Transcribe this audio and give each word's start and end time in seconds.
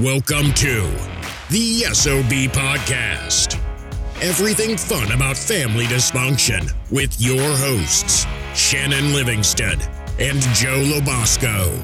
Welcome 0.00 0.52
to 0.52 0.88
the 1.50 1.80
SOB 1.92 2.52
Podcast. 2.54 3.58
Everything 4.22 4.76
fun 4.76 5.10
about 5.10 5.36
family 5.36 5.86
dysfunction 5.86 6.72
with 6.92 7.20
your 7.20 7.42
hosts, 7.56 8.24
Shannon 8.54 9.12
Livingston 9.12 9.80
and 10.20 10.40
Joe 10.54 10.84
Lobosco. 10.84 11.76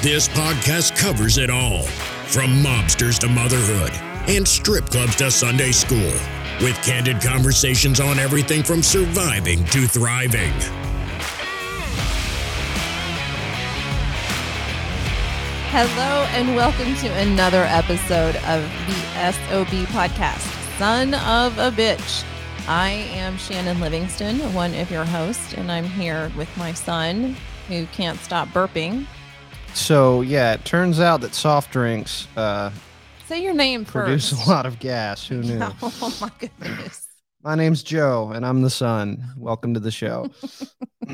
This 0.00 0.26
podcast 0.30 0.96
covers 0.96 1.36
it 1.36 1.50
all 1.50 1.82
from 1.82 2.62
mobsters 2.62 3.18
to 3.18 3.28
motherhood 3.28 3.90
and 4.30 4.48
strip 4.48 4.86
clubs 4.86 5.16
to 5.16 5.30
Sunday 5.30 5.72
school 5.72 6.14
with 6.62 6.82
candid 6.82 7.20
conversations 7.20 8.00
on 8.00 8.18
everything 8.18 8.62
from 8.62 8.82
surviving 8.82 9.66
to 9.66 9.86
thriving. 9.86 10.85
Hello 15.78 16.24
and 16.30 16.56
welcome 16.56 16.94
to 16.94 17.08
another 17.20 17.64
episode 17.64 18.34
of 18.36 18.62
the 18.86 19.30
SOB 19.30 19.86
podcast, 19.88 20.40
Son 20.78 21.12
of 21.12 21.58
a 21.58 21.70
Bitch. 21.70 22.24
I 22.66 22.88
am 23.12 23.36
Shannon 23.36 23.78
Livingston, 23.78 24.38
one 24.54 24.74
of 24.74 24.90
your 24.90 25.04
hosts, 25.04 25.52
and 25.52 25.70
I'm 25.70 25.84
here 25.84 26.32
with 26.34 26.48
my 26.56 26.72
son 26.72 27.36
who 27.68 27.84
can't 27.88 28.18
stop 28.20 28.48
burping. 28.48 29.04
So 29.74 30.22
yeah, 30.22 30.54
it 30.54 30.64
turns 30.64 30.98
out 30.98 31.20
that 31.20 31.34
soft 31.34 31.72
drinks 31.72 32.26
uh, 32.38 32.70
Say 33.26 33.42
your 33.42 33.52
name 33.52 33.84
produce 33.84 34.30
first. 34.30 34.46
a 34.46 34.48
lot 34.48 34.64
of 34.64 34.78
gas. 34.78 35.28
Who 35.28 35.42
knew? 35.42 35.60
Oh 35.60 36.16
my 36.22 36.30
goodness. 36.38 37.06
My 37.42 37.54
name's 37.54 37.82
Joe, 37.82 38.32
and 38.34 38.46
I'm 38.46 38.62
the 38.62 38.70
son. 38.70 39.22
Welcome 39.36 39.74
to 39.74 39.80
the 39.80 39.90
show. 39.90 40.30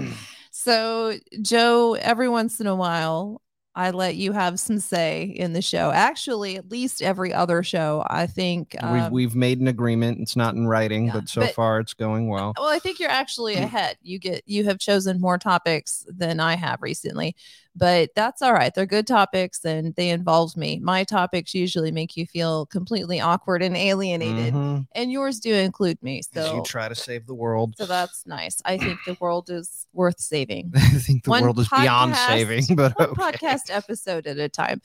So, 0.65 1.15
Joe, 1.41 1.95
every 1.95 2.29
once 2.29 2.61
in 2.61 2.69
a 2.69 2.77
while, 2.77 3.42
I 3.75 3.91
let 3.91 4.17
you 4.17 4.33
have 4.33 4.61
some 4.61 4.79
say 4.81 5.23
in 5.25 5.55
the 5.55 5.63
show. 5.63 5.91
Actually, 5.91 6.57
at 6.57 6.71
least 6.71 7.01
every 7.01 7.33
other 7.33 7.63
show, 7.63 8.05
I 8.07 8.27
think. 8.27 8.77
we've 8.83 9.03
um, 9.03 9.13
we've 9.13 9.35
made 9.35 9.61
an 9.61 9.67
agreement. 9.69 10.21
It's 10.21 10.37
not 10.37 10.55
in 10.55 10.67
writing, 10.67 11.07
Yeah, 11.07 11.13
but 11.15 11.29
so 11.29 11.41
but- 11.41 11.55
far 11.55 11.81
it's 11.81 11.95
going 11.95 12.29
well. 12.29 12.53
Well, 12.59 12.69
I 12.69 12.79
think 12.79 13.01
you're 13.01 13.11
actually 13.11 13.57
Mm. 13.57 13.63
ahead. 13.65 13.97
You 14.03 14.19
get 14.19 14.43
you 14.47 14.65
have 14.65 14.79
chosen 14.79 15.21
more 15.21 15.39
topics 15.39 16.05
than 16.09 16.39
I 16.39 16.55
have 16.57 16.83
recently, 16.83 17.35
but 17.75 18.11
that's 18.15 18.43
all 18.43 18.53
right. 18.53 18.75
They're 18.75 18.87
good 18.87 19.07
topics 19.07 19.65
and 19.65 19.95
they 19.95 20.11
involve 20.11 20.57
me. 20.57 20.79
My 20.79 21.05
topics 21.05 21.55
usually 21.55 21.91
make 21.91 22.17
you 22.17 22.27
feel 22.27 22.67
completely 22.67 23.21
awkward 23.21 23.63
and 23.63 23.77
alienated, 23.77 24.53
Mhm. 24.55 24.87
and 24.95 25.11
yours 25.11 25.41
do 25.41 25.55
include 25.55 26.03
me. 26.03 26.23
So 26.35 26.57
you 26.57 26.63
try 26.65 26.89
to 26.89 26.95
save 26.95 27.27
the 27.27 27.35
world. 27.35 27.75
so 27.79 27.87
that's 27.87 28.27
nice. 28.27 28.61
I 28.65 28.77
think 28.79 28.99
the 29.07 29.15
world 29.21 29.49
is 29.51 29.87
worth 29.93 30.21
saving. 30.21 30.73
I 30.77 30.81
think 30.99 31.25
the 31.25 31.31
One 31.31 31.43
world 31.43 31.59
is 31.61 31.69
beyond 31.69 32.17
saving, 32.17 32.65
but 32.77 32.99
One 32.99 33.09
okay. 33.11 33.23
podcast 33.33 33.71
episode 33.71 34.27
at 34.27 34.39
a 34.39 34.49
time. 34.49 34.81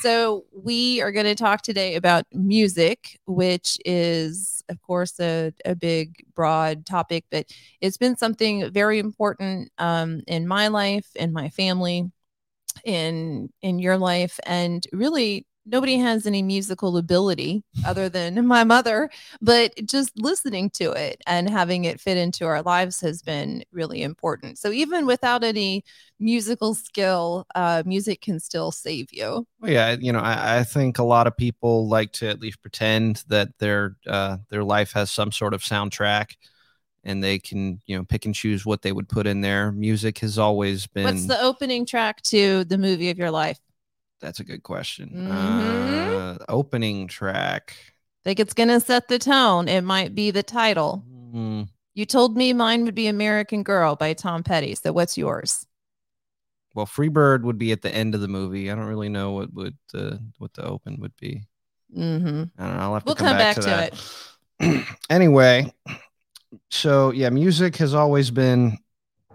So 0.00 0.44
we 0.52 1.00
are 1.02 1.12
going 1.12 1.26
to 1.26 1.34
talk 1.34 1.62
today 1.62 1.94
about 1.96 2.24
music, 2.32 3.18
which 3.26 3.78
is, 3.84 4.62
of 4.68 4.80
course, 4.82 5.18
a, 5.20 5.52
a 5.64 5.74
big, 5.74 6.24
broad 6.34 6.86
topic, 6.86 7.24
but 7.30 7.46
it's 7.80 7.96
been 7.98 8.16
something 8.16 8.70
very 8.72 8.98
important 8.98 9.70
um, 9.78 10.22
in 10.26 10.46
my 10.48 10.68
life, 10.68 11.06
in 11.16 11.32
my 11.32 11.48
family, 11.50 12.10
in 12.84 13.50
in 13.62 13.78
your 13.78 13.96
life, 13.96 14.38
and 14.46 14.86
really 14.92 15.46
nobody 15.66 15.98
has 15.98 16.26
any 16.26 16.42
musical 16.42 16.96
ability 16.96 17.62
other 17.86 18.08
than 18.08 18.46
my 18.46 18.64
mother 18.64 19.10
but 19.40 19.72
just 19.84 20.10
listening 20.18 20.70
to 20.70 20.90
it 20.92 21.20
and 21.26 21.48
having 21.48 21.84
it 21.84 22.00
fit 22.00 22.16
into 22.16 22.46
our 22.46 22.62
lives 22.62 23.00
has 23.00 23.22
been 23.22 23.62
really 23.72 24.02
important. 24.02 24.58
So 24.58 24.72
even 24.72 25.06
without 25.06 25.44
any 25.44 25.84
musical 26.18 26.74
skill 26.74 27.46
uh 27.54 27.82
music 27.86 28.20
can 28.20 28.40
still 28.40 28.72
save 28.72 29.08
you. 29.12 29.46
Well, 29.60 29.70
yeah, 29.70 29.96
you 29.98 30.12
know, 30.12 30.20
I, 30.20 30.58
I 30.58 30.64
think 30.64 30.98
a 30.98 31.04
lot 31.04 31.26
of 31.26 31.36
people 31.36 31.88
like 31.88 32.12
to 32.14 32.28
at 32.28 32.40
least 32.40 32.60
pretend 32.62 33.24
that 33.28 33.58
their 33.58 33.96
uh, 34.06 34.38
their 34.48 34.64
life 34.64 34.92
has 34.92 35.10
some 35.10 35.32
sort 35.32 35.54
of 35.54 35.62
soundtrack, 35.62 36.32
and 37.04 37.22
they 37.24 37.38
can 37.38 37.80
you 37.86 37.96
know 37.96 38.04
pick 38.04 38.24
and 38.26 38.34
choose 38.34 38.64
what 38.66 38.82
they 38.82 38.92
would 38.92 39.08
put 39.08 39.26
in 39.26 39.40
there. 39.40 39.72
Music 39.72 40.18
has 40.18 40.38
always 40.38 40.86
been. 40.86 41.04
what's 41.04 41.26
the 41.26 41.40
opening 41.40 41.86
track 41.86 42.20
to 42.22 42.64
the 42.64 42.78
movie 42.78 43.10
of 43.10 43.18
your 43.18 43.30
life 43.30 43.58
That's 44.20 44.40
a 44.40 44.44
good 44.44 44.62
question. 44.62 45.10
Mhm. 45.14 45.30
Uh, 46.40 46.44
opening 46.48 47.08
track. 47.08 47.74
think 48.24 48.38
it's 48.38 48.52
gonna 48.54 48.78
set 48.80 49.08
the 49.08 49.18
tone 49.18 49.66
it 49.68 49.82
might 49.82 50.14
be 50.14 50.30
the 50.30 50.42
title 50.42 51.02
Hmm, 51.32 51.62
you 51.94 52.04
told 52.04 52.36
me 52.36 52.52
mine 52.52 52.84
would 52.84 52.94
be 52.94 53.06
american 53.06 53.62
girl 53.62 53.96
by 53.96 54.12
tom 54.12 54.42
petty 54.42 54.74
so 54.74 54.92
what's 54.92 55.16
yours 55.16 55.66
well, 56.72 56.86
Free 56.86 57.08
Bird 57.08 57.44
would 57.44 57.58
be 57.58 57.72
at 57.72 57.82
the 57.82 57.92
end 57.92 58.14
of 58.14 58.20
the 58.20 58.28
movie. 58.28 58.70
I 58.70 58.76
don't 58.76 58.84
really 58.86 59.08
know 59.08 59.32
what 59.32 59.52
would 59.54 59.76
the 59.92 60.22
what 60.38 60.54
the 60.54 60.64
open 60.64 61.00
would 61.00 61.16
be. 61.16 61.42
mm-hmm. 61.92 62.44
I 62.56 62.66
don't 62.66 62.76
know. 62.76 62.82
I'll 62.82 62.94
have 62.94 63.02
to 63.02 63.06
We'll 63.06 63.14
come, 63.16 63.26
come 63.26 63.38
back, 63.38 63.56
back 63.56 63.64
to, 63.64 63.90
to 64.60 64.76
that. 64.78 64.96
anyway, 65.10 65.72
so 66.70 67.10
yeah, 67.12 67.30
music 67.30 67.76
has 67.76 67.94
always 67.94 68.30
been 68.30 68.78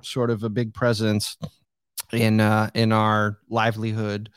sort 0.02 0.30
of 0.30 0.44
a 0.44 0.50
big 0.50 0.74
presence 0.74 1.38
in 2.14 2.40
uh 2.40 2.70
in 2.76 2.92
our 2.92 3.40
livelihood 3.50 4.30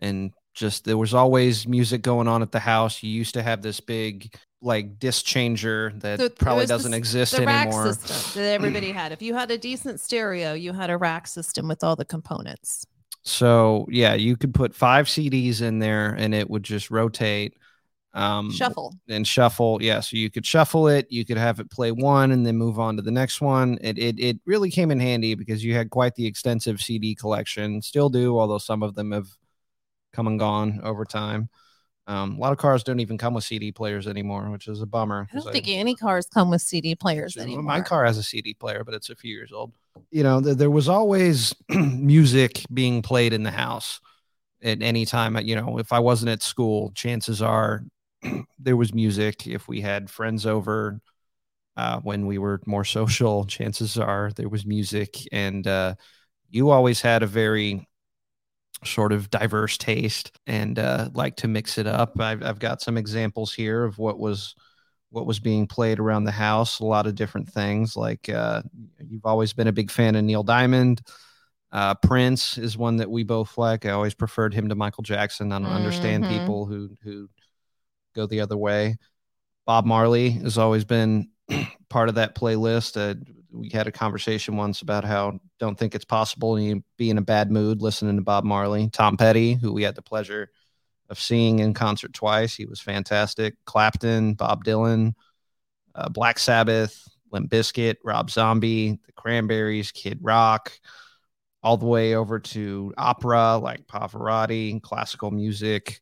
and 0.00 0.32
just 0.54 0.84
there 0.84 0.98
was 0.98 1.14
always 1.14 1.66
music 1.66 2.02
going 2.02 2.28
on 2.28 2.42
at 2.42 2.52
the 2.52 2.58
house. 2.58 3.02
You 3.02 3.10
used 3.10 3.34
to 3.34 3.42
have 3.42 3.62
this 3.62 3.80
big 3.80 4.34
like 4.60 4.98
disc 4.98 5.24
changer 5.24 5.92
that 5.96 6.20
So 6.20 6.28
probably 6.28 6.66
doesn't 6.66 6.92
s- 6.92 6.98
exist 6.98 7.36
the 7.36 7.46
rack 7.46 7.66
anymore. 7.66 7.92
system 7.94 8.42
that 8.42 8.48
everybody 8.52 8.92
had 8.92 9.12
if 9.12 9.22
you 9.22 9.34
had 9.34 9.50
a 9.50 9.58
decent 9.58 9.98
stereo 10.00 10.52
you 10.52 10.72
had 10.72 10.88
a 10.90 10.96
rack 10.96 11.26
system 11.26 11.66
with 11.68 11.82
all 11.82 11.96
the 11.96 12.04
components 12.04 12.84
So 13.24 13.86
yeah, 13.90 14.14
you 14.14 14.36
could 14.36 14.52
put 14.54 14.74
five 14.74 15.06
CDs 15.06 15.62
in 15.62 15.78
there 15.78 16.10
and 16.14 16.34
it 16.34 16.48
would 16.50 16.62
just 16.64 16.90
rotate. 16.90 17.54
Um, 18.14 18.52
shuffle 18.52 18.94
and 19.08 19.26
shuffle. 19.26 19.78
Yeah, 19.80 20.00
so 20.00 20.16
you 20.16 20.30
could 20.30 20.44
shuffle 20.44 20.88
it. 20.88 21.06
You 21.10 21.24
could 21.24 21.38
have 21.38 21.60
it 21.60 21.70
play 21.70 21.92
one 21.92 22.30
and 22.30 22.44
then 22.44 22.56
move 22.56 22.78
on 22.78 22.96
to 22.96 23.02
the 23.02 23.10
next 23.10 23.40
one. 23.40 23.78
It 23.80 23.98
it 23.98 24.20
it 24.20 24.38
really 24.44 24.70
came 24.70 24.90
in 24.90 25.00
handy 25.00 25.34
because 25.34 25.64
you 25.64 25.74
had 25.74 25.90
quite 25.90 26.14
the 26.14 26.26
extensive 26.26 26.82
CD 26.82 27.14
collection. 27.14 27.80
Still 27.80 28.10
do, 28.10 28.38
although 28.38 28.58
some 28.58 28.82
of 28.82 28.94
them 28.94 29.12
have 29.12 29.28
come 30.12 30.26
and 30.26 30.38
gone 30.38 30.80
over 30.82 31.04
time. 31.04 31.48
Um, 32.06 32.34
a 32.34 32.38
lot 32.38 32.52
of 32.52 32.58
cars 32.58 32.82
don't 32.82 33.00
even 33.00 33.16
come 33.16 33.32
with 33.32 33.44
CD 33.44 33.70
players 33.70 34.06
anymore, 34.08 34.50
which 34.50 34.66
is 34.66 34.82
a 34.82 34.86
bummer. 34.86 35.28
I 35.32 35.36
don't 35.36 35.52
think 35.52 35.68
any 35.68 35.94
cars 35.94 36.26
come 36.26 36.50
with 36.50 36.60
CD 36.60 36.94
players 36.94 37.36
Well, 37.36 37.44
anymore. 37.44 37.62
My 37.62 37.80
car 37.80 38.04
has 38.04 38.18
a 38.18 38.22
CD 38.22 38.54
player, 38.54 38.82
but 38.84 38.94
it's 38.94 39.08
a 39.08 39.14
few 39.14 39.32
years 39.32 39.52
old. 39.52 39.72
You 40.10 40.24
know, 40.24 40.40
th- 40.40 40.56
there 40.56 40.70
was 40.70 40.88
always 40.88 41.54
music 41.68 42.64
being 42.74 43.02
played 43.02 43.32
in 43.32 43.44
the 43.44 43.52
house 43.52 44.00
at 44.62 44.82
any 44.82 45.06
time. 45.06 45.38
You 45.38 45.54
know, 45.54 45.78
if 45.78 45.92
I 45.92 46.00
wasn't 46.00 46.30
at 46.30 46.42
school, 46.42 46.90
chances 46.94 47.40
are 47.40 47.84
there 48.58 48.76
was 48.76 48.94
music. 48.94 49.46
If 49.46 49.68
we 49.68 49.80
had 49.80 50.10
friends 50.10 50.46
over 50.46 51.00
uh, 51.76 52.00
when 52.00 52.26
we 52.26 52.38
were 52.38 52.60
more 52.66 52.84
social, 52.98 53.44
chances 53.46 53.98
are 53.98 54.30
there 54.36 54.48
was 54.48 54.66
music. 54.66 55.16
And 55.32 55.66
uh, 55.66 55.94
you 56.50 56.70
always 56.70 57.00
had 57.00 57.22
a 57.22 57.26
very 57.28 57.88
sort 58.84 59.12
of 59.12 59.30
diverse 59.30 59.78
taste 59.78 60.32
and 60.46 60.78
uh, 60.78 61.08
like 61.14 61.36
to 61.36 61.48
mix 61.48 61.78
it 61.78 61.86
up. 61.86 62.18
I've, 62.20 62.42
I've 62.42 62.58
got 62.58 62.82
some 62.82 62.96
examples 62.96 63.52
here 63.54 63.84
of 63.84 63.98
what 63.98 64.18
was 64.18 64.54
what 65.10 65.26
was 65.26 65.38
being 65.38 65.66
played 65.66 66.00
around 66.00 66.24
the 66.24 66.30
house. 66.32 66.80
A 66.80 66.84
lot 66.86 67.06
of 67.06 67.14
different 67.14 67.48
things. 67.48 67.96
Like 67.96 68.28
uh, 68.28 68.62
you've 68.98 69.26
always 69.26 69.52
been 69.52 69.68
a 69.68 69.72
big 69.72 69.90
fan 69.90 70.16
of 70.16 70.24
Neil 70.24 70.42
Diamond. 70.42 71.02
Uh, 71.70 71.94
Prince 71.94 72.58
is 72.58 72.76
one 72.78 72.96
that 72.96 73.10
we 73.10 73.22
both 73.22 73.56
like. 73.58 73.86
I 73.86 73.90
always 73.90 74.14
preferred 74.14 74.54
him 74.54 74.68
to 74.68 74.74
Michael 74.74 75.02
Jackson. 75.02 75.52
I 75.52 75.58
don't 75.58 75.66
understand 75.68 76.24
Mhm. 76.24 76.28
people 76.28 76.66
who 76.66 76.96
who 77.02 77.28
go 78.14 78.26
the 78.26 78.40
other 78.40 78.56
way. 78.56 78.96
Bob 79.66 79.84
Marley 79.84 80.30
has 80.30 80.58
always 80.58 80.84
been 80.84 81.30
part 81.88 82.08
of 82.08 82.16
that 82.16 82.34
playlist. 82.34 82.96
Uh, 82.96 83.14
we 83.52 83.68
had 83.70 83.86
a 83.86 83.92
conversation 83.92 84.56
once 84.56 84.82
about 84.82 85.04
how 85.04 85.38
don't 85.58 85.78
think 85.78 85.94
it's 85.94 86.04
possible 86.04 86.58
you 86.58 86.82
be 86.96 87.10
in 87.10 87.18
a 87.18 87.22
bad 87.22 87.50
mood 87.50 87.82
listening 87.82 88.16
to 88.16 88.22
Bob 88.22 88.44
Marley. 88.44 88.88
Tom 88.90 89.16
Petty, 89.16 89.54
who 89.54 89.72
we 89.72 89.82
had 89.82 89.94
the 89.94 90.02
pleasure 90.02 90.50
of 91.10 91.20
seeing 91.20 91.58
in 91.58 91.74
concert 91.74 92.12
twice, 92.12 92.54
he 92.54 92.64
was 92.64 92.80
fantastic. 92.80 93.54
Clapton, 93.66 94.34
Bob 94.34 94.64
Dylan, 94.64 95.12
uh, 95.94 96.08
Black 96.08 96.38
Sabbath, 96.38 97.06
Limp 97.30 97.50
Bizkit, 97.50 97.96
Rob 98.02 98.30
Zombie, 98.30 98.98
The 99.06 99.12
Cranberries, 99.12 99.92
Kid 99.92 100.18
Rock, 100.22 100.72
all 101.62 101.76
the 101.76 101.86
way 101.86 102.14
over 102.14 102.40
to 102.40 102.92
opera 102.96 103.56
like 103.56 103.86
Pavarotti, 103.86 104.82
classical 104.82 105.30
music. 105.30 106.00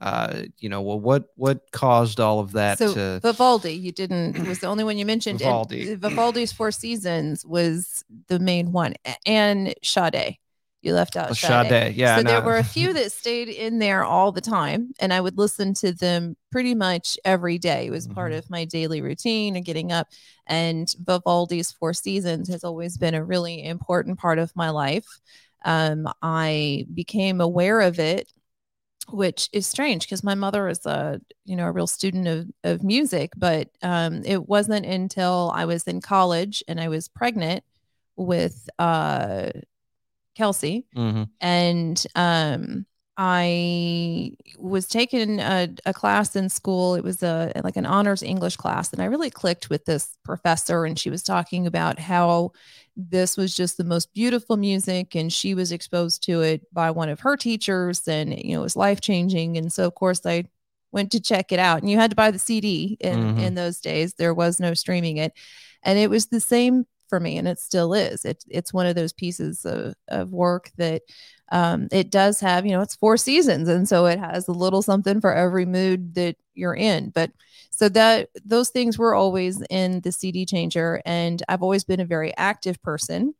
Uh, 0.00 0.44
you 0.58 0.68
know, 0.68 0.80
well, 0.80 0.98
what 0.98 1.26
what 1.36 1.70
caused 1.72 2.20
all 2.20 2.40
of 2.40 2.52
that 2.52 2.78
so 2.78 2.94
to 2.94 3.20
Vivaldi, 3.22 3.74
you 3.74 3.92
didn't 3.92 4.46
was 4.48 4.60
the 4.60 4.66
only 4.66 4.82
one 4.84 4.96
you 4.96 5.04
mentioned. 5.04 5.42
and 5.42 5.68
Vivaldi. 5.68 5.94
Vivaldi's 5.94 6.52
Four 6.52 6.70
Seasons 6.70 7.44
was 7.44 8.02
the 8.28 8.38
main 8.38 8.72
one, 8.72 8.94
and 9.26 9.74
Sade. 9.82 10.38
You 10.82 10.94
left 10.94 11.14
out 11.14 11.36
Sade. 11.36 11.68
Sade, 11.68 11.94
yeah, 11.94 12.16
so 12.16 12.22
there 12.22 12.40
were 12.40 12.56
a 12.56 12.64
few 12.76 12.94
that 12.94 13.12
stayed 13.12 13.50
in 13.50 13.78
there 13.78 14.02
all 14.02 14.32
the 14.32 14.40
time, 14.40 14.94
and 14.98 15.12
I 15.12 15.20
would 15.20 15.36
listen 15.36 15.74
to 15.74 15.92
them 15.92 16.34
pretty 16.50 16.74
much 16.74 17.18
every 17.22 17.58
day. 17.58 17.88
It 17.88 17.90
was 17.90 18.06
part 18.08 18.32
Mhm. 18.32 18.38
of 18.38 18.48
my 18.48 18.64
daily 18.64 19.02
routine 19.02 19.54
and 19.56 19.64
getting 19.66 19.92
up. 19.92 20.08
And 20.46 20.90
Vivaldi's 20.98 21.70
Four 21.72 21.92
Seasons 21.92 22.48
has 22.48 22.64
always 22.64 22.96
been 22.96 23.14
a 23.14 23.22
really 23.22 23.62
important 23.62 24.18
part 24.18 24.38
of 24.38 24.56
my 24.56 24.70
life. 24.70 25.04
um, 25.66 26.08
I 26.22 26.86
became 26.94 27.42
aware 27.42 27.82
of 27.82 27.98
it 27.98 28.32
which 29.08 29.48
is 29.52 29.66
strange 29.66 30.04
because 30.06 30.22
my 30.22 30.34
mother 30.34 30.68
is 30.68 30.84
a 30.86 31.20
you 31.44 31.56
know 31.56 31.66
a 31.66 31.72
real 31.72 31.86
student 31.86 32.26
of, 32.26 32.46
of 32.64 32.82
music 32.82 33.32
but 33.36 33.68
um, 33.82 34.22
it 34.24 34.48
wasn't 34.48 34.84
until 34.84 35.52
i 35.54 35.64
was 35.64 35.84
in 35.84 36.00
college 36.00 36.62
and 36.68 36.80
i 36.80 36.88
was 36.88 37.08
pregnant 37.08 37.64
with 38.16 38.68
uh, 38.78 39.50
kelsey 40.36 40.86
mm-hmm. 40.96 41.24
and 41.40 42.06
um, 42.14 42.86
i 43.16 44.32
was 44.58 44.86
taking 44.86 45.40
a, 45.40 45.68
a, 45.86 45.92
class 45.92 46.36
in 46.36 46.48
school 46.48 46.94
it 46.94 47.04
was 47.04 47.22
a 47.22 47.52
like 47.64 47.76
an 47.76 47.86
honors 47.86 48.22
english 48.22 48.56
class 48.56 48.92
and 48.92 49.02
i 49.02 49.06
really 49.06 49.30
clicked 49.30 49.70
with 49.70 49.84
this 49.84 50.16
professor 50.24 50.84
and 50.84 50.98
she 50.98 51.10
was 51.10 51.22
talking 51.22 51.66
about 51.66 51.98
how 51.98 52.52
this 53.08 53.36
was 53.36 53.54
just 53.54 53.76
the 53.76 53.84
most 53.84 54.12
beautiful 54.12 54.56
music 54.56 55.14
and 55.14 55.32
she 55.32 55.54
was 55.54 55.72
exposed 55.72 56.22
to 56.24 56.40
it 56.42 56.72
by 56.72 56.90
one 56.90 57.08
of 57.08 57.20
her 57.20 57.36
teachers 57.36 58.06
and 58.06 58.36
you 58.38 58.52
know 58.52 58.60
it 58.60 58.64
was 58.64 58.76
life 58.76 59.00
changing 59.00 59.56
and 59.56 59.72
so 59.72 59.86
of 59.86 59.94
course 59.94 60.24
i 60.26 60.44
went 60.92 61.12
to 61.12 61.20
check 61.20 61.52
it 61.52 61.58
out 61.58 61.80
and 61.80 61.90
you 61.90 61.96
had 61.96 62.10
to 62.10 62.16
buy 62.16 62.30
the 62.30 62.38
cd 62.38 62.96
in 63.00 63.18
mm-hmm. 63.18 63.38
in 63.40 63.54
those 63.54 63.80
days. 63.80 64.14
There 64.14 64.34
was 64.34 64.60
no 64.60 64.74
streaming 64.74 65.18
it. 65.18 65.32
And 65.82 65.98
it 65.98 66.10
was 66.10 66.26
the 66.26 66.40
same 66.40 66.86
for 67.10 67.20
me 67.20 67.36
and 67.36 67.46
it 67.46 67.58
still 67.58 67.92
is. 67.92 68.24
It, 68.24 68.42
it's 68.48 68.72
one 68.72 68.86
of 68.86 68.94
those 68.94 69.12
pieces 69.12 69.66
of, 69.66 69.94
of 70.08 70.32
work 70.32 70.70
that 70.78 71.02
um, 71.52 71.88
it 71.92 72.10
does 72.10 72.40
have 72.40 72.64
you 72.64 72.72
know 72.72 72.80
it's 72.80 72.96
four 72.96 73.16
seasons 73.18 73.68
and 73.68 73.86
so 73.86 74.06
it 74.06 74.18
has 74.18 74.48
a 74.48 74.52
little 74.52 74.80
something 74.80 75.20
for 75.20 75.34
every 75.34 75.66
mood 75.66 76.14
that 76.14 76.36
you're 76.54 76.74
in. 76.74 77.10
But 77.10 77.32
so 77.70 77.88
that 77.90 78.30
those 78.44 78.70
things 78.70 78.98
were 78.98 79.14
always 79.14 79.62
in 79.70 80.00
the 80.02 80.12
cd 80.12 80.44
changer 80.44 81.00
and 81.06 81.42
i've 81.48 81.62
always 81.62 81.84
been 81.84 82.00
a 82.00 82.04
very 82.04 82.34
active 82.36 82.80
person. 82.82 83.34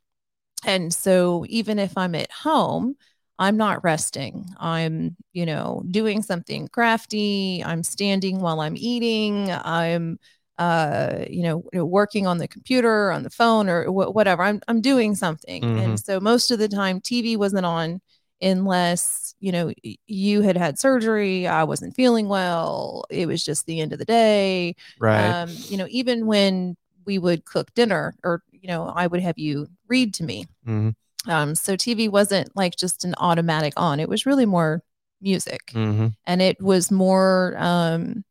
And 0.64 0.92
so 0.92 1.44
even 1.48 1.78
if 1.78 1.96
i'm 1.96 2.14
at 2.14 2.30
home 2.32 2.96
i'm 3.38 3.56
not 3.56 3.82
resting. 3.84 4.46
I'm 4.58 5.16
you 5.32 5.46
know 5.46 5.82
doing 5.90 6.22
something 6.22 6.68
crafty. 6.68 7.62
I'm 7.64 7.82
standing 7.82 8.40
while 8.40 8.60
i'm 8.60 8.76
eating. 8.76 9.50
I'm 9.50 10.18
uh, 10.60 11.24
you 11.28 11.42
know, 11.42 11.84
working 11.84 12.26
on 12.26 12.36
the 12.36 12.46
computer, 12.46 13.10
on 13.10 13.22
the 13.22 13.30
phone, 13.30 13.70
or 13.70 13.84
wh- 13.86 14.14
whatever. 14.14 14.42
I'm 14.42 14.60
I'm 14.68 14.82
doing 14.82 15.14
something, 15.14 15.62
mm-hmm. 15.62 15.78
and 15.78 15.98
so 15.98 16.20
most 16.20 16.50
of 16.50 16.58
the 16.58 16.68
time, 16.68 17.00
TV 17.00 17.36
wasn't 17.36 17.64
on 17.64 18.02
unless 18.42 19.34
you 19.40 19.52
know 19.52 19.72
you 20.06 20.40
had 20.40 20.56
had 20.56 20.78
surgery 20.78 21.46
i 21.46 21.62
wasn't 21.62 21.94
feeling 21.94 22.26
well 22.26 23.04
it 23.10 23.26
was 23.26 23.44
just 23.44 23.66
the 23.66 23.82
end 23.82 23.92
of 23.92 23.98
the 23.98 24.04
day 24.06 24.74
right 24.98 25.28
um, 25.28 25.50
you 25.68 25.76
know 25.76 25.86
even 25.90 26.24
when 26.24 26.74
we 27.04 27.18
would 27.18 27.44
cook 27.44 27.70
dinner 27.74 28.14
or 28.24 28.42
you 28.50 28.66
know 28.66 28.90
i 28.96 29.06
would 29.06 29.20
have 29.20 29.38
you 29.38 29.66
read 29.88 30.14
to 30.14 30.24
me 30.24 30.46
mm-hmm. 30.66 31.30
um, 31.30 31.54
so 31.54 31.76
tv 31.76 32.08
wasn't 32.08 32.50
like 32.56 32.74
just 32.76 33.04
an 33.04 33.14
automatic 33.18 33.74
on 33.76 34.00
it 34.00 34.08
was 34.08 34.24
really 34.24 34.46
more 34.46 34.82
music 35.20 35.66
mm-hmm. 35.74 36.06
and 36.26 36.40
it 36.40 36.58
was 36.62 36.90
more 36.90 37.54
um, 37.58 38.24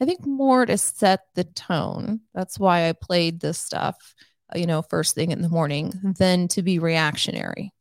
i 0.00 0.04
think 0.04 0.26
more 0.26 0.66
to 0.66 0.76
set 0.78 1.20
the 1.34 1.44
tone 1.44 2.20
that's 2.34 2.58
why 2.58 2.88
i 2.88 2.92
played 2.92 3.40
this 3.40 3.58
stuff 3.58 4.14
you 4.54 4.66
know 4.66 4.82
first 4.82 5.14
thing 5.14 5.30
in 5.30 5.42
the 5.42 5.48
morning 5.48 5.92
than 6.18 6.48
to 6.48 6.62
be 6.62 6.78
reactionary 6.78 7.72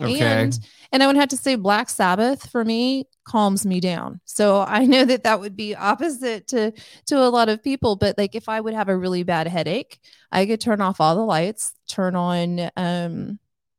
Okay. 0.00 0.20
And 0.20 0.58
and 0.90 1.02
I 1.02 1.06
would 1.06 1.16
have 1.16 1.28
to 1.30 1.36
say 1.36 1.54
Black 1.54 1.90
Sabbath 1.90 2.50
for 2.50 2.64
me 2.64 3.08
calms 3.24 3.66
me 3.66 3.80
down. 3.80 4.20
So 4.24 4.62
I 4.62 4.86
know 4.86 5.04
that 5.04 5.24
that 5.24 5.40
would 5.40 5.56
be 5.56 5.74
opposite 5.74 6.48
to 6.48 6.72
to 7.06 7.18
a 7.18 7.28
lot 7.28 7.48
of 7.48 7.62
people, 7.62 7.96
but 7.96 8.16
like 8.16 8.34
if 8.34 8.48
I 8.48 8.60
would 8.60 8.74
have 8.74 8.88
a 8.88 8.96
really 8.96 9.22
bad 9.22 9.46
headache, 9.48 9.98
I 10.30 10.46
could 10.46 10.60
turn 10.60 10.80
off 10.80 11.00
all 11.00 11.14
the 11.14 11.22
lights, 11.24 11.74
turn 11.88 12.16
on 12.16 12.70
um 12.76 13.38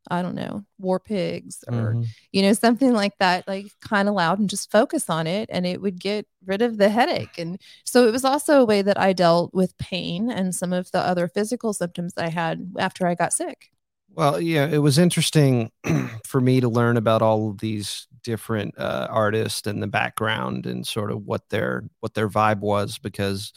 I 0.09 0.21
don't 0.21 0.35
know, 0.35 0.63
War 0.77 0.99
Pigs 0.99 1.63
or 1.67 1.93
mm-hmm. 1.93 2.03
you 2.31 2.41
know 2.41 2.53
something 2.53 2.93
like 2.93 3.17
that, 3.19 3.47
like 3.47 3.67
kind 3.81 4.09
of 4.09 4.15
loud 4.15 4.39
and 4.39 4.49
just 4.49 4.71
focus 4.71 5.09
on 5.09 5.27
it 5.27 5.49
and 5.51 5.65
it 5.65 5.81
would 5.81 5.99
get 5.99 6.27
rid 6.45 6.61
of 6.61 6.77
the 6.77 6.89
headache. 6.89 7.37
And 7.37 7.59
so 7.85 8.07
it 8.07 8.11
was 8.11 8.25
also 8.25 8.61
a 8.61 8.65
way 8.65 8.81
that 8.81 8.99
I 8.99 9.13
dealt 9.13 9.53
with 9.53 9.77
pain 9.77 10.29
and 10.29 10.53
some 10.53 10.73
of 10.73 10.91
the 10.91 10.99
other 10.99 11.27
physical 11.27 11.73
symptoms 11.73 12.13
I 12.17 12.29
had 12.29 12.73
after 12.77 13.07
I 13.07 13.15
got 13.15 13.33
sick. 13.33 13.69
Well, 14.15 14.39
yeah, 14.39 14.67
it 14.67 14.77
was 14.77 14.99
interesting 14.99 15.71
for 16.27 16.39
me 16.39 16.61
to 16.61 16.69
learn 16.69 16.97
about 16.97 17.21
all 17.21 17.49
of 17.49 17.57
these 17.57 18.07
different 18.23 18.77
uh, 18.77 19.07
artists 19.09 19.67
and 19.67 19.81
the 19.81 19.87
background 19.87 20.65
and 20.65 20.85
sort 20.85 21.11
of 21.11 21.25
what 21.25 21.49
their 21.49 21.83
what 21.99 22.13
their 22.13 22.29
vibe 22.29 22.59
was 22.59 22.97
because 22.97 23.53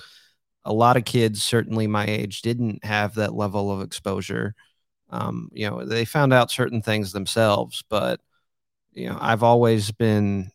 a 0.65 0.73
lot 0.73 0.97
of 0.97 1.05
kids, 1.05 1.43
certainly 1.43 1.87
my 1.87 2.05
age, 2.07 2.43
didn't 2.43 2.85
have 2.85 3.15
that 3.15 3.35
level 3.35 3.71
of 3.71 3.83
exposure. 3.83 4.55
Um, 5.11 5.51
you 5.53 5.69
know, 5.71 5.85
they 5.85 6.05
found 6.05 6.33
out 6.33 6.51
certain 6.51 6.83
things 6.83 7.13
themselves, 7.13 7.85
but 7.89 8.21
you 8.93 9.09
know, 9.09 9.19
I've 9.21 9.43
always 9.43 9.93
been 9.93 10.51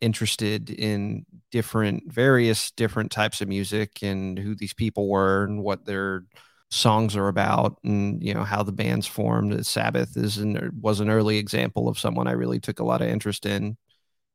interested 0.00 0.70
in 0.70 1.24
different, 1.50 2.12
various 2.12 2.70
different 2.72 3.10
types 3.10 3.40
of 3.40 3.48
music 3.48 4.02
and 4.02 4.38
who 4.38 4.54
these 4.54 4.74
people 4.74 5.08
were 5.08 5.44
and 5.44 5.62
what 5.62 5.86
their 5.86 6.24
songs 6.70 7.16
are 7.16 7.28
about 7.28 7.78
and 7.84 8.22
you 8.22 8.34
know 8.34 8.42
how 8.44 8.62
the 8.62 8.72
band's 8.72 9.06
formed. 9.06 9.64
Sabbath 9.66 10.16
is 10.16 10.38
and 10.38 10.72
was 10.80 11.00
an 11.00 11.10
early 11.10 11.38
example 11.38 11.88
of 11.88 11.98
someone 11.98 12.26
i 12.26 12.32
really 12.32 12.58
took 12.60 12.80
a 12.80 12.84
lot 12.84 13.00
of 13.02 13.08
interest 13.08 13.46
in 13.46 13.76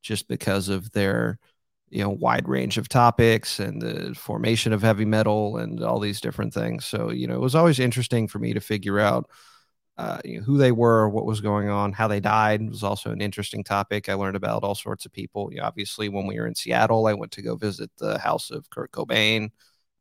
just 0.02 0.28
because 0.28 0.70
of 0.70 0.92
their 0.92 1.40
you 1.92 2.04
know 2.04 2.10
wide 2.10 2.48
range 2.48 2.78
of 2.78 2.90
topics 2.90 3.60
and 3.60 3.82
the 3.82 4.14
formation 4.16 4.74
of 4.74 4.82
heavy 4.82 5.06
metal 5.06 5.58
and 5.58 5.84
all 5.84 6.00
these 6.00 6.22
different 6.22 6.54
things. 6.54 6.86
So 6.86 7.12
you 7.12 7.28
know 7.28 7.36
it 7.36 7.42
was 7.42 7.56
always 7.56 7.80
interesting 7.80 8.28
for 8.28 8.40
me 8.40 8.54
to 8.54 8.62
figure 8.62 9.00
out 9.00 9.30
uh, 9.98 10.20
you 10.24 10.38
know, 10.40 10.44
who 10.46 10.58
they 10.58 10.72
were 10.72 11.10
what 11.10 11.26
was 11.26 11.42
going 11.42 11.70
on 11.70 11.92
how 11.94 12.08
they 12.08 12.22
died 12.22 12.68
was 12.70 12.84
also 12.84 13.12
an 13.12 13.22
interesting 13.22 13.64
topic. 13.64 14.08
I 14.10 14.14
learned 14.14 14.38
about 14.38 14.64
all 14.64 14.76
sorts 14.76 15.06
of 15.06 15.12
people. 15.12 15.50
You 15.52 15.60
know, 15.60 15.66
obviously 15.66 16.10
when 16.10 16.26
we 16.26 16.40
were 16.40 16.48
in 16.48 16.56
seattle 16.56 17.08
i 17.08 17.14
went 17.14 17.32
to 17.34 17.42
go 17.42 17.56
visit 17.56 17.92
the 17.98 18.18
house 18.20 18.50
of 18.52 18.70
kurt 18.70 18.92
cobain 18.92 19.50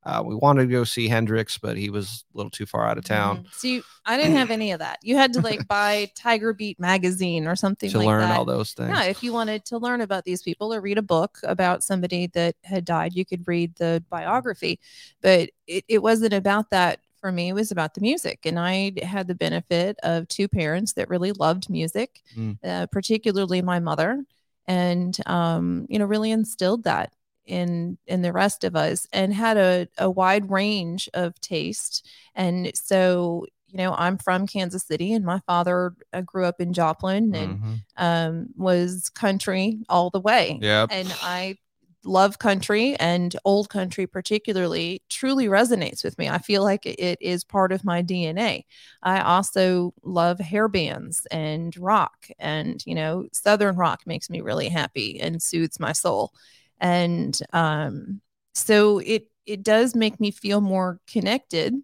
uh, 0.09 0.23
we 0.23 0.35
wanted 0.35 0.63
to 0.63 0.73
go 0.73 0.85
see 0.85 1.07
Hendrix, 1.07 1.59
but 1.59 1.77
he 1.77 1.91
was 1.91 2.25
a 2.33 2.37
little 2.39 2.51
too 2.51 2.65
far 2.65 2.87
out 2.87 2.97
of 2.97 3.05
town. 3.05 3.45
Mm. 3.45 3.55
See, 3.55 3.83
I 4.07 4.17
didn't 4.17 4.37
have 4.37 4.51
any 4.51 4.73
of 4.73 4.79
that. 4.79 4.99
You 5.03 5.17
had 5.17 5.35
to 5.35 5.43
like 5.43 5.69
buy 5.69 6.11
Tiger 6.15 6.55
Beat 6.55 6.81
magazine 6.81 7.47
or 7.47 7.55
something 7.55 7.91
to 7.91 7.99
like 7.99 8.07
learn 8.07 8.23
that. 8.23 8.39
all 8.39 8.47
those 8.47 8.73
things. 8.73 8.89
Yeah, 8.89 9.05
if 9.05 9.23
you 9.23 9.35
wanted 9.35 9.67
to 9.67 9.77
learn 9.77 10.01
about 10.01 10.25
these 10.25 10.43
people 10.43 10.73
or 10.73 10.81
read 10.81 10.97
a 10.97 11.03
book 11.03 11.39
about 11.43 11.85
somebody 11.85 12.29
that 12.29 12.57
had 12.65 12.87
died, 12.87 13.13
you 13.15 13.27
could 13.27 13.47
read 13.47 13.75
the 13.77 14.03
biography. 14.09 14.81
But 15.21 15.51
it, 15.67 15.85
it 15.89 16.03
wasn't 16.03 16.33
about 16.33 16.71
that 16.71 17.01
for 17.21 17.31
me. 17.31 17.51
It 17.51 17.55
was 17.55 17.71
about 17.71 17.93
the 17.93 18.01
music, 18.01 18.47
and 18.47 18.59
I 18.59 18.93
had 19.03 19.29
the 19.29 19.35
benefit 19.35 19.99
of 20.03 20.27
two 20.29 20.49
parents 20.49 20.95
that 20.95 21.11
really 21.11 21.33
loved 21.33 21.69
music, 21.69 22.23
mm. 22.35 22.57
uh, 22.65 22.87
particularly 22.87 23.61
my 23.61 23.79
mother, 23.79 24.25
and 24.67 25.15
um, 25.27 25.85
you 25.91 25.99
know, 25.99 26.07
really 26.07 26.31
instilled 26.31 26.85
that 26.85 27.13
in 27.49 27.99
in 28.07 28.23
the 28.23 28.33
rest 28.33 28.63
of 28.63 28.77
us 28.77 29.07
and 29.13 29.35
had 29.35 29.57
a, 29.57 29.89
a 29.99 30.11
wide 30.11 30.51
range 30.51 31.09
of 31.15 31.41
taste. 31.41 32.07
And 32.35 32.71
so 32.75 33.47
you 33.69 33.77
know 33.77 33.95
i'm 33.99 34.19
from 34.19 34.47
kansas 34.47 34.85
city 34.85 35.13
and 35.13 35.25
my 35.25 35.41
father 35.47 35.95
uh, 36.13 36.23
grew 36.23 36.45
up 36.45 36.61
in 36.61 36.73
joplin 36.73 37.35
and 37.35 37.59
mm-hmm. 37.59 37.75
um, 37.97 38.49
was 38.57 39.11
country 39.11 39.79
all 39.89 40.11
the 40.11 40.21
way. 40.21 40.59
Yeah 40.61 40.87
and 40.91 41.15
i 41.23 41.57
love 42.05 42.39
country 42.39 42.97
and 42.97 43.37
old 43.45 43.69
country 43.69 44.07
particularly 44.07 45.03
truly 45.11 45.47
resonates 45.47 46.05
with 46.05 46.17
me. 46.17 46.29
I 46.29 46.39
feel 46.39 46.63
like 46.63 46.87
it 46.87 47.19
is 47.21 47.45
part 47.45 47.73
of 47.73 47.85
my 47.85 48.03
dna 48.03 48.65
i 49.03 49.21
also 49.21 49.93
love 50.03 50.39
hair 50.39 50.69
bands 50.69 51.27
and 51.31 51.77
rock 51.77 52.29
and 52.39 52.83
you 52.87 52.95
know 52.95 53.27
southern 53.33 53.77
rock 53.77 54.03
makes 54.07 54.31
me 54.31 54.41
really 54.41 54.69
happy 54.69 55.21
and 55.21 55.43
soothes 55.43 55.79
my 55.79 55.93
soul 55.93 56.33
and 56.81 57.39
um, 57.53 58.21
so 58.55 58.99
it 58.99 59.29
it 59.47 59.63
does 59.63 59.95
make 59.95 60.21
me 60.21 60.31
feel 60.31 60.61
more 60.61 61.01
connected 61.07 61.75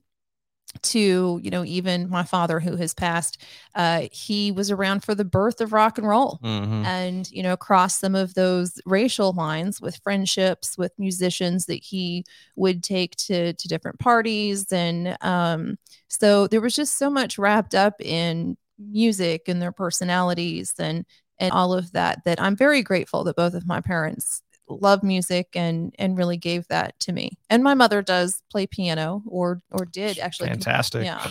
to 0.82 1.38
you 1.42 1.50
know 1.50 1.64
even 1.64 2.10
my 2.10 2.24
father 2.24 2.58
who 2.58 2.74
has 2.74 2.94
passed 2.94 3.40
uh 3.76 4.02
he 4.10 4.50
was 4.50 4.72
around 4.72 5.04
for 5.04 5.14
the 5.14 5.24
birth 5.24 5.60
of 5.60 5.72
rock 5.72 5.98
and 5.98 6.08
roll 6.08 6.40
mm-hmm. 6.42 6.84
and 6.84 7.30
you 7.30 7.44
know 7.44 7.52
across 7.52 7.98
some 8.00 8.16
of 8.16 8.34
those 8.34 8.80
racial 8.84 9.32
lines 9.32 9.80
with 9.80 9.96
friendships 10.02 10.76
with 10.76 10.92
musicians 10.98 11.66
that 11.66 11.82
he 11.82 12.24
would 12.56 12.82
take 12.82 13.14
to 13.14 13.52
to 13.52 13.68
different 13.68 13.98
parties 14.00 14.72
and 14.72 15.16
um 15.20 15.76
so 16.08 16.48
there 16.48 16.60
was 16.60 16.74
just 16.74 16.98
so 16.98 17.08
much 17.08 17.38
wrapped 17.38 17.74
up 17.74 17.94
in 18.00 18.56
music 18.78 19.42
and 19.46 19.62
their 19.62 19.72
personalities 19.72 20.74
and 20.78 21.04
and 21.38 21.52
all 21.52 21.72
of 21.72 21.92
that 21.92 22.22
that 22.24 22.40
I'm 22.40 22.56
very 22.56 22.82
grateful 22.82 23.24
that 23.24 23.36
both 23.36 23.54
of 23.54 23.66
my 23.66 23.80
parents 23.80 24.42
love 24.68 25.02
music 25.02 25.49
and 25.54 25.94
and 25.99 26.16
really 26.16 26.37
gave 26.37 26.66
that 26.68 26.99
to 27.00 27.12
me. 27.12 27.38
And 27.50 27.62
my 27.62 27.75
mother 27.75 28.02
does 28.02 28.42
play 28.50 28.66
piano 28.66 29.23
or 29.26 29.62
or 29.71 29.85
did 29.85 30.18
actually. 30.18 30.49
Fantastic. 30.49 31.04
Yeah. 31.04 31.26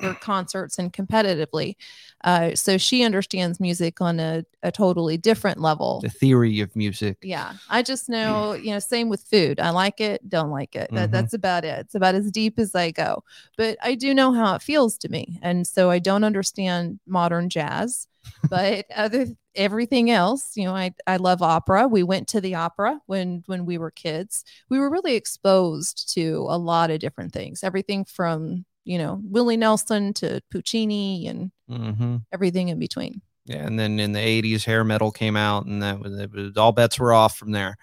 for 0.00 0.14
concerts 0.14 0.78
and 0.78 0.92
competitively. 0.92 1.74
Uh, 2.22 2.54
so 2.54 2.78
she 2.78 3.02
understands 3.02 3.58
music 3.58 4.00
on 4.00 4.20
a, 4.20 4.44
a 4.62 4.70
totally 4.70 5.16
different 5.16 5.60
level. 5.60 5.98
The 6.00 6.08
theory 6.08 6.60
of 6.60 6.76
music. 6.76 7.18
Yeah. 7.20 7.54
I 7.68 7.82
just 7.82 8.08
know, 8.16 8.52
you 8.52 8.70
know, 8.70 8.78
same 8.78 9.08
with 9.08 9.22
food. 9.22 9.58
I 9.58 9.70
like 9.70 10.00
it, 10.00 10.28
don't 10.28 10.50
like 10.50 10.76
it. 10.76 10.88
That, 10.92 11.08
Mhm. 11.08 11.12
That's 11.12 11.34
about 11.34 11.64
it. 11.64 11.80
It's 11.80 11.96
about 11.96 12.14
as 12.14 12.30
deep 12.30 12.60
as 12.60 12.76
I 12.76 12.92
go. 12.92 13.24
But 13.56 13.76
I 13.82 13.96
do 13.96 14.14
know 14.14 14.32
how 14.32 14.54
it 14.54 14.62
feels 14.62 14.96
to 14.98 15.08
me. 15.08 15.36
And 15.42 15.66
so 15.66 15.90
I 15.90 15.98
don't 15.98 16.22
understand 16.22 17.00
modern 17.04 17.48
jazz. 17.48 18.06
But 18.50 18.86
other 18.94 19.26
everything 19.54 20.10
else, 20.10 20.56
you 20.56 20.64
know, 20.64 20.74
I, 20.74 20.94
I 21.06 21.16
love 21.16 21.42
opera. 21.42 21.88
We 21.88 22.02
went 22.02 22.28
to 22.28 22.40
the 22.40 22.54
opera 22.54 23.00
when 23.06 23.42
when 23.46 23.66
we 23.66 23.78
were 23.78 23.90
kids. 23.90 24.44
We 24.68 24.78
were 24.78 24.90
really 24.90 25.14
exposed 25.14 26.12
to 26.14 26.46
a 26.48 26.58
lot 26.58 26.90
of 26.90 27.00
different 27.00 27.32
things. 27.32 27.64
Everything 27.64 28.04
from, 28.04 28.64
you 28.84 28.98
know, 28.98 29.20
Willie 29.24 29.56
Nelson 29.56 30.14
to 30.14 30.40
Puccini 30.50 31.26
and 31.26 31.50
hmm 31.68 32.16
everything 32.32 32.68
in 32.68 32.78
between. 32.78 33.20
Yeah, 33.44 33.66
and 33.66 33.78
then 33.78 33.98
in 33.98 34.12
the 34.12 34.20
'80s, 34.20 34.64
hair 34.64 34.84
metal 34.84 35.10
came 35.10 35.36
out, 35.36 35.66
and 35.66 35.82
that 35.82 36.00
was, 36.00 36.18
it 36.18 36.30
was 36.32 36.56
all 36.56 36.72
bets 36.72 36.98
were 36.98 37.12
off 37.12 37.36
from 37.36 37.52
there. 37.52 37.76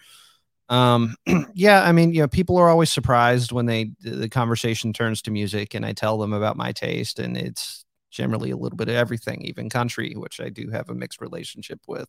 Um, 0.69 1.15
yeah, 1.53 1.83
I 1.83 1.91
mean, 1.91 2.13
you 2.13 2.21
know, 2.21 2.27
people 2.27 2.57
are 2.57 2.69
always 2.69 2.91
surprised 2.91 3.51
when 3.51 3.65
they 3.65 3.91
the 4.01 4.29
conversation 4.29 4.93
turns 4.93 5.21
to 5.23 5.31
music, 5.31 5.73
and 5.73 5.85
I 5.85 5.93
tell 5.93 6.17
them 6.17 6.33
about 6.33 6.57
my 6.57 6.71
taste, 6.71 7.19
and 7.19 7.37
it's 7.37 7.84
generally 8.15 8.49
a 8.49 8.57
little 8.57 8.77
bit 8.77 8.87
of 8.87 8.95
everything, 8.95 9.41
even 9.41 9.69
country, 9.69 10.13
which 10.13 10.39
I 10.39 10.49
do 10.49 10.69
have 10.69 10.89
a 10.89 10.95
mixed 10.95 11.19
relationship 11.19 11.81
with, 11.85 12.07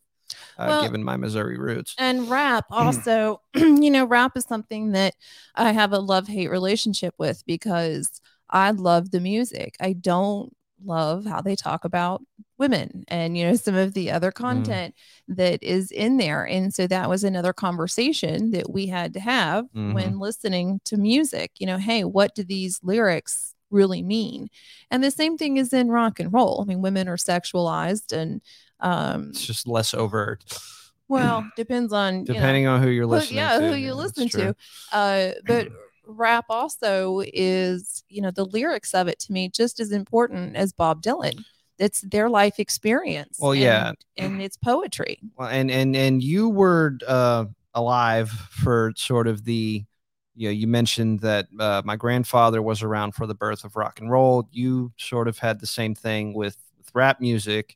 uh, 0.57 0.65
Well, 0.67 0.83
given 0.83 1.03
my 1.03 1.17
Missouri 1.17 1.57
roots. 1.57 1.93
And 1.99 2.29
rap 2.29 2.65
hmm. 2.71 2.75
also, 2.75 3.41
you 3.55 3.91
know, 3.91 4.05
rap 4.05 4.37
is 4.37 4.45
something 4.45 4.93
that 4.93 5.15
I 5.53 5.73
have 5.73 5.91
a 5.91 5.99
love 5.99 6.27
hate 6.27 6.49
relationship 6.49 7.13
with 7.17 7.43
because 7.45 8.21
I 8.49 8.71
love 8.71 9.11
the 9.11 9.19
music. 9.19 9.75
I 9.81 9.93
don't 9.93 10.55
love 10.83 11.25
how 11.25 11.41
they 11.41 11.55
talk 11.55 11.83
about 11.83 12.21
women 12.57 13.03
and, 13.09 13.37
you 13.37 13.45
know, 13.45 13.55
some 13.55 13.75
of 13.75 13.93
the 13.93 14.09
other 14.09 14.31
mm. 14.31 14.35
content 14.35 14.95
that 15.27 15.61
is 15.61 15.91
in 15.91 16.17
there. 16.17 16.45
And 16.45 16.73
so 16.73 16.87
that 16.87 17.09
was 17.09 17.23
another 17.23 17.51
conversation 17.51 18.51
that 18.51 18.71
we 18.71 18.87
had 18.87 19.13
to 19.13 19.19
have 19.19 19.65
when 19.73 19.93
mm-hmm. 19.93 20.19
listening 20.21 20.79
to 20.85 20.97
music. 20.97 21.51
You 21.59 21.67
know, 21.67 21.77
hey, 21.77 22.03
what 22.05 22.33
do 22.33 22.43
these 22.43 22.79
lyrics 22.81 23.53
really 23.69 24.01
mean? 24.01 24.49
And 24.91 25.03
the 25.03 25.11
same 25.11 25.37
thing 25.37 25.57
is 25.57 25.73
in 25.73 25.89
rock 25.89 26.19
and 26.19 26.33
roll. 26.33 26.61
I 26.61 26.65
mean, 26.65 26.81
women 26.81 27.07
are 27.07 27.17
sexualized 27.17 28.11
and, 28.13 28.41
um, 28.79 29.29
It's 29.29 29.45
just 29.45 29.67
less 29.67 29.93
overt, 29.93 30.43
well, 31.07 31.49
depends 31.55 31.93
on, 31.93 32.13
you 32.13 32.19
know, 32.19 32.33
depending 32.33 32.67
on 32.67 32.81
who 32.81 32.89
you're 32.89 33.05
who- 33.05 33.11
listening 33.11 33.37
yeah, 33.37 33.59
to. 33.59 33.67
who 33.69 33.75
you 33.75 33.93
listen 33.93 34.29
to. 34.29 34.55
Uh, 34.91 35.29
but 35.45 35.69
rap 36.05 36.45
also 36.49 37.21
is, 37.33 38.03
you 38.09 38.21
know, 38.21 38.31
the 38.31 38.45
lyrics 38.45 38.93
of 38.93 39.07
it 39.07 39.19
to 39.19 39.31
me 39.33 39.49
just 39.49 39.79
as 39.79 39.91
important 39.91 40.55
as 40.55 40.71
Bob 40.73 41.01
Dylan. 41.01 41.43
It's 41.79 42.01
their 42.01 42.29
life 42.29 42.59
experience. 42.59 43.37
Well, 43.39 43.51
and- 43.51 43.61
yeah. 43.61 43.91
and 44.17 44.41
it's 44.41 44.57
poetry. 44.57 45.19
Well, 45.37 45.47
and 45.49 45.69
and 45.69 45.95
and 45.95 46.23
you 46.23 46.49
were 46.49 46.97
uh, 47.07 47.45
alive 47.73 48.29
for 48.31 48.93
sort 48.95 49.27
of 49.27 49.43
the, 49.43 49.85
you 50.37 50.47
know, 50.47 50.51
you 50.53 50.67
mentioned 50.67 51.19
that 51.21 51.47
uh, 51.59 51.81
my 51.83 51.95
grandfather 51.95 52.61
was 52.61 52.83
around 52.83 53.13
for 53.13 53.25
the 53.25 53.33
birth 53.33 53.63
of 53.63 53.75
rock 53.75 53.99
and 53.99 54.11
roll. 54.11 54.47
You 54.51 54.91
sort 54.97 55.27
of 55.27 55.39
had 55.39 55.59
the 55.59 55.67
same 55.67 55.95
thing 55.95 56.33
with, 56.33 56.57
with 56.77 56.89
rap 56.93 57.19
music, 57.19 57.75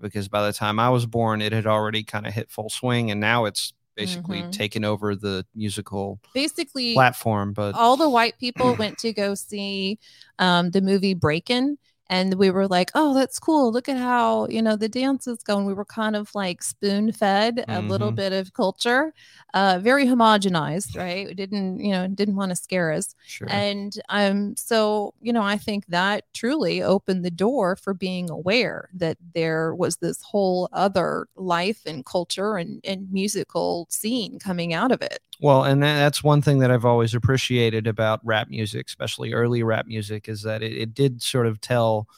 because 0.00 0.28
by 0.28 0.46
the 0.46 0.52
time 0.52 0.78
I 0.78 0.90
was 0.90 1.06
born, 1.06 1.42
it 1.42 1.52
had 1.52 1.66
already 1.66 2.04
kind 2.04 2.26
of 2.26 2.32
hit 2.32 2.50
full 2.50 2.70
swing, 2.70 3.10
and 3.10 3.20
now 3.20 3.46
it's 3.46 3.72
basically 3.96 4.44
Mhm. 4.44 4.52
taken 4.52 4.84
over 4.84 5.16
the 5.16 5.44
musical 5.56 6.20
Basically, 6.32 6.94
platform. 6.94 7.52
But 7.52 7.74
all 7.74 7.96
the 7.96 8.08
white 8.08 8.38
people 8.38 8.76
went 8.76 8.96
to 8.98 9.12
go 9.12 9.34
see 9.34 9.98
um, 10.38 10.70
the 10.70 10.80
movie 10.80 11.14
Breakin'. 11.14 11.78
And 12.10 12.34
we 12.34 12.50
were 12.50 12.66
like, 12.66 12.90
oh, 12.94 13.12
that's 13.14 13.38
cool. 13.38 13.70
Look 13.72 13.88
at 13.88 13.98
how, 13.98 14.46
you 14.48 14.62
know, 14.62 14.76
the 14.76 14.88
dance 14.88 15.26
is 15.26 15.42
going. 15.42 15.66
We 15.66 15.74
were 15.74 15.84
kind 15.84 16.16
of 16.16 16.34
like 16.34 16.62
spoon 16.62 17.12
fed 17.12 17.64
a 17.68 17.82
little 17.82 18.10
Mhm. 18.10 18.12
bit 18.12 18.32
of 18.32 18.52
culture, 18.54 19.12
uh, 19.54 19.78
very 19.82 20.06
homogenized, 20.06 20.96
right? 20.96 21.26
We 21.26 21.34
didn't, 21.34 21.80
you 21.80 21.92
know, 21.92 22.08
didn't 22.08 22.36
want 22.36 22.50
to 22.50 22.56
scare 22.56 22.92
us. 22.92 23.14
sure, 23.24 23.48
And 23.48 23.92
um, 24.08 24.56
so, 24.56 25.14
you 25.20 25.32
know, 25.32 25.42
I 25.42 25.56
think 25.58 25.86
that 25.88 26.24
truly 26.34 26.82
opened 26.82 27.24
the 27.24 27.30
door 27.30 27.76
for 27.76 27.94
being 27.94 28.30
aware 28.30 28.88
that 28.94 29.18
there 29.34 29.74
was 29.74 29.96
this 29.98 30.22
whole 30.22 30.68
other 30.72 31.28
life 31.36 31.82
and 31.86 32.04
culture 32.04 32.56
and, 32.56 32.80
and 32.84 33.10
musical 33.12 33.86
scene 33.90 34.38
coming 34.38 34.72
out 34.72 34.92
of 34.92 35.02
it. 35.02 35.20
Well, 35.40 35.62
and 35.64 35.82
that's 35.82 36.24
one 36.24 36.42
thing 36.42 36.58
that 36.60 36.70
I've 36.70 36.84
always 36.84 37.14
appreciated 37.14 37.86
about 37.86 38.20
rap 38.24 38.48
music, 38.48 38.86
especially 38.88 39.32
early 39.32 39.62
rap 39.62 39.86
music, 39.86 40.28
is 40.28 40.42
that 40.42 40.62
it, 40.62 40.72
it 40.72 40.94
did 40.94 41.22
sort 41.22 41.46
of 41.46 41.60
tell 41.60 42.08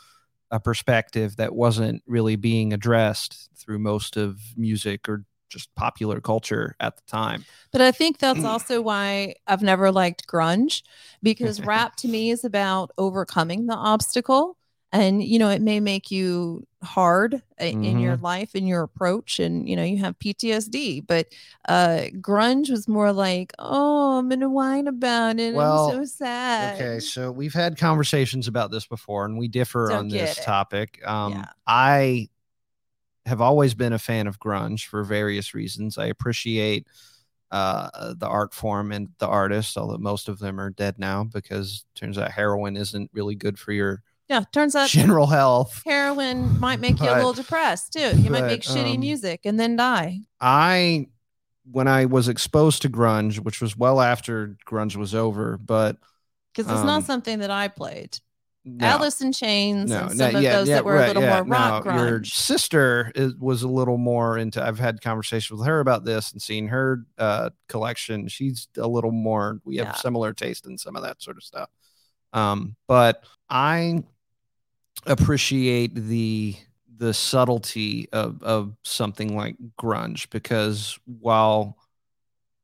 a 0.50 0.58
perspective 0.58 1.36
that 1.36 1.54
wasn't 1.54 2.02
really 2.06 2.36
being 2.36 2.72
addressed 2.72 3.50
through 3.56 3.78
most 3.78 4.16
of 4.16 4.40
music 4.56 5.08
or 5.08 5.24
just 5.48 5.74
popular 5.74 6.20
culture 6.20 6.76
at 6.80 6.96
the 6.96 7.02
time. 7.06 7.44
But 7.72 7.80
I 7.82 7.92
think 7.92 8.18
that's 8.18 8.44
also 8.44 8.80
why 8.80 9.34
I've 9.46 9.62
never 9.62 9.92
liked 9.92 10.26
grunge 10.26 10.82
because 11.22 11.60
rap 11.64 11.96
to 11.96 12.08
me 12.08 12.30
is 12.30 12.44
about 12.44 12.90
overcoming 12.96 13.66
the 13.66 13.74
obstacle. 13.74 14.56
And, 14.92 15.22
you 15.22 15.38
know, 15.38 15.50
it 15.50 15.62
may 15.62 15.78
make 15.78 16.10
you 16.10 16.66
hard 16.82 17.34
uh, 17.60 17.64
in 17.64 17.98
your 17.98 18.16
life 18.16 18.54
in 18.54 18.66
your 18.66 18.82
approach 18.82 19.38
and, 19.38 19.68
you 19.68 19.76
know, 19.76 19.84
you 19.84 19.98
have 19.98 20.18
PTSD. 20.18 21.06
But 21.06 21.28
uh 21.68 22.06
grunge 22.14 22.70
was 22.70 22.88
more 22.88 23.12
like, 23.12 23.52
oh, 23.58 24.18
I'm 24.18 24.30
to 24.30 24.48
whine 24.48 24.88
about 24.88 25.38
it. 25.38 25.54
Well, 25.54 25.90
I'm 25.90 25.96
so 25.98 26.04
sad. 26.04 26.80
Okay, 26.80 27.00
so 27.00 27.30
we've 27.30 27.52
had 27.52 27.76
conversations 27.76 28.48
about 28.48 28.70
this 28.70 28.86
before, 28.86 29.24
and 29.24 29.38
we 29.38 29.48
differ 29.48 29.88
Don't 29.90 29.98
on 29.98 30.08
this 30.08 30.38
it. 30.38 30.42
topic. 30.42 31.06
Um, 31.06 31.32
Yeah. 31.32 31.46
I 31.66 32.28
have 33.26 33.40
always 33.40 33.74
been 33.74 33.92
a 33.92 33.98
fan 33.98 34.26
of 34.26 34.38
grunge 34.38 34.86
for 34.86 35.04
various 35.04 35.54
reasons. 35.54 35.98
I 35.98 36.06
appreciate 36.06 36.86
uh, 37.50 38.14
the 38.14 38.26
art 38.26 38.54
form 38.54 38.92
and 38.92 39.08
the 39.18 39.26
artist, 39.26 39.76
although 39.76 39.98
most 39.98 40.28
of 40.28 40.38
them 40.38 40.60
are 40.60 40.70
dead 40.70 40.98
now 40.98 41.24
because 41.24 41.84
turns 41.94 42.16
out 42.16 42.30
heroin 42.30 42.76
isn't 42.76 43.10
really 43.12 43.34
good 43.34 43.58
for 43.58 43.72
your 43.72 44.02
Yeah. 44.30 44.44
Turns 44.52 44.76
out 44.76 44.88
general 44.88 45.26
health. 45.26 45.82
heroin 45.84 46.60
might 46.60 46.78
make 46.78 47.00
you 47.00 47.10
a 47.10 47.16
little 47.16 47.32
depressed 47.32 47.92
too. 47.92 48.16
You 48.16 48.30
might 48.30 48.44
make 48.44 48.62
shitty 48.62 48.94
um, 48.94 49.00
music 49.00 49.40
and 49.44 49.58
then 49.58 49.74
die. 49.74 50.20
I, 50.40 51.08
when 51.68 51.88
I 51.88 52.04
was 52.04 52.28
exposed 52.28 52.82
to 52.82 52.88
grunge, 52.88 53.40
which 53.40 53.60
was 53.60 53.76
well 53.76 54.00
after 54.00 54.56
grunge 54.68 54.94
was 54.94 55.16
over, 55.16 55.58
but 55.58 55.96
Because 56.54 56.70
it's 56.70 56.80
um, 56.80 56.86
not 56.86 57.04
something 57.04 57.40
that 57.40 57.50
I 57.50 57.66
played. 57.66 58.18
no. 58.64 58.86
Alice 58.86 59.20
in 59.20 59.32
Chains 59.32 59.90
no, 59.90 60.06
and 60.06 60.16
no, 60.16 60.28
of 60.28 60.42
yeah, 60.42 60.56
those 60.56 60.68
yeah, 60.68 60.74
that 60.76 60.84
were 60.84 60.94
a 60.94 60.98
right, 61.00 61.06
little 61.08 61.24
yeah, 61.24 61.42
more 61.42 61.52
rock 61.52 61.86
no, 61.86 61.96
Your 61.96 62.22
sister 62.22 63.10
is, 63.16 63.34
was 63.34 63.64
a 63.64 63.68
little 63.68 63.98
more 63.98 64.38
into. 64.38 64.64
I've 64.64 64.78
had 64.78 65.00
conversations 65.00 65.58
with 65.58 65.66
her 65.66 65.80
about 65.80 66.04
this 66.04 66.30
and 66.30 66.40
seen 66.40 66.68
her 66.68 67.04
uh, 67.18 67.50
collection. 67.68 68.28
She's 68.28 68.68
a 68.78 68.86
little 68.86 69.10
more. 69.10 69.60
We 69.64 69.78
have 69.78 69.96
similar 69.96 70.32
taste 70.34 70.66
in 70.66 70.78
some 70.78 70.94
of 70.94 71.02
that 71.02 71.20
sort 71.20 71.36
of 71.36 71.42
stuff. 71.42 71.68
Um, 72.32 72.76
but 72.86 73.24
I 73.48 74.04
appreciate 75.06 75.94
the 75.94 76.56
the 76.96 77.14
subtlety 77.14 78.08
of 78.12 78.42
of 78.42 78.76
something 78.84 79.34
like 79.36 79.56
grunge 79.80 80.28
because 80.30 80.98
while 81.06 81.76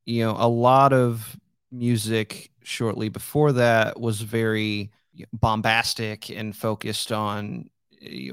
you 0.04 0.22
know 0.22 0.36
a 0.38 0.48
lot 0.48 0.92
of 0.92 1.36
music 1.72 2.50
shortly 2.62 3.08
before 3.08 3.52
that 3.52 3.98
was 3.98 4.20
very 4.20 4.90
bombastic 5.32 6.30
and 6.30 6.54
focused 6.54 7.10
on 7.12 7.70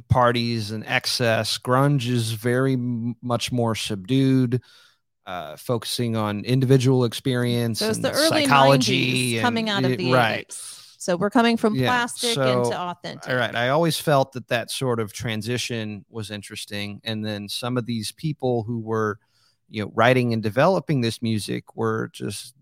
parties 0.10 0.72
and 0.72 0.86
excess 0.86 1.58
grunge 1.58 2.08
is 2.08 2.32
very 2.32 2.74
m- 2.74 3.16
much 3.22 3.52
more 3.52 3.74
subdued 3.76 4.62
uh, 5.26 5.56
focusing 5.56 6.18
on 6.18 6.44
individual 6.44 7.06
experience 7.06 7.80
So 7.80 7.88
and 7.92 8.04
the 8.04 8.12
early 8.12 8.46
psychology 8.46 9.36
90s 9.36 9.42
coming 9.42 9.70
out 9.70 9.86
of 9.86 9.98
the 9.98 10.12
right 10.12 10.48
80s. 10.50 10.83
So 11.04 11.18
we're 11.18 11.30
coming 11.30 11.58
from 11.58 11.76
Yeah, 11.76 11.88
plastic 11.90 12.36
so- 12.36 12.64
into 12.64 12.78
authentic. 12.80 13.30
all 13.30 13.36
right. 13.36 13.54
I 13.54 13.68
always 13.70 14.00
felt 14.00 14.32
that 14.34 14.48
that 14.48 14.72
sort 14.72 15.02
of 15.02 15.12
transition 15.12 16.06
was 16.10 16.32
interesting. 16.32 17.02
And 17.04 17.26
then 17.26 17.50
some 17.50 17.76
of 17.76 17.86
these 17.86 18.14
people 18.14 18.64
who 18.64 18.80
were, 18.80 19.20
you 19.70 19.84
know, 19.84 19.92
writing 19.94 20.32
and 20.32 20.42
developing 20.42 21.02
this 21.02 21.22
music 21.22 21.76
were 21.76 22.10
just 22.14 22.56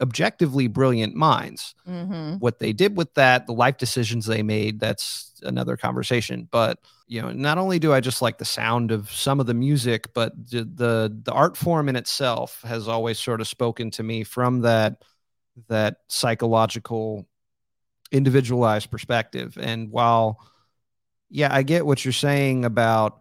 objectively 0.00 0.68
brilliant 0.68 1.14
minds. 1.14 1.74
hmm 1.84 2.36
What 2.36 2.60
they 2.60 2.72
did 2.72 2.96
with 2.96 3.12
that, 3.14 3.46
the 3.46 3.52
life 3.52 3.76
decisions 3.76 4.24
they 4.24 4.42
made, 4.42 4.80
that's 4.80 5.34
another 5.42 5.76
conversation. 5.76 6.48
But, 6.50 6.78
you 7.06 7.20
know, 7.20 7.30
not 7.30 7.58
only 7.58 7.78
do 7.78 7.92
I 7.92 8.00
just 8.00 8.22
like 8.22 8.38
the 8.38 8.46
sound 8.46 8.90
of 8.90 9.12
some 9.12 9.38
of 9.38 9.44
the 9.46 9.54
music, 9.54 10.14
but 10.14 10.32
the 10.50 10.64
the, 10.64 11.20
the 11.24 11.32
art 11.32 11.58
form 11.58 11.90
in 11.90 11.96
itself 11.96 12.62
has 12.62 12.88
always 12.88 13.18
sort 13.18 13.42
of 13.42 13.48
spoken 13.48 13.90
to 13.92 14.02
me 14.02 14.24
from 14.24 14.62
that 14.62 15.02
that 15.68 15.98
psychological 16.08 17.28
individualized 18.12 18.90
perspective. 18.90 19.58
And 19.60 19.90
while, 19.90 20.38
yeah, 21.30 21.48
I 21.52 21.62
get 21.62 21.84
what 21.84 22.04
you're 22.04 22.12
saying 22.12 22.64
about 22.64 23.18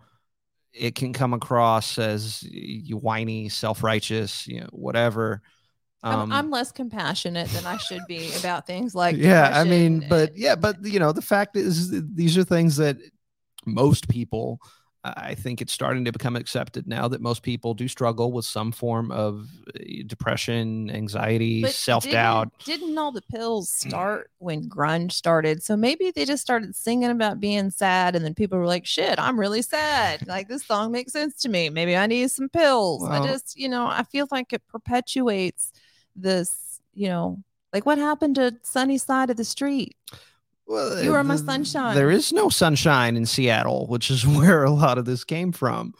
it 0.74 0.96
can 0.96 1.14
come 1.14 1.34
across 1.34 1.98
as 1.98 2.44
you 2.44 2.98
whiny, 2.98 3.50
self 3.50 3.84
righteous, 3.84 4.48
you 4.48 4.62
know, 4.62 4.70
whatever. 4.72 5.42
Um, 6.04 6.20
I'm, 6.20 6.32
I'm, 6.32 6.50
less 6.50 6.72
compassionate 6.72 7.50
than 7.50 7.66
I 7.66 7.78
should 7.78 8.02
be 8.08 8.34
about 8.40 8.66
things 8.66 8.96
like 8.96 9.18
yeah. 9.18 9.52
I 9.54 9.64
mean, 9.64 10.06
but 10.10 10.36
yeah, 10.36 10.56
but 10.56 10.84
you 10.84 11.00
know, 11.00 11.12
the 11.12 11.22
fact 11.22 11.56
is, 11.56 11.92
these 12.16 12.38
are 12.38 12.44
things 12.44 12.78
that 12.78 12.98
most 13.66 14.10
people 14.10 14.60
I 15.04 15.34
think 15.34 15.62
it's 15.62 15.74
starting 15.74 16.06
to 16.06 16.12
become 16.12 16.36
accepted 16.36 16.88
now 16.88 17.08
that 17.08 17.22
most 17.22 17.42
people 17.42 17.74
do 17.74 17.88
struggle 17.88 18.32
with 18.32 18.46
some 18.46 18.72
form 18.72 19.12
of 19.12 19.50
eh, 19.80 20.04
depression, 20.06 20.92
anxiety, 20.92 21.64
self 21.66 22.08
doubt. 22.08 22.52
Didn't, 22.64 22.82
didn't, 22.82 22.98
all 23.00 23.12
the 23.12 23.24
pills 23.24 23.72
start 23.72 24.30
when 24.38 24.70
grunge 24.70 25.14
started? 25.14 25.64
So 25.64 25.76
maybe 25.76 26.12
they 26.12 26.24
just 26.24 26.44
started 26.44 26.76
singing 26.76 27.10
about 27.10 27.40
being 27.40 27.72
sad, 27.72 28.16
and 28.16 28.24
then 28.24 28.36
people 28.36 28.60
were 28.60 28.68
like, 28.68 28.86
"Shit, 28.86 29.18
I'm 29.18 29.40
really 29.40 29.64
sad. 29.64 30.28
Like 30.28 30.48
this 30.48 30.66
song 30.66 30.92
makes 30.92 31.14
sense 31.14 31.36
to 31.42 31.50
me. 31.50 31.70
Maybe 31.70 31.98
I 31.98 32.06
need 32.06 32.30
some 32.30 32.50
pills." 32.50 33.02
Well, 33.02 33.12
I 33.12 33.26
just, 33.26 33.58
you 33.58 33.70
know, 33.70 33.88
I 33.88 34.04
feel 34.04 34.28
like 34.30 34.54
it 34.54 34.62
perpetuates 34.68 35.72
this. 36.16 36.80
You 36.94 37.08
know, 37.08 37.44
like 37.74 37.88
what 37.88 37.98
happened 37.98 38.36
to 38.36 38.56
Sunny 38.62 39.00
Side 39.00 39.32
of 39.32 39.38
the 39.38 39.46
Street? 39.46 39.96
Well, 40.72 41.04
you 41.04 41.14
are 41.14 41.24
my 41.24 41.36
sunshine. 41.36 41.96
There 41.96 42.10
is 42.10 42.32
no 42.32 42.48
sunshine 42.48 43.18
in 43.18 43.26
Seattle, 43.26 43.88
which 43.88 44.10
is 44.10 44.26
where 44.38 44.64
a 44.64 44.72
lot 44.72 44.98
of 44.98 45.04
this 45.04 45.26
came 45.26 45.52
from. 45.52 45.94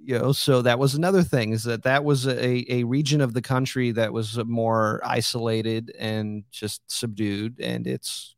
You 0.00 0.18
know, 0.18 0.32
so 0.32 0.62
that 0.62 0.78
was 0.78 0.94
another 0.94 1.22
thing 1.22 1.52
is 1.52 1.64
that 1.64 1.82
that 1.82 2.04
was 2.04 2.26
a, 2.26 2.72
a 2.72 2.84
region 2.84 3.20
of 3.20 3.34
the 3.34 3.42
country 3.42 3.90
that 3.92 4.12
was 4.12 4.42
more 4.46 5.02
isolated 5.04 5.92
and 5.98 6.44
just 6.50 6.80
subdued, 6.86 7.60
and 7.60 7.86
it's 7.86 8.34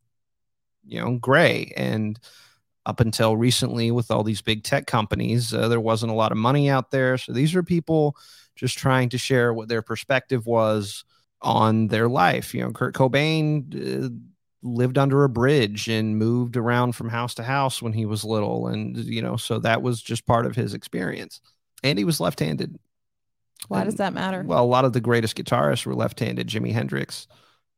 you 0.85 0.99
know 0.99 1.17
gray. 1.17 1.71
And 1.77 2.19
up 2.85 2.99
until 2.99 3.37
recently, 3.37 3.91
with 3.91 4.11
all 4.11 4.23
these 4.23 4.41
big 4.41 4.63
tech 4.63 4.87
companies, 4.87 5.53
uh, 5.53 5.69
there 5.69 5.79
wasn't 5.79 6.11
a 6.11 6.15
lot 6.15 6.33
of 6.33 6.37
money 6.37 6.69
out 6.69 6.91
there. 6.91 7.17
So 7.17 7.31
these 7.31 7.55
are 7.55 7.63
people 7.63 8.17
just 8.57 8.77
trying 8.77 9.07
to 9.09 9.17
share 9.17 9.53
what 9.53 9.69
their 9.69 9.83
perspective 9.83 10.45
was 10.45 11.05
on 11.41 11.87
their 11.87 12.09
life. 12.09 12.53
You 12.53 12.63
know, 12.63 12.71
Kurt 12.71 12.93
Cobain. 12.93 14.05
Uh, 14.05 14.09
lived 14.63 14.97
under 14.97 15.23
a 15.23 15.29
bridge 15.29 15.87
and 15.87 16.17
moved 16.17 16.55
around 16.55 16.93
from 16.93 17.09
house 17.09 17.33
to 17.35 17.43
house 17.43 17.81
when 17.81 17.93
he 17.93 18.05
was 18.05 18.23
little 18.23 18.67
and 18.67 18.95
you 18.97 19.21
know 19.21 19.35
so 19.35 19.59
that 19.59 19.81
was 19.81 20.01
just 20.01 20.25
part 20.25 20.45
of 20.45 20.55
his 20.55 20.73
experience. 20.73 21.41
And 21.83 21.97
he 21.97 22.05
was 22.05 22.19
left-handed. 22.19 22.77
Why 23.67 23.81
and, 23.81 23.89
does 23.89 23.97
that 23.97 24.13
matter? 24.13 24.43
well 24.45 24.63
a 24.63 24.65
lot 24.65 24.85
of 24.85 24.93
the 24.93 25.01
greatest 25.01 25.35
guitarists 25.35 25.85
were 25.85 25.95
left-handed. 25.95 26.47
Jimi 26.47 26.71
hendrix 26.73 27.27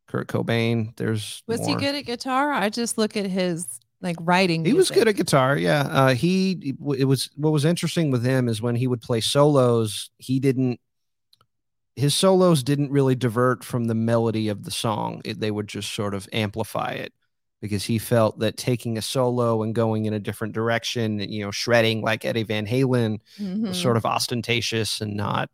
kurt 0.07 0.27
cobain 0.27 0.95
there's 0.97 1.41
was 1.47 1.61
more. 1.61 1.69
he 1.69 1.75
good 1.75 1.95
at 1.95 2.05
guitar? 2.05 2.51
I 2.51 2.69
just 2.69 2.97
look 2.97 3.15
at 3.15 3.25
his 3.25 3.79
like 4.01 4.17
writing 4.19 4.65
he 4.65 4.73
music. 4.73 4.77
was 4.77 4.91
good 4.91 5.07
at 5.07 5.15
guitar 5.15 5.57
yeah. 5.57 5.83
Uh, 5.89 6.13
he 6.13 6.75
it 6.97 7.05
was 7.05 7.29
what 7.35 7.51
was 7.53 7.63
interesting 7.65 8.11
with 8.11 8.25
him 8.25 8.49
is 8.49 8.61
when 8.61 8.75
he 8.75 8.87
would 8.87 9.01
play 9.01 9.21
solos 9.21 10.09
he 10.17 10.39
didn't 10.39 10.79
his 11.95 12.15
solos 12.15 12.63
didn't 12.63 12.91
really 12.91 13.15
divert 13.15 13.63
from 13.63 13.85
the 13.85 13.95
melody 13.95 14.49
of 14.49 14.63
the 14.63 14.71
song. 14.71 15.21
It, 15.23 15.39
they 15.39 15.51
would 15.51 15.67
just 15.67 15.93
sort 15.93 16.13
of 16.13 16.27
amplify 16.33 16.91
it 16.91 17.13
because 17.61 17.85
he 17.85 17.97
felt 17.97 18.39
that 18.39 18.57
taking 18.57 18.97
a 18.97 19.01
solo 19.01 19.63
and 19.63 19.73
going 19.73 20.05
in 20.05 20.13
a 20.13 20.19
different 20.19 20.53
direction, 20.53 21.19
you 21.19 21.45
know, 21.45 21.51
shredding 21.51 22.01
like 22.01 22.25
Eddie 22.25 22.43
Van 22.43 22.65
Halen, 22.65 23.19
mm-hmm. 23.39 23.67
was 23.67 23.79
sort 23.79 23.95
of 23.95 24.05
ostentatious 24.05 25.01
and 25.01 25.15
not. 25.15 25.49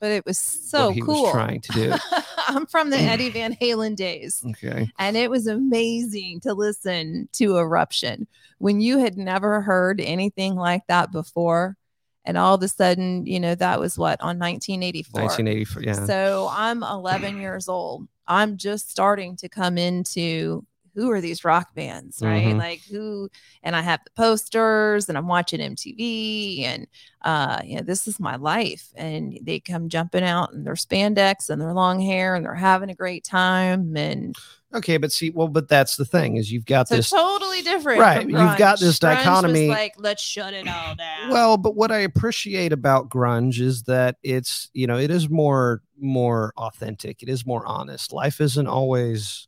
But 0.00 0.10
it 0.10 0.26
was 0.26 0.38
so 0.38 0.90
he 0.90 1.00
cool. 1.00 1.22
Was 1.22 1.32
trying 1.32 1.60
to 1.60 1.72
do. 1.72 1.94
I'm 2.48 2.66
from 2.66 2.90
the 2.90 2.96
Eddie 2.96 3.30
Van 3.30 3.54
Halen 3.54 3.94
days. 3.94 4.42
Okay. 4.44 4.90
And 4.98 5.16
it 5.16 5.30
was 5.30 5.46
amazing 5.46 6.40
to 6.40 6.54
listen 6.54 7.28
to 7.34 7.56
Eruption 7.58 8.26
when 8.58 8.80
you 8.80 8.98
had 8.98 9.16
never 9.16 9.60
heard 9.60 10.00
anything 10.00 10.56
like 10.56 10.86
that 10.88 11.12
before 11.12 11.76
and 12.24 12.38
all 12.38 12.54
of 12.54 12.62
a 12.62 12.68
sudden 12.68 13.26
you 13.26 13.40
know 13.40 13.54
that 13.54 13.80
was 13.80 13.98
what 13.98 14.20
on 14.20 14.38
1984 14.38 15.22
1984 15.22 15.82
yeah. 15.82 16.06
So 16.06 16.48
i'm 16.52 16.82
11 16.82 17.40
years 17.40 17.68
old. 17.68 18.08
I'm 18.28 18.56
just 18.56 18.90
starting 18.90 19.36
to 19.36 19.48
come 19.48 19.76
into 19.76 20.64
who 20.94 21.10
are 21.10 21.20
these 21.20 21.44
rock 21.44 21.74
bands 21.74 22.20
right? 22.22 22.46
Mm-hmm. 22.46 22.58
like 22.58 22.80
who 22.90 23.28
and 23.62 23.74
i 23.74 23.80
have 23.80 24.00
the 24.04 24.10
posters 24.10 25.08
and 25.08 25.16
i'm 25.16 25.26
watching 25.26 25.58
mtv 25.58 26.64
and 26.64 26.86
uh 27.22 27.60
you 27.64 27.76
know 27.76 27.82
this 27.82 28.06
is 28.06 28.20
my 28.20 28.36
life. 28.36 28.92
And 28.94 29.38
they 29.42 29.58
come 29.58 29.88
jumping 29.88 30.24
out 30.24 30.52
in 30.52 30.64
their 30.64 30.74
spandex 30.74 31.50
and 31.50 31.60
their 31.60 31.72
long 31.72 32.00
hair 32.00 32.34
and 32.34 32.44
they're 32.44 32.54
having 32.54 32.90
a 32.90 32.94
great 32.94 33.24
time 33.24 33.96
and 33.96 34.36
Okay, 34.74 34.96
but 34.96 35.12
see, 35.12 35.30
well, 35.30 35.48
but 35.48 35.68
that's 35.68 35.96
the 35.96 36.04
thing 36.04 36.36
is 36.36 36.50
you've 36.50 36.64
got 36.64 36.88
so 36.88 36.96
this 36.96 37.10
totally 37.10 37.62
different, 37.62 38.00
right? 38.00 38.26
You've 38.26 38.58
got 38.58 38.80
this 38.80 38.98
grunge 38.98 39.00
dichotomy. 39.00 39.68
like, 39.68 39.94
let's 39.98 40.22
shut 40.22 40.54
it 40.54 40.66
all 40.66 40.94
down. 40.94 41.30
Well, 41.30 41.56
but 41.58 41.76
what 41.76 41.92
I 41.92 41.98
appreciate 41.98 42.72
about 42.72 43.10
grunge 43.10 43.60
is 43.60 43.82
that 43.84 44.16
it's 44.22 44.70
you 44.72 44.86
know 44.86 44.98
it 44.98 45.10
is 45.10 45.28
more 45.28 45.82
more 45.98 46.52
authentic. 46.56 47.22
It 47.22 47.28
is 47.28 47.46
more 47.46 47.66
honest. 47.66 48.12
Life 48.12 48.40
isn't 48.40 48.66
always 48.66 49.46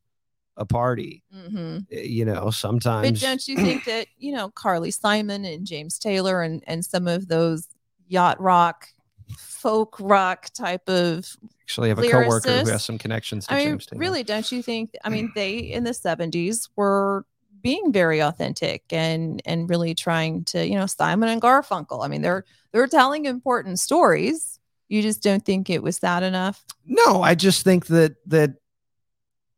a 0.56 0.64
party. 0.64 1.22
Mm-hmm. 1.34 1.78
Eh, 1.90 2.02
you 2.02 2.24
know, 2.24 2.50
sometimes. 2.50 3.10
But 3.10 3.26
don't 3.26 3.48
you 3.48 3.56
think 3.56 3.84
that 3.86 4.06
you 4.18 4.34
know 4.34 4.50
Carly 4.50 4.90
Simon 4.90 5.44
and 5.44 5.66
James 5.66 5.98
Taylor 5.98 6.42
and 6.42 6.62
and 6.66 6.84
some 6.84 7.08
of 7.08 7.28
those 7.28 7.68
yacht 8.08 8.40
rock 8.40 8.88
folk 9.36 9.96
rock 10.00 10.50
type 10.54 10.88
of 10.88 11.36
actually 11.62 11.88
have 11.88 11.98
a 11.98 12.08
coworker 12.08 12.50
who 12.50 12.70
has 12.70 12.84
some 12.84 12.98
connections 12.98 13.46
to 13.46 13.54
I 13.54 13.58
mean, 13.58 13.68
James 13.68 13.86
Taylor. 13.86 14.00
Really, 14.00 14.22
don't 14.22 14.50
you 14.52 14.62
think? 14.62 14.94
I 15.04 15.08
mean, 15.08 15.32
they 15.34 15.58
in 15.72 15.84
the 15.84 15.90
70s 15.90 16.68
were 16.76 17.24
being 17.62 17.92
very 17.92 18.20
authentic 18.20 18.84
and 18.90 19.40
and 19.44 19.68
really 19.68 19.94
trying 19.94 20.44
to, 20.44 20.66
you 20.66 20.74
know, 20.74 20.86
Simon 20.86 21.30
and 21.30 21.40
Garfunkel. 21.40 22.04
I 22.04 22.08
mean, 22.08 22.22
they're 22.22 22.44
they're 22.72 22.86
telling 22.86 23.24
important 23.24 23.80
stories. 23.80 24.60
You 24.88 25.00
just 25.00 25.22
don't 25.22 25.44
think 25.44 25.70
it 25.70 25.82
was 25.82 26.00
that 26.00 26.22
enough? 26.22 26.64
No, 26.84 27.22
I 27.22 27.34
just 27.34 27.64
think 27.64 27.86
that 27.86 28.16
that 28.26 28.56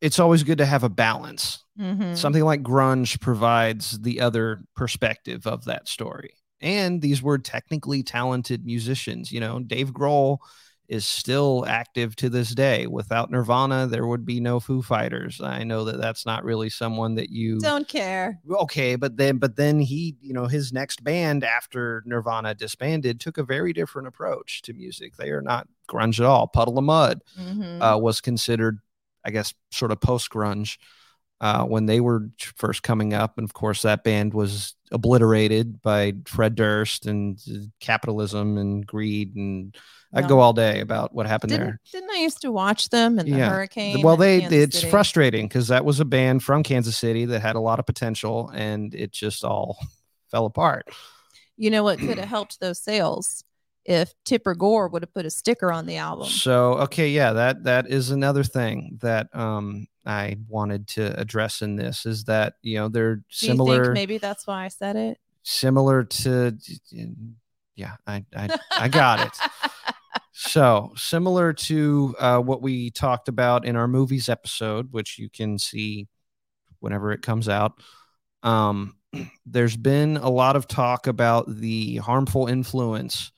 it's 0.01 0.19
always 0.19 0.45
good 0.45 0.59
to 0.59 0.67
have 0.67 0.85
a 0.85 0.89
balance. 0.89 1.65
Mm-hmm. 1.79 2.15
Something 2.15 2.45
like 2.45 2.63
grunge 2.63 3.21
provides 3.21 3.99
the 4.01 4.21
other 4.21 4.61
perspective 4.75 5.47
of 5.47 5.65
that 5.65 5.89
story. 5.89 6.35
And 6.61 7.03
these 7.03 7.23
were 7.23 7.39
technically 7.39 8.03
talented 8.03 8.65
musicians. 8.65 9.31
You 9.31 9.41
know, 9.41 9.61
Dave 9.61 9.93
Grohl 9.93 10.39
is 10.89 11.05
still 11.05 11.65
active 11.67 12.15
to 12.17 12.29
this 12.29 12.55
day. 12.55 12.87
Without 12.87 13.31
Nirvana, 13.31 13.87
there 13.87 14.07
would 14.07 14.25
be 14.25 14.41
no 14.41 14.61
Foo 14.61 14.83
Fighters. 14.83 15.41
I 15.41 15.65
know 15.65 15.85
that 15.85 16.01
that's 16.01 16.25
not 16.25 16.45
really 16.45 16.71
someone 16.71 17.17
that 17.17 17.31
you 17.31 17.59
don't 17.59 17.89
care. 17.89 18.41
Okay, 18.49 18.97
but 18.97 19.17
then 19.17 19.39
but 19.39 19.57
then 19.57 19.81
he, 19.81 20.17
you 20.21 20.33
know, 20.33 20.47
his 20.47 20.73
next 20.73 21.03
band 21.03 21.45
after 21.45 22.03
Nirvana 22.07 22.55
disbanded 22.55 23.21
took 23.21 23.39
a 23.39 23.45
very 23.45 23.73
different 23.73 24.09
approach 24.09 24.63
to 24.63 24.73
music. 24.73 25.17
They 25.17 25.31
are 25.31 25.43
not 25.43 25.67
grunge 25.89 26.21
at 26.21 26.27
all. 26.27 26.47
Puddle 26.47 26.79
of 26.79 26.85
Mudd 26.85 27.21
mm-hmm. 27.39 27.83
uh, 27.83 27.97
was 27.99 28.21
considered, 28.21 28.79
I 29.25 29.31
guess, 29.31 29.55
sort 29.71 29.93
of 29.93 30.01
post 30.01 30.31
grunge. 30.31 30.79
Uh, 31.39 31.65
when 31.65 31.85
they 31.85 32.01
were 32.01 32.31
first 32.57 32.83
coming 32.83 33.13
up. 33.13 33.37
And 33.37 33.45
of 33.45 33.53
course, 33.53 33.83
that 33.83 34.05
band 34.05 34.33
was 34.33 34.75
obliterated 34.91 35.83
by 35.83 36.15
Fred 36.27 36.55
Durst 36.55 37.05
and 37.05 37.39
uh, 37.51 37.59
capitalism 37.79 38.57
and 38.57 38.87
greed 38.87 39.37
and 39.37 39.77
I'd 40.17 40.29
go 40.29 40.41
all 40.41 40.55
day 40.55 40.81
about 40.81 41.15
what 41.15 41.27
happened 41.27 41.51
didn't, 41.51 41.67
there. 41.67 41.81
Didn't 41.93 42.11
I 42.11 42.21
used 42.21 42.41
to 42.43 42.51
watch 42.53 42.89
them 42.89 43.19
in 43.19 43.31
the 43.31 43.37
yeah. 43.37 43.51
hurricane? 43.51 44.03
Well, 44.03 44.17
they 44.17 44.43
it's 44.45 44.79
City? 44.79 44.91
frustrating 44.91 45.47
because 45.47 45.69
that 45.69 45.85
was 45.85 46.01
a 46.01 46.05
band 46.05 46.43
from 46.43 46.63
Kansas 46.63 46.97
City 46.97 47.27
that 47.27 47.41
had 47.41 47.57
a 47.57 47.61
lot 47.61 47.79
of 47.79 47.87
potential 47.87 48.51
and 48.55 48.95
it 48.95 49.13
just 49.13 49.45
all 49.45 49.79
fell 50.31 50.47
apart. 50.47 50.89
You 51.59 51.71
know 51.71 51.83
what 51.83 51.99
could 51.99 52.19
have 52.19 52.29
helped 52.29 52.61
those 52.61 52.79
sales 52.79 53.45
if 53.87 54.13
Tipper 54.25 54.55
Gore 54.55 54.89
would 54.89 55.03
have 55.03 55.15
put 55.15 55.27
a 55.27 55.31
sticker 55.31 55.73
on 55.73 55.87
the 55.87 55.97
album. 55.97 56.27
So 56.27 56.75
okay, 56.75 57.09
yeah, 57.09 57.33
that 57.33 57.65
that 57.65 57.89
is 57.89 58.11
another 58.11 58.43
thing 58.45 58.99
that 59.01 59.29
um 59.35 59.87
I 60.05 60.37
wanted 60.49 60.89
to 60.89 61.19
address 61.19 61.63
in 61.63 61.77
this 61.77 62.07
is 62.07 62.25
that 62.25 62.55
you 62.63 62.79
know 62.79 62.89
they're 62.89 63.23
similar. 63.31 63.93
maybe 63.93 64.19
that's 64.19 64.47
why 64.47 64.65
I 64.65 64.69
said 64.69 64.97
it. 64.97 65.19
Similar 65.43 66.05
to, 66.05 66.57
yeah, 67.77 67.97
I 68.07 68.25
I, 68.37 68.59
I 68.73 68.89
got 68.89 69.27
it. 69.27 69.33
So, 70.39 70.93
similar 70.97 71.55
to 71.55 72.15
uh, 72.19 72.39
what 72.41 72.61
we 72.61 72.91
talked 72.91 73.29
about 73.29 73.65
in 73.65 73.75
our 73.75 73.89
movies 73.89 74.29
episode, 74.29 74.93
which 74.93 75.19
you 75.19 75.31
can 75.31 75.59
see 75.59 76.09
whenever 76.79 77.11
it 77.13 77.23
comes 77.23 77.49
out, 77.49 77.81
um, 78.43 78.97
there's 79.47 79.79
been 79.79 80.19
a 80.19 80.29
lot 80.29 80.55
of 80.55 80.69
talk 80.69 81.07
about 81.07 81.47
the 81.49 81.97
harmful 81.97 82.49
influence 82.49 83.33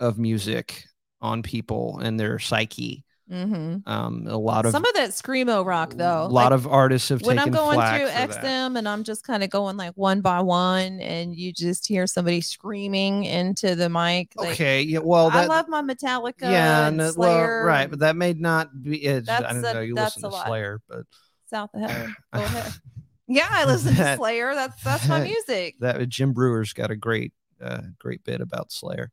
of 0.00 0.18
music 0.18 0.84
on 1.20 1.42
people 1.42 1.98
and 1.98 2.18
their 2.18 2.38
psyche. 2.38 3.04
Mm-hmm. 3.30 3.88
Um, 3.90 4.26
a 4.26 4.36
lot 4.36 4.66
of 4.66 4.72
some 4.72 4.84
of 4.84 4.92
that 4.94 5.10
screamo 5.10 5.64
rock 5.64 5.94
though. 5.94 6.24
A 6.24 6.28
lot 6.28 6.50
like, 6.50 6.52
of 6.52 6.66
artists 6.66 7.08
have 7.08 7.20
taken. 7.20 7.36
when 7.36 7.38
I'm 7.38 7.50
going 7.50 7.78
through 7.78 8.08
XM 8.08 8.76
and 8.76 8.86
I'm 8.86 9.02
just 9.02 9.24
kind 9.24 9.42
of 9.42 9.48
going 9.48 9.78
like 9.78 9.92
one 9.94 10.20
by 10.20 10.40
one, 10.40 11.00
and 11.00 11.34
you 11.34 11.50
just 11.50 11.86
hear 11.86 12.06
somebody 12.06 12.42
screaming 12.42 13.24
into 13.24 13.76
the 13.76 13.88
mic. 13.88 14.32
Like, 14.36 14.50
okay, 14.50 14.82
yeah, 14.82 14.98
well, 14.98 15.30
that, 15.30 15.44
I 15.44 15.46
love 15.46 15.68
my 15.68 15.80
Metallica. 15.80 16.42
Yeah, 16.42 16.88
and, 16.88 17.00
Slayer. 17.00 17.16
well, 17.16 17.66
right, 17.66 17.88
but 17.88 18.00
that 18.00 18.14
may 18.14 18.34
not 18.34 18.82
be. 18.82 19.02
It, 19.02 19.26
I 19.30 19.40
don't 19.40 19.62
know. 19.62 19.80
You 19.80 19.94
listen 19.94 20.20
to 20.20 20.28
lot. 20.28 20.46
Slayer, 20.46 20.82
but 20.86 21.06
South 21.48 21.70
of 21.72 21.80
Heaven. 21.80 22.14
Go 22.34 22.40
ahead. 22.42 22.72
Yeah, 23.26 23.48
I 23.50 23.64
listen 23.64 23.94
that, 23.94 24.12
to 24.12 24.16
Slayer. 24.18 24.54
That's 24.54 24.82
that's 24.82 25.08
my 25.08 25.20
music. 25.24 25.76
That 25.80 26.06
Jim 26.10 26.34
Breuer's 26.34 26.74
got 26.74 26.90
a 26.90 26.96
great, 26.96 27.32
uh, 27.58 27.80
great 27.98 28.22
bit 28.22 28.42
about 28.42 28.70
Slayer, 28.70 29.10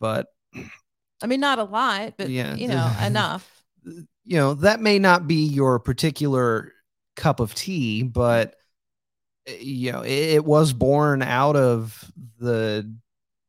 but 0.00 0.26
I 1.22 1.26
mean, 1.26 1.40
not 1.40 1.58
a 1.58 1.64
lot, 1.64 2.14
but 2.16 2.30
yeah, 2.30 2.54
you 2.54 2.68
know, 2.68 2.90
enough. 3.04 3.62
you 3.84 4.36
know, 4.38 4.54
that 4.54 4.80
may 4.80 4.98
not 4.98 5.26
be 5.26 5.46
your 5.46 5.78
particular 5.78 6.72
cup 7.16 7.40
of 7.40 7.54
tea, 7.54 8.02
but 8.02 8.56
eh, 9.46 9.58
you 9.60 9.92
know, 9.92 10.02
it, 10.02 10.10
it 10.10 10.44
was 10.44 10.72
born 10.72 11.22
out 11.22 11.56
of 11.56 12.10
the 12.38 12.92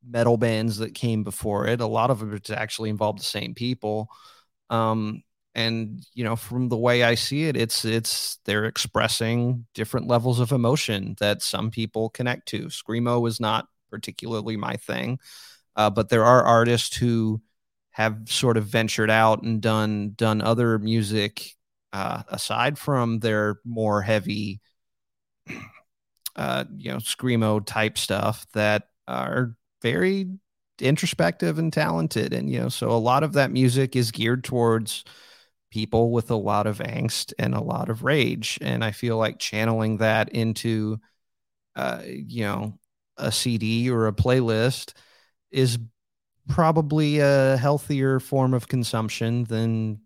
metal 0.05 0.37
bands 0.37 0.77
that 0.77 0.93
came 0.93 1.23
before 1.23 1.67
it. 1.67 1.79
A 1.81 1.85
lot 1.85 2.09
of 2.09 2.33
it 2.33 2.49
actually 2.49 2.89
involved 2.89 3.19
the 3.19 3.23
same 3.23 3.53
people. 3.53 4.09
Um, 4.69 5.23
and 5.53 6.01
you 6.13 6.23
know, 6.23 6.35
from 6.35 6.69
the 6.69 6.77
way 6.77 7.03
I 7.03 7.15
see 7.15 7.45
it, 7.45 7.57
it's 7.57 7.83
it's 7.83 8.37
they're 8.45 8.65
expressing 8.65 9.65
different 9.73 10.07
levels 10.07 10.39
of 10.39 10.51
emotion 10.51 11.15
that 11.19 11.41
some 11.41 11.71
people 11.71 12.09
connect 12.09 12.47
to. 12.49 12.67
Screamo 12.67 13.27
is 13.27 13.39
not 13.39 13.67
particularly 13.89 14.55
my 14.55 14.77
thing, 14.77 15.19
uh, 15.75 15.89
but 15.89 16.09
there 16.09 16.25
are 16.25 16.43
artists 16.43 16.95
who 16.95 17.41
have 17.91 18.21
sort 18.25 18.57
of 18.57 18.65
ventured 18.65 19.09
out 19.09 19.43
and 19.43 19.61
done 19.61 20.13
done 20.15 20.41
other 20.41 20.79
music 20.79 21.55
uh, 21.93 22.23
aside 22.29 22.77
from 22.77 23.19
their 23.19 23.59
more 23.65 24.01
heavy, 24.01 24.61
uh, 26.35 26.63
you 26.77 26.91
know, 26.91 26.97
screamo 26.97 27.65
type 27.65 27.97
stuff 27.97 28.47
that 28.53 28.83
are 29.07 29.55
very 29.81 30.27
introspective 30.79 31.59
and 31.59 31.73
talented. 31.73 32.33
And, 32.33 32.49
you 32.49 32.59
know, 32.59 32.69
so 32.69 32.89
a 32.89 32.93
lot 32.93 33.23
of 33.23 33.33
that 33.33 33.51
music 33.51 33.95
is 33.95 34.11
geared 34.11 34.43
towards 34.43 35.03
people 35.69 36.11
with 36.11 36.31
a 36.31 36.35
lot 36.35 36.67
of 36.67 36.79
angst 36.79 37.33
and 37.39 37.53
a 37.53 37.61
lot 37.61 37.89
of 37.89 38.03
rage. 38.03 38.57
And 38.61 38.83
I 38.83 38.91
feel 38.91 39.17
like 39.17 39.39
channeling 39.39 39.97
that 39.97 40.29
into, 40.29 40.99
uh, 41.75 42.01
you 42.05 42.43
know, 42.43 42.79
a 43.17 43.31
CD 43.31 43.89
or 43.89 44.07
a 44.07 44.13
playlist 44.13 44.93
is 45.51 45.77
probably 46.47 47.19
a 47.19 47.57
healthier 47.57 48.19
form 48.19 48.53
of 48.53 48.67
consumption 48.67 49.43
than 49.45 49.99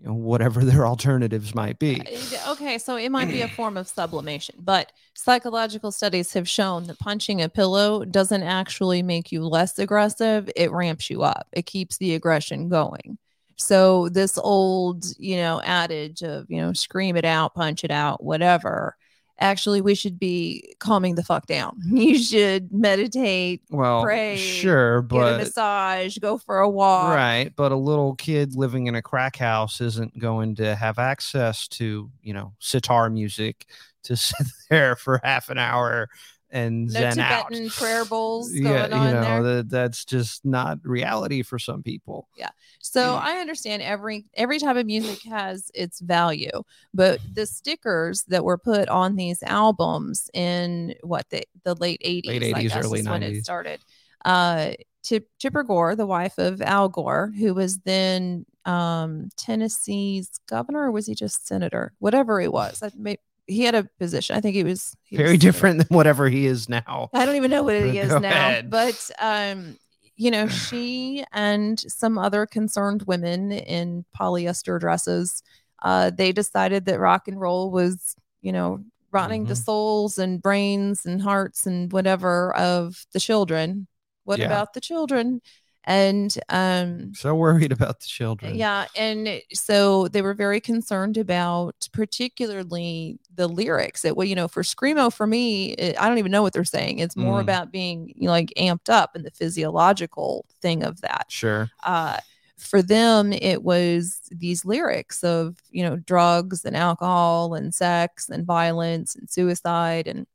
you 0.00 0.08
know, 0.08 0.14
whatever 0.14 0.64
their 0.64 0.86
alternatives 0.86 1.54
might 1.54 1.78
be. 1.78 2.00
Uh, 2.00 2.52
okay, 2.52 2.78
so 2.78 2.96
it 2.96 3.10
might 3.10 3.28
be 3.28 3.42
a 3.42 3.48
form 3.48 3.76
of 3.76 3.86
sublimation, 3.88 4.56
but 4.58 4.92
psychological 5.14 5.92
studies 5.92 6.32
have 6.32 6.48
shown 6.48 6.84
that 6.86 6.98
punching 6.98 7.42
a 7.42 7.48
pillow 7.48 8.04
doesn't 8.04 8.42
actually 8.42 9.02
make 9.02 9.30
you 9.30 9.42
less 9.44 9.78
aggressive, 9.78 10.50
it 10.56 10.72
ramps 10.72 11.10
you 11.10 11.22
up. 11.22 11.48
It 11.52 11.66
keeps 11.66 11.98
the 11.98 12.14
aggression 12.14 12.68
going. 12.68 13.18
So 13.56 14.08
this 14.08 14.38
old, 14.38 15.04
you 15.18 15.36
know, 15.36 15.60
adage 15.62 16.22
of, 16.22 16.46
you 16.48 16.62
know, 16.62 16.72
scream 16.72 17.16
it 17.16 17.26
out, 17.26 17.54
punch 17.54 17.84
it 17.84 17.90
out, 17.90 18.24
whatever, 18.24 18.96
actually 19.40 19.80
we 19.80 19.94
should 19.94 20.18
be 20.18 20.74
calming 20.78 21.14
the 21.14 21.24
fuck 21.24 21.46
down. 21.46 21.78
You 22.00 22.18
should 22.18 22.72
meditate, 22.72 23.62
well, 23.70 24.02
pray, 24.02 24.36
sure, 24.36 25.02
but 25.02 25.32
get 25.32 25.34
a 25.34 25.38
massage, 25.44 26.18
go 26.18 26.38
for 26.38 26.58
a 26.58 26.68
walk. 26.68 27.14
Right, 27.14 27.52
but 27.54 27.72
a 27.72 27.76
little 27.76 28.14
kid 28.14 28.54
living 28.54 28.86
in 28.86 28.94
a 28.94 29.02
crack 29.02 29.36
house 29.36 29.80
isn't 29.80 30.18
going 30.18 30.54
to 30.56 30.74
have 30.74 30.98
access 30.98 31.68
to, 31.68 32.10
you 32.22 32.32
know, 32.32 32.54
sitar 32.58 33.10
music 33.10 33.66
to 34.04 34.16
sit 34.16 34.46
there 34.70 34.96
for 34.96 35.20
half 35.22 35.50
an 35.50 35.58
hour 35.58 36.08
and 36.52 36.86
no 36.86 36.92
zen 36.92 37.16
Tibetan 37.16 37.66
out. 37.66 37.70
prayer 37.72 38.04
bowls 38.04 38.50
going 38.52 38.64
yeah, 38.64 38.88
on 38.90 39.06
you 39.06 39.14
know 39.14 39.42
there. 39.42 39.56
that 39.56 39.70
that's 39.70 40.04
just 40.04 40.44
not 40.44 40.78
reality 40.84 41.42
for 41.42 41.58
some 41.58 41.82
people. 41.82 42.28
Yeah. 42.36 42.50
So 42.80 43.14
I 43.14 43.36
understand 43.36 43.82
every 43.82 44.26
every 44.34 44.58
type 44.58 44.76
of 44.76 44.86
music 44.86 45.22
has 45.30 45.70
its 45.74 46.00
value, 46.00 46.50
but 46.94 47.20
the 47.32 47.46
stickers 47.46 48.24
that 48.24 48.44
were 48.44 48.58
put 48.58 48.88
on 48.88 49.16
these 49.16 49.42
albums 49.42 50.30
in 50.34 50.94
what 51.02 51.28
the 51.30 51.44
the 51.64 51.74
late 51.74 52.00
eighties, 52.02 52.42
Late 52.42 52.54
80s, 52.54 52.84
early 52.84 53.02
when 53.02 53.22
it 53.22 53.44
started. 53.44 53.80
Uh, 54.24 54.72
Chip, 55.02 55.28
Chipper 55.38 55.62
Gore, 55.62 55.96
the 55.96 56.06
wife 56.06 56.36
of 56.36 56.60
Al 56.60 56.88
Gore, 56.88 57.32
who 57.38 57.54
was 57.54 57.78
then 57.78 58.44
um, 58.64 59.30
Tennessee's 59.36 60.30
governor, 60.46 60.84
or 60.84 60.90
was 60.90 61.06
he 61.06 61.14
just 61.14 61.46
senator? 61.46 61.92
Whatever 61.98 62.40
he 62.40 62.48
was, 62.48 62.82
I 62.82 62.90
may, 62.96 63.16
he 63.50 63.62
had 63.64 63.74
a 63.74 63.88
position. 63.98 64.36
I 64.36 64.40
think 64.40 64.54
he 64.54 64.64
was 64.64 64.96
he 65.04 65.16
Very 65.16 65.30
senator. 65.30 65.46
different 65.46 65.78
than 65.78 65.86
whatever 65.96 66.28
he 66.28 66.46
is 66.46 66.68
now. 66.68 67.10
I 67.12 67.26
don't 67.26 67.36
even 67.36 67.50
know 67.50 67.62
what 67.64 67.74
he 67.74 67.98
is 68.06 68.18
now, 68.20 68.48
ahead. 68.48 68.70
but 68.70 69.10
um, 69.18 69.76
you 70.16 70.30
know, 70.30 70.46
she 70.64 71.24
and 71.32 71.78
some 71.80 72.18
other 72.18 72.46
concerned 72.46 73.02
women 73.06 73.52
in 73.52 74.04
polyester 74.18 74.78
dresses, 74.78 75.42
uh, 75.82 76.10
they 76.10 76.32
decided 76.32 76.84
that 76.86 77.00
rock 77.00 77.26
and 77.28 77.40
roll 77.40 77.70
was, 77.70 78.14
you 78.42 78.52
know, 78.52 78.80
rotting 79.12 79.46
the 79.46 79.54
Mhm. 79.54 79.64
souls 79.64 80.18
and 80.18 80.40
brains 80.40 81.04
and 81.04 81.20
hearts 81.22 81.66
and 81.66 81.92
whatever 81.92 82.54
of 82.56 83.04
the 83.12 83.18
children. 83.20 83.88
What 84.24 84.38
Yeah. 84.38 84.46
about 84.46 84.74
the 84.74 84.80
children? 84.80 85.40
And 85.84 86.36
um, 86.50 87.14
So 87.14 87.34
worried 87.34 87.72
about 87.72 88.00
the 88.00 88.06
children. 88.06 88.54
yeah, 88.54 88.86
and 88.96 89.40
so 89.54 90.08
they 90.08 90.22
were 90.22 90.34
very 90.34 90.60
concerned 90.60 91.16
about 91.16 91.74
particularly 91.92 93.18
the 93.34 93.48
lyrics. 93.48 94.02
That 94.02 94.16
well, 94.16 94.26
you 94.26 94.34
know, 94.34 94.46
for 94.48 94.62
screamo, 94.62 95.12
for 95.12 95.26
me, 95.26 95.70
it, 95.72 96.00
I 96.00 96.08
don't 96.08 96.18
even 96.18 96.30
know 96.32 96.42
what 96.42 96.52
they're 96.52 96.64
saying. 96.64 96.98
It's 96.98 97.16
more 97.16 97.38
Mm. 97.38 97.42
about 97.42 97.72
being 97.72 98.12
you 98.14 98.26
know, 98.26 98.32
like 98.32 98.52
amped 98.58 98.90
up 98.90 99.14
and 99.14 99.24
the 99.24 99.30
physiological 99.30 100.44
thing 100.60 100.82
of 100.84 101.00
that. 101.00 101.26
Sure. 101.28 101.70
Uh, 101.82 102.18
for 102.58 102.82
them, 102.82 103.32
it 103.32 103.62
was 103.62 104.20
these 104.30 104.66
lyrics 104.66 105.24
of 105.24 105.56
you 105.70 105.82
know 105.82 105.96
drugs 105.96 106.64
and 106.66 106.76
alcohol 106.76 107.54
and 107.54 107.74
sex 107.74 108.28
and 108.28 108.44
violence 108.46 109.14
and 109.16 109.30
suicide 109.30 110.06
and 110.06 110.26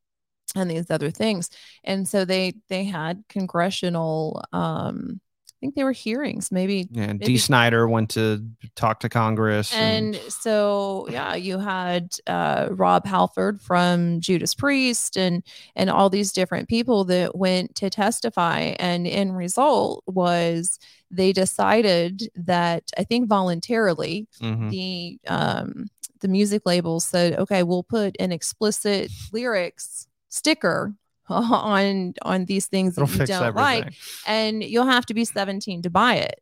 and 0.55 0.71
these 0.71 0.89
other 0.89 1.12
things. 1.12 1.49
And 1.84 2.08
so 2.08 2.25
they 2.25 2.53
they 2.69 2.84
had 2.86 3.23
congressional. 3.29 4.43
um 4.53 5.21
think 5.65 5.75
they 5.75 5.84
were 5.84 5.91
hearings, 5.91 6.51
maybe 6.51 6.88
Yeah. 6.91 7.08
maybe- 7.08 7.25
Dee 7.25 7.38
Snider 7.38 7.88
went 7.88 8.10
to 8.12 8.45
talk 8.75 8.99
to 9.01 9.10
Congress. 9.10 9.73
and 9.73 10.15
so 10.30 11.08
yeah 11.10 11.34
you 11.36 11.58
had 11.60 12.13
uh, 12.28 12.67
rob 12.71 13.06
halford 13.06 13.62
from 13.62 14.19
judas 14.21 14.54
priest 14.54 15.17
and 15.17 15.43
and 15.75 15.89
all 15.89 16.10
these 16.10 16.32
different 16.32 16.67
people 16.69 17.04
that 17.06 17.36
went 17.36 17.73
to 17.75 17.89
testify 17.89 18.60
and 18.80 19.08
in 19.08 19.32
result 19.32 20.04
was 20.08 20.78
they 21.12 21.32
decided 21.34 22.30
that 22.36 22.84
i 22.97 23.04
think 23.04 23.28
voluntarily 23.28 24.28
Mhm. 24.41 24.69
the 24.69 25.19
um 25.28 25.88
the 26.21 26.28
music 26.28 26.62
labels 26.65 27.06
said 27.06 27.38
okay 27.39 27.63
we'll 27.63 27.84
put 27.84 28.15
an 28.19 28.32
explicit 28.32 29.12
lyrics 29.32 30.08
sticker 30.30 30.93
on 31.29 32.13
on 32.21 32.45
these 32.45 32.67
things 32.67 32.97
it'll 32.97 33.07
that 33.07 33.19
you 33.21 33.25
don't 33.25 33.43
everything. 33.43 33.83
like 33.83 33.93
and 34.27 34.63
you'll 34.63 34.85
have 34.85 35.05
to 35.07 35.13
be 35.13 35.25
17 35.25 35.81
to 35.83 35.89
buy 35.89 36.15
it. 36.15 36.41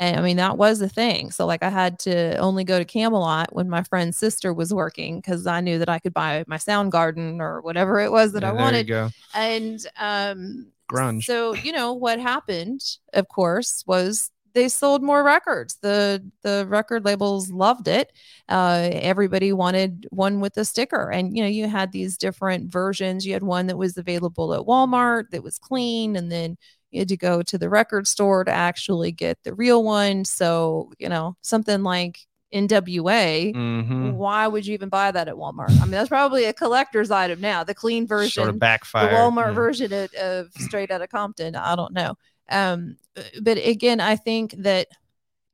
And 0.00 0.16
I 0.16 0.22
mean, 0.22 0.36
that 0.36 0.56
was 0.56 0.78
the 0.78 0.88
thing. 0.88 1.32
So, 1.32 1.44
like, 1.44 1.64
I 1.64 1.70
had 1.70 1.98
to 2.00 2.36
only 2.36 2.62
go 2.62 2.78
to 2.78 2.84
Camelot 2.84 3.52
when 3.52 3.68
my 3.68 3.82
friend's 3.82 4.16
sister 4.16 4.54
was 4.54 4.72
working 4.72 5.16
because 5.16 5.44
I 5.46 5.60
knew 5.60 5.80
that 5.80 5.88
I 5.88 5.98
could 5.98 6.14
buy 6.14 6.44
my 6.46 6.56
Soundgarden 6.56 7.40
or 7.40 7.60
whatever 7.62 7.98
it 7.98 8.12
was 8.12 8.32
that 8.32 8.42
Yeah, 8.42 8.50
I 8.50 8.52
wanted. 8.52 8.86
And 9.34 9.84
um, 9.98 10.68
Grunge. 10.88 11.24
So, 11.24 11.52
you 11.54 11.72
know, 11.72 11.94
what 11.94 12.20
happened, 12.20 12.80
of 13.12 13.28
course, 13.28 13.82
was 13.86 14.30
they 14.54 14.68
sold 14.68 15.02
more 15.02 15.22
records. 15.22 15.76
The 15.82 16.24
the 16.42 16.66
record 16.68 17.04
labels 17.04 17.50
loved 17.50 17.88
it. 17.88 18.12
Uh, 18.48 18.88
everybody 18.92 19.52
wanted 19.52 20.06
one 20.10 20.40
with 20.40 20.56
a 20.56 20.64
sticker, 20.64 21.10
and 21.10 21.36
you 21.36 21.42
know, 21.42 21.48
you 21.48 21.68
had 21.68 21.92
these 21.92 22.16
different 22.18 22.70
versions. 22.70 23.26
You 23.26 23.32
had 23.34 23.42
one 23.42 23.66
that 23.68 23.76
was 23.78 23.96
available 23.96 24.54
at 24.54 24.60
Walmart 24.66 25.30
that 25.30 25.42
was 25.42 25.58
clean, 25.58 26.16
and 26.16 26.30
then 26.32 26.56
you 26.90 27.00
had 27.00 27.08
to 27.08 27.16
go 27.16 27.42
to 27.42 27.58
the 27.58 27.68
record 27.68 28.06
store 28.06 28.44
to 28.44 28.50
actually 28.50 29.12
get 29.12 29.38
the 29.44 29.52
real 29.54 29.84
one. 29.84 30.24
So, 30.24 30.90
you 30.98 31.08
know, 31.08 31.36
something 31.42 31.82
like 31.82 32.18
NWA. 32.50 33.52
Mhm. 33.54 34.14
Why 34.14 34.46
would 34.48 34.66
you 34.66 34.72
even 34.72 34.88
buy 34.88 35.10
that 35.10 35.28
at 35.28 35.34
Walmart? 35.34 35.70
I 35.70 35.82
mean, 35.82 35.90
that's 35.90 36.08
probably 36.08 36.44
a 36.46 36.54
collector's 36.54 37.10
item 37.10 37.42
now. 37.42 37.62
The 37.62 37.74
clean 37.74 38.06
version, 38.06 38.30
Sort 38.42 38.48
of 38.48 38.58
backfire. 38.58 39.10
the 39.10 39.14
Walmart 39.16 39.48
yeah. 39.48 39.52
version 39.52 39.92
of, 39.92 40.14
of 40.14 40.52
Straight 40.54 40.90
Outta 40.90 41.08
Compton. 41.08 41.54
I 41.56 41.76
don't 41.76 41.92
know. 41.92 42.14
Um, 42.48 42.96
but 43.42 43.58
again, 43.58 44.00
I 44.00 44.16
think 44.16 44.54
that 44.58 44.88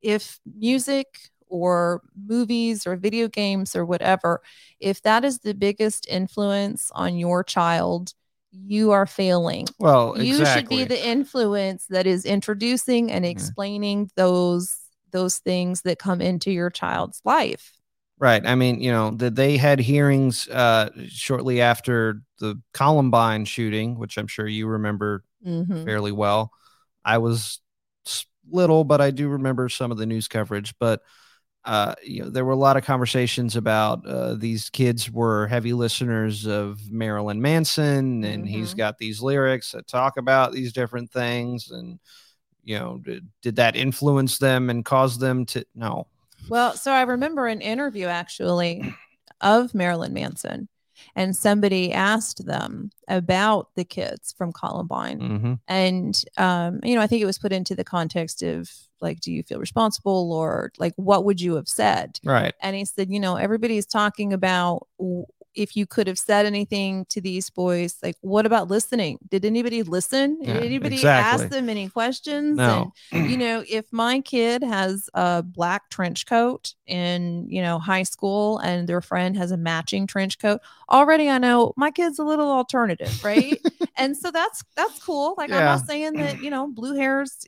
if 0.01 0.39
music 0.45 1.07
or 1.47 2.01
movies 2.27 2.85
or 2.87 2.95
video 2.95 3.27
games 3.27 3.75
or 3.75 3.85
whatever, 3.85 4.41
if 4.79 5.01
that 5.03 5.23
is 5.25 5.39
the 5.39 5.53
biggest 5.53 6.07
influence 6.07 6.91
on 6.93 7.17
your 7.17 7.43
child, 7.43 8.13
you 8.51 8.91
are 8.91 9.05
failing. 9.05 9.67
Well, 9.79 10.15
You 10.17 10.41
exactly. 10.41 10.45
should 10.61 10.69
be 10.89 10.95
the 10.95 11.07
influence 11.07 11.85
that 11.87 12.07
is 12.07 12.25
introducing 12.25 13.11
and 13.11 13.25
Yeah. 13.25 13.31
explaining 13.31 14.09
those 14.15 14.77
those 15.11 15.37
things 15.37 15.83
that 15.83 15.97
come 15.97 16.19
into 16.19 16.51
your 16.51 16.69
child's 16.69 17.21
life. 17.23 17.73
Right. 18.19 18.45
I 18.45 18.55
mean, 18.55 18.81
you 18.81 18.91
know, 18.91 19.11
that 19.11 19.35
they 19.35 19.55
had 19.55 19.79
hearings 19.79 20.47
uh, 20.49 20.89
shortly 21.07 21.61
after 21.61 22.21
the 22.39 22.61
Columbine 22.73 23.45
shooting, 23.45 23.97
which 23.97 24.17
I'm 24.17 24.27
sure 24.27 24.47
you 24.47 24.67
remember 24.67 25.23
Mhm. 25.45 25.85
fairly 25.85 26.11
well. 26.11 26.51
I 27.05 27.19
was 27.19 27.61
little, 28.51 28.83
but 28.83 29.01
I 29.01 29.11
do 29.11 29.29
remember 29.29 29.69
some 29.69 29.91
of 29.91 29.97
the 29.97 30.05
news 30.05 30.27
coverage. 30.27 30.73
But 30.79 31.01
uh, 31.63 31.95
you 32.03 32.21
know, 32.23 32.29
there 32.29 32.45
were 32.45 32.51
a 32.51 32.55
lot 32.57 32.77
of 32.77 32.83
conversations 32.85 33.55
about 33.55 34.05
uh, 34.05 34.35
these 34.35 34.69
kids 34.69 35.09
were 35.09 35.47
heavy 35.47 35.73
listeners 35.73 36.45
of 36.45 36.79
Marilyn 36.91 37.41
Manson, 37.41 38.23
and 38.23 38.47
he's 38.47 38.73
Mhm. 38.73 38.77
got 38.77 38.97
these 38.99 39.19
lyrics 39.21 39.71
that 39.71 39.87
talk 39.87 40.17
about 40.17 40.51
these 40.51 40.73
different 40.73 41.11
things, 41.11 41.71
and 41.71 41.99
you 42.63 42.77
know, 42.77 42.99
did, 43.03 43.27
did 43.41 43.55
that 43.57 43.75
influence 43.75 44.37
them 44.37 44.69
and 44.69 44.85
cause 44.85 45.17
them 45.17 45.45
to? 45.47 45.65
No, 45.73 46.07
Well, 46.49 46.73
so 46.73 46.91
I 46.91 47.01
remember 47.03 47.47
an 47.47 47.61
interview 47.61 48.05
actually 48.07 48.83
of 49.41 49.73
Marilyn 49.73 50.13
Manson, 50.13 50.67
and 51.15 51.35
somebody 51.35 51.93
asked 51.93 52.45
them 52.45 52.91
about 53.07 53.69
the 53.75 53.85
kids 53.85 54.33
from 54.37 54.51
Columbine, 54.51 55.19
Mm-hmm. 55.19 55.53
and 55.67 56.23
um, 56.37 56.79
you 56.83 56.95
know, 56.95 57.01
I 57.01 57.07
think 57.07 57.21
it 57.21 57.25
was 57.25 57.37
put 57.39 57.53
into 57.53 57.75
the 57.75 57.83
context 57.83 58.41
of 58.43 58.69
like, 59.01 59.19
do 59.19 59.31
you 59.31 59.43
feel 59.43 59.59
responsible, 59.59 60.31
or 60.33 60.71
like, 60.77 60.93
what 60.95 61.25
would 61.25 61.41
you 61.41 61.55
have 61.55 61.67
said? 61.67 62.19
Right. 62.23 62.53
And 62.61 62.75
he 62.75 62.85
said, 62.85 63.09
you 63.11 63.19
know, 63.19 63.35
everybody's 63.35 63.85
talking 63.85 64.33
about 64.33 64.87
if 65.53 65.75
you 65.77 65.85
could 65.85 66.07
have 66.07 66.19
said 66.19 66.45
anything 66.45 67.05
to 67.09 67.21
these 67.21 67.49
boys, 67.49 67.95
like, 68.03 68.17
what 68.19 68.45
about 68.45 68.67
listening? 68.69 69.17
Did 69.29 69.45
anybody 69.45 69.83
listen? 69.83 70.37
Yeah, 70.41 70.55
anybody 70.55 70.95
exactly. 70.95 71.45
ask 71.45 71.51
them 71.53 71.69
any 71.69 71.87
questions? 71.87 72.57
No. 72.57 72.91
And, 73.13 73.29
you 73.31 73.37
know, 73.37 73.63
if 73.69 73.85
my 73.93 74.19
kid 74.19 74.63
has 74.63 75.09
a 75.13 75.43
black 75.43 75.89
trench 75.89 76.25
coat 76.25 76.73
in, 76.87 77.47
you 77.49 77.61
know, 77.61 77.79
high 77.79 78.03
school 78.03 78.59
and 78.59 78.87
their 78.87 79.01
friend 79.01 79.35
has 79.37 79.51
a 79.51 79.57
matching 79.57 80.07
trench 80.07 80.39
coat, 80.39 80.61
already 80.91 81.29
I 81.29 81.37
know 81.37 81.73
my 81.77 81.91
kid's 81.91 82.19
a 82.19 82.23
little 82.23 82.51
alternative, 82.51 83.15
right? 83.23 83.59
and 83.97 84.15
so 84.15 84.31
that's 84.31 84.63
that's 84.75 84.99
cool. 84.99 85.35
Like 85.37 85.51
I'm 85.51 85.65
not 85.65 85.81
saying 85.85 86.17
that, 86.17 86.39
you 86.39 86.49
know, 86.49 86.67
blue 86.67 86.95
hairs, 86.95 87.45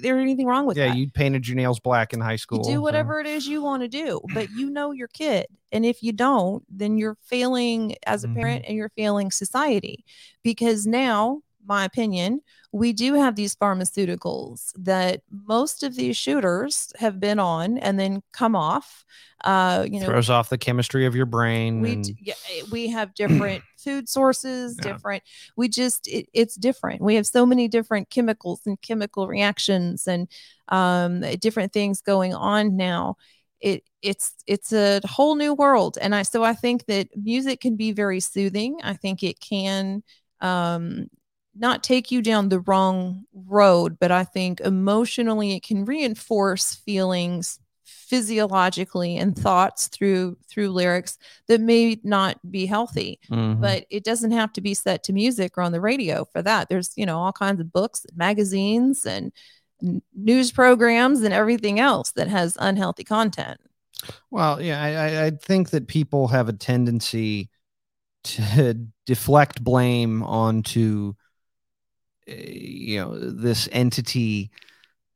there's 0.00 0.20
anything 0.20 0.46
wrong 0.46 0.66
with 0.66 0.76
yeah, 0.76 0.86
that 0.86 0.96
you 0.96 1.10
painted 1.10 1.46
your 1.48 1.56
nails 1.56 1.80
black 1.80 2.12
in 2.12 2.20
high 2.20 2.36
school. 2.36 2.58
you 2.58 2.72
do 2.74 2.82
whatever 2.82 3.20
it 3.20 3.26
is 3.26 3.46
you 3.46 3.62
want 3.62 3.82
to 3.82 3.88
do 3.88 4.20
but 4.24 4.50
you 4.50 4.70
know 4.70 4.90
your 4.92 5.08
kid 5.08 5.46
and 5.70 5.84
if 5.84 6.02
you 6.02 6.12
don't 6.12 6.64
then 6.70 6.96
you're 6.96 7.16
failing 7.22 7.94
as 8.06 8.24
a 8.24 8.28
Mhm. 8.28 8.34
parent 8.34 8.64
and 8.66 8.76
you're 8.76 8.88
failing 8.96 9.30
society 9.30 10.04
because 10.42 10.86
now 10.86 11.42
my 11.68 11.84
opinion 11.84 12.40
we 12.72 12.92
do 12.92 13.14
have 13.14 13.36
these 13.36 13.54
pharmaceuticals 13.54 14.72
that 14.76 15.22
most 15.46 15.82
of 15.82 15.94
these 15.96 16.16
shooters 16.16 16.92
have 16.98 17.20
been 17.20 17.38
on 17.38 17.78
and 17.78 17.98
then 17.98 18.22
come 18.32 18.56
off 18.56 19.04
uh 19.44 19.86
you 19.88 20.00
know 20.00 20.06
throws 20.06 20.30
off 20.30 20.48
the 20.48 20.58
chemistry 20.58 21.06
of 21.06 21.14
your 21.14 21.26
brain. 21.26 21.80
we 21.80 21.92
and- 21.92 22.10
yeah, 22.20 22.34
we 22.70 22.88
have 22.88 23.14
different 23.14 23.62
food 23.78 24.08
sources 24.08 24.76
Yeah. 24.82 24.92
different 24.92 25.22
we 25.56 25.68
just 25.68 26.08
it, 26.08 26.28
it's 26.32 26.56
different 26.56 27.00
we 27.00 27.14
have 27.14 27.26
so 27.26 27.46
many 27.46 27.68
different 27.68 28.10
chemicals 28.10 28.60
and 28.66 28.80
chemical 28.80 29.28
reactions 29.28 30.06
and 30.08 30.28
um 30.68 31.20
different 31.40 31.72
things 31.72 32.00
going 32.02 32.34
on 32.34 32.76
now 32.76 33.16
it 33.60 33.82
it's 34.02 34.34
it's 34.46 34.72
a 34.72 35.00
whole 35.04 35.34
new 35.34 35.54
world 35.54 35.98
and 36.00 36.14
i 36.14 36.22
so 36.22 36.44
i 36.44 36.52
think 36.54 36.86
that 36.86 37.08
music 37.16 37.60
can 37.60 37.76
be 37.76 37.92
very 37.92 38.20
soothing 38.20 38.78
i 38.84 38.94
think 38.94 39.22
it 39.22 39.40
can 39.40 40.02
um 40.40 41.08
not 41.58 41.82
take 41.82 42.10
you 42.10 42.22
down 42.22 42.48
the 42.48 42.60
wrong 42.60 43.24
road 43.32 43.98
but 43.98 44.10
i 44.10 44.24
think 44.24 44.60
emotionally 44.60 45.54
it 45.54 45.62
can 45.62 45.84
reinforce 45.84 46.74
feelings 46.74 47.58
physiologically 48.08 49.18
and 49.18 49.38
thoughts 49.38 49.88
through 49.88 50.36
through 50.48 50.70
lyrics 50.70 51.18
that 51.46 51.60
may 51.60 51.98
not 52.02 52.38
be 52.50 52.64
healthy. 52.64 53.20
Mhm. 53.30 53.60
but 53.60 53.84
it 53.90 54.02
doesn't 54.02 54.30
have 54.30 54.52
to 54.54 54.60
be 54.62 54.72
set 54.72 55.02
to 55.04 55.12
music 55.12 55.58
or 55.58 55.62
on 55.62 55.72
the 55.72 55.80
radio 55.80 56.24
for 56.32 56.42
that. 56.42 56.68
There's 56.68 56.92
you 56.96 57.04
know 57.04 57.18
all 57.18 57.32
kinds 57.32 57.60
of 57.60 57.72
books 57.72 58.06
and 58.06 58.16
magazines 58.16 59.04
and 59.04 59.32
news 60.14 60.50
programs 60.50 61.22
and 61.22 61.34
everything 61.34 61.78
else 61.78 62.12
that 62.12 62.28
has 62.28 62.56
unhealthy 62.60 63.04
content. 63.04 63.60
Well, 64.30 64.60
yeah, 64.60 64.82
I, 64.82 65.26
I, 65.26 65.30
think 65.30 65.70
that 65.70 65.88
people 65.88 66.28
have 66.28 66.48
a 66.48 66.52
tendency 66.52 67.50
to 68.24 68.74
deflect 69.06 69.62
blame 69.62 70.22
onto, 70.22 71.14
Uh, 72.28 72.34
you 72.36 73.00
know, 73.00 73.18
this 73.18 73.68
entity 73.72 74.50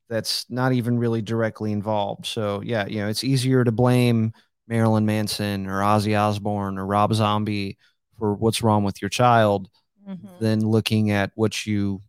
that's 0.08 0.44
not 0.50 0.72
even 0.72 0.98
really 0.98 1.22
directly 1.22 1.72
involved. 1.72 2.26
So, 2.26 2.60
yeah, 2.62 2.86
you 2.86 3.00
know, 3.00 3.08
it's 3.08 3.24
easier 3.24 3.64
to 3.64 3.72
blame 3.72 4.32
Marilyn 4.68 5.06
Manson 5.06 5.66
or 5.66 5.80
Ozzy 5.80 6.18
Osbourne 6.18 6.78
or 6.78 6.86
Rob 6.86 7.14
Zombie 7.14 7.78
for 8.18 8.34
what's 8.34 8.62
wrong 8.62 8.84
with 8.84 9.00
your 9.02 9.08
child 9.08 9.68
mm-hmm. 10.08 10.26
than 10.38 10.66
looking 10.66 11.10
at 11.10 11.32
what 11.34 11.66
you 11.66 12.02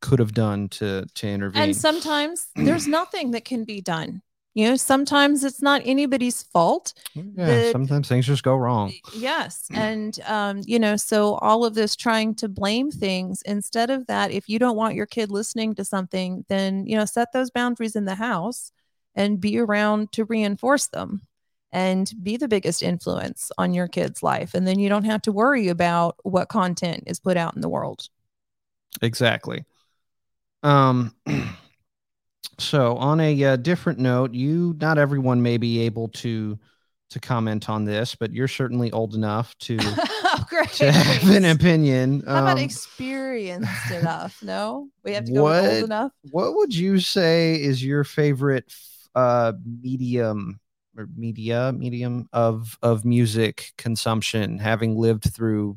could 0.00 0.18
have 0.18 0.32
done 0.32 0.68
to 0.68 1.06
to 1.14 1.28
intervene. 1.28 1.62
and 1.62 1.76
sometimes 1.76 2.48
there's 2.56 2.88
nothing 2.88 3.30
that 3.30 3.44
can 3.44 3.64
be 3.64 3.80
done 3.80 4.20
you 4.54 4.68
know 4.68 4.76
sometimes 4.76 5.44
it's 5.44 5.62
not 5.62 5.82
anybody's 5.84 6.42
fault 6.42 6.94
yeah, 7.14 7.46
the- 7.46 7.70
sometimes 7.72 8.08
things 8.08 8.26
just 8.26 8.42
go 8.42 8.56
wrong. 8.56 8.92
yes 9.14 9.66
and 9.72 10.20
um 10.26 10.60
you 10.64 10.78
know 10.78 10.96
so 10.96 11.34
all 11.36 11.64
of 11.64 11.74
this 11.74 11.96
trying 11.96 12.34
to 12.34 12.48
blame 12.48 12.90
things 12.90 13.42
instead 13.42 13.90
of 13.90 14.06
that 14.06 14.30
if 14.30 14.48
you 14.48 14.58
don't 14.58 14.76
want 14.76 14.94
your 14.94 15.06
kid 15.06 15.30
listening 15.30 15.74
to 15.74 15.84
something 15.84 16.44
then 16.48 16.86
you 16.86 16.96
know 16.96 17.04
set 17.04 17.32
those 17.32 17.50
boundaries 17.50 17.96
in 17.96 18.04
the 18.04 18.14
house 18.14 18.72
and 19.14 19.40
be 19.40 19.58
around 19.58 20.10
to 20.12 20.24
reinforce 20.24 20.86
them 20.88 21.22
and 21.72 22.12
be 22.22 22.36
the 22.36 22.48
biggest 22.48 22.82
influence 22.82 23.50
on 23.56 23.72
your 23.72 23.88
kid's 23.88 24.22
life 24.22 24.54
and 24.54 24.66
then 24.66 24.78
you 24.78 24.88
don't 24.88 25.04
have 25.04 25.22
to 25.22 25.32
worry 25.32 25.68
about 25.68 26.16
what 26.22 26.48
content 26.48 27.02
is 27.06 27.18
put 27.20 27.36
out 27.36 27.54
in 27.54 27.60
the 27.60 27.68
world 27.68 28.08
Exactly. 29.00 29.64
Um 30.62 31.14
so 32.58 32.96
on 32.96 33.20
a 33.20 33.44
uh, 33.44 33.56
different 33.56 33.98
note, 33.98 34.34
you 34.34 34.76
not 34.80 34.98
everyone 34.98 35.42
may 35.42 35.56
be 35.56 35.80
able 35.80 36.08
to 36.08 36.58
to 37.10 37.20
comment 37.20 37.68
on 37.68 37.84
this, 37.84 38.14
but 38.14 38.32
you're 38.32 38.48
certainly 38.48 38.90
old 38.92 39.14
enough 39.14 39.54
to 39.58 39.76
oh 39.82 40.44
to 40.76 40.90
have 40.90 41.28
an 41.30 41.44
opinion. 41.44 42.22
how 42.26 42.40
about 42.40 42.52
Um, 42.52 42.64
experienced 42.64 43.90
enough? 43.90 44.42
No? 44.42 44.88
We 45.04 45.12
have 45.12 45.26
to 45.26 45.32
go 45.32 45.42
what- 45.42 45.64
old 45.64 45.84
enough? 45.84 46.12
what 46.30 46.54
would 46.54 46.74
you 46.74 46.98
say 47.00 47.60
is 47.60 47.84
your 47.84 48.04
favorite 48.04 48.72
uh 49.14 49.52
medium 49.82 50.58
or 50.96 51.06
media 51.16 51.70
medium 51.76 52.28
of 52.32 52.78
of 52.82 53.04
music 53.04 53.72
consumption 53.76 54.58
having 54.58 54.96
lived 54.96 55.24
through 55.34 55.76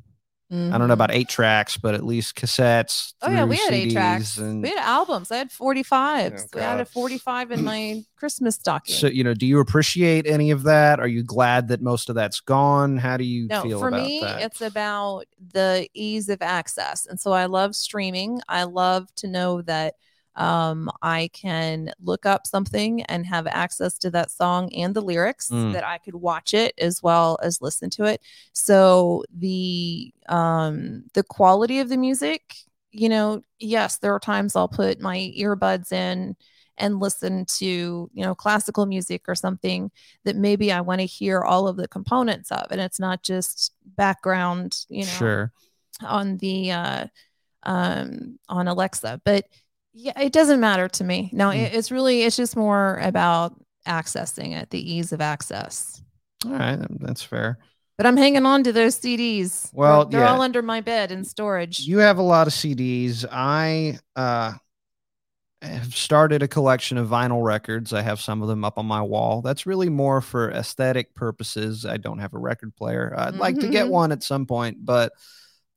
Mm-hmm. 0.52 0.74
I 0.74 0.78
don't 0.78 0.88
know 0.88 0.94
about 0.94 1.12
eight 1.12 1.28
tracks, 1.28 1.76
but 1.76 1.96
at 1.96 2.04
least 2.04 2.36
cassettes. 2.36 3.14
Oh 3.24 3.32
yeah, 3.32 3.46
we 3.46 3.58
through 3.58 3.66
had 3.66 3.74
eight 3.74 3.90
CDs 3.90 3.94
tracks. 3.94 4.38
And 4.38 4.62
we 4.62 4.70
had 4.70 4.78
albums. 4.78 5.32
I 5.32 5.38
had 5.38 5.50
45s. 5.50 6.44
Oh, 6.44 6.48
we 6.54 6.62
had 6.62 6.80
a 6.80 6.86
45 6.86 7.52
in 7.52 7.64
my 7.64 8.04
Christmas 8.16 8.56
stocking. 8.56 8.96
so, 8.96 9.08
you 9.08 9.24
know, 9.24 9.34
do 9.34 9.48
you 9.48 9.60
appreciate 9.60 10.28
any 10.28 10.52
of 10.52 10.64
that? 10.64 11.00
Are 11.00 11.08
you 11.08 11.24
glad 11.24 11.70
that 11.70 11.82
most 11.82 12.10
of 12.10 12.16
that's 12.16 12.42
gone? 12.42 12.98
How 12.98 13.18
do 13.18 13.24
you 13.24 13.48
feel 13.48 13.58
about 13.58 13.64
that? 13.64 13.64
no, 13.64 13.70
feel 13.70 13.80
for 13.80 13.88
about 13.88 14.04
me, 14.04 14.20
that? 14.22 14.42
it's 14.44 14.62
about 14.62 15.26
the 15.54 15.90
ease 15.96 16.30
of 16.30 16.44
access. 16.44 17.08
And 17.08 17.20
so 17.20 17.32
I 17.32 17.48
love 17.48 17.76
streaming. 17.76 18.42
I 18.48 18.64
love 18.66 19.14
to 19.16 19.28
know 19.28 19.64
that 19.64 19.96
um, 20.36 20.90
I 21.02 21.30
can 21.34 21.92
look 22.02 22.26
up 22.26 22.46
something 22.46 23.04
and 23.04 23.26
have 23.26 23.48
access 23.48 23.98
to 24.00 24.10
that 24.12 24.32
song 24.32 24.74
and 24.74 24.94
the 24.94 25.02
lyrics, 25.02 25.50
Mm. 25.50 25.74
that 25.74 25.84
I 25.86 25.98
could 25.98 26.16
watch 26.16 26.54
it 26.54 26.74
as 26.78 27.02
well 27.02 27.38
as 27.42 27.62
listen 27.62 27.90
to 27.92 28.04
it. 28.06 28.22
So 28.54 29.24
the 29.36 30.14
um, 30.28 31.04
the 31.14 31.24
quality 31.24 31.80
of 31.80 31.90
the 31.90 31.98
music, 31.98 32.56
you 32.92 33.10
know, 33.10 33.44
yes, 33.60 33.98
there 33.98 34.14
are 34.14 34.20
times 34.20 34.56
I'll 34.56 34.68
put 34.68 35.00
my 35.00 35.34
earbuds 35.38 35.92
in 35.92 36.36
and 36.78 37.00
listen 37.00 37.46
to 37.46 37.66
you 38.14 38.24
know 38.24 38.36
classical 38.36 38.86
music 38.86 39.22
or 39.30 39.36
something 39.36 39.90
that 40.26 40.36
maybe 40.36 40.74
I 40.74 40.82
want 40.82 41.00
to 41.00 41.06
hear 41.08 41.42
all 41.42 41.70
of 41.70 41.78
the 41.78 41.88
components 41.88 42.52
of 42.52 42.66
and 42.70 42.82
it's 42.82 43.00
not 43.00 43.24
just 43.24 43.74
background 43.86 44.86
you 44.90 45.06
know 45.06 45.12
sure. 45.12 45.52
on 46.02 46.36
the 46.38 46.72
uh 46.74 47.08
um 47.64 48.40
on 48.50 48.68
Alexa 48.68 49.22
but 49.24 49.46
yeah 49.98 50.20
it 50.20 50.34
doesn't 50.34 50.60
matter 50.60 50.88
to 50.90 51.04
me 51.04 51.30
no 51.34 51.50
Hmm. 51.52 51.58
it, 51.58 51.74
it's 51.74 51.90
really 51.92 52.24
it's 52.24 52.36
just 52.36 52.56
more 52.56 53.00
about 53.02 53.56
accessing 53.88 54.54
it 54.56 54.70
the 54.70 54.94
ease 54.94 55.12
of 55.14 55.22
access 55.22 56.02
All 56.46 56.52
right. 56.52 56.80
That's 57.00 57.24
fair. 57.24 57.58
but 57.98 58.06
I'm 58.06 58.18
hanging 58.18 58.46
on 58.46 58.64
to 58.66 58.74
those 58.74 59.00
CDs 59.00 59.70
Well, 59.74 60.06
they're, 60.06 60.20
yeah. 60.22 60.34
all 60.34 60.42
under 60.42 60.62
my 60.62 60.82
bed 60.82 61.12
in 61.12 61.24
storage 61.24 61.80
You 61.80 62.00
have 62.00 62.18
a 62.18 62.22
lot 62.24 62.46
of 62.48 62.54
CDs. 62.54 63.26
I 63.32 63.98
uh, 64.16 64.54
have 65.62 65.96
started 65.96 66.44
a 66.44 66.48
collection 66.48 66.98
of 66.98 67.08
vinyl 67.10 67.44
records. 67.44 67.94
I 67.94 68.02
have 68.02 68.20
some 68.20 68.42
of 68.42 68.48
them 68.48 68.64
up 68.66 68.78
on 68.78 68.86
my 68.86 69.02
wall. 69.02 69.42
That's 69.42 69.66
really 69.66 69.90
more 69.90 70.22
for 70.22 70.52
aesthetic 70.52 71.16
purposes. 71.16 71.86
I 71.86 71.98
don't 71.98 72.20
have 72.20 72.34
a 72.34 72.38
record 72.40 72.76
player. 72.76 73.14
I'd 73.18 73.36
like 73.36 73.58
to 73.60 73.70
get 73.70 73.88
Mhm. 73.88 73.92
one 73.92 74.12
at 74.12 74.22
some 74.24 74.46
point, 74.46 74.78
but 74.86 75.14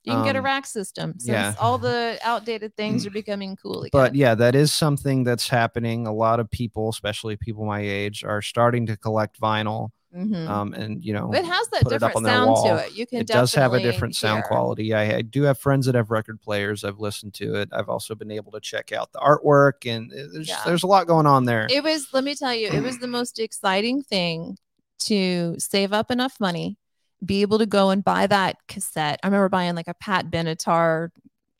you 0.08 0.14
can 0.14 0.24
get 0.24 0.36
a 0.36 0.40
um, 0.40 0.44
rack 0.44 0.66
system 0.66 1.14
since 1.18 1.28
yeah. 1.28 1.54
all 1.60 1.78
the 1.88 2.18
outdated 2.22 2.74
things 2.76 3.06
are 3.06 3.10
becoming 3.10 3.56
cool 3.56 3.80
again. 3.82 3.90
but 3.92 4.14
yeah, 4.14 4.34
that 4.34 4.54
is 4.54 4.72
something 4.72 5.24
that's 5.24 5.48
happening. 5.48 6.06
A 6.06 6.12
lot 6.12 6.40
of 6.40 6.50
people, 6.50 6.88
especially 6.88 7.36
people 7.36 7.64
my 7.64 7.80
age, 7.80 8.24
are 8.24 8.42
starting 8.42 8.86
to 8.86 8.96
collect 8.96 9.40
vinyl. 9.40 9.90
Mhm. 10.16 10.48
Um, 10.48 10.72
and 10.72 11.04
you 11.04 11.12
know, 11.12 11.30
it 11.34 11.44
has 11.44 11.68
that 11.68 11.82
put 11.82 11.92
it 11.92 12.02
up 12.02 12.12
different 12.12 12.26
sound 12.26 12.56
to 12.64 12.86
it. 12.86 12.96
You 12.96 13.06
can 13.06 13.20
it 13.20 13.26
does 13.26 13.52
have 13.54 13.74
a 13.74 13.80
different 13.80 14.16
sound 14.16 14.38
hear. 14.38 14.48
quality. 14.48 14.94
I, 14.94 15.16
I 15.16 15.22
do 15.22 15.42
have 15.42 15.58
friends 15.58 15.84
that 15.84 15.94
have 15.94 16.10
record 16.10 16.40
players. 16.40 16.82
I've 16.82 16.98
listened 16.98 17.34
to 17.34 17.56
it. 17.56 17.68
I've 17.72 17.90
also 17.90 18.14
been 18.14 18.30
able 18.30 18.50
to 18.52 18.60
check 18.60 18.90
out 18.90 19.12
the 19.12 19.18
artwork, 19.18 19.84
and 19.86 20.10
uh, 20.10 20.16
there's 20.32 20.48
Yeah. 20.48 20.62
there's 20.64 20.82
a 20.82 20.86
lot 20.86 21.06
going 21.06 21.26
on 21.26 21.44
there. 21.44 21.66
It 21.70 21.84
was, 21.84 22.08
let 22.14 22.24
me 22.24 22.34
tell 22.34 22.54
you, 22.54 22.68
it 22.68 22.82
was 22.82 22.98
the 23.00 23.06
most 23.06 23.38
exciting 23.48 24.02
thing 24.02 24.56
to 25.00 25.56
save 25.58 25.92
up 25.92 26.10
enough 26.10 26.40
money, 26.40 26.78
be 27.24 27.42
able 27.42 27.58
to 27.58 27.66
go 27.66 27.90
and 27.90 28.04
buy 28.04 28.26
that 28.26 28.56
cassette. 28.68 29.20
I 29.22 29.26
remember 29.26 29.48
buying 29.48 29.74
like 29.74 29.88
a 29.88 29.94
Pat 29.94 30.30
Benatar 30.30 31.10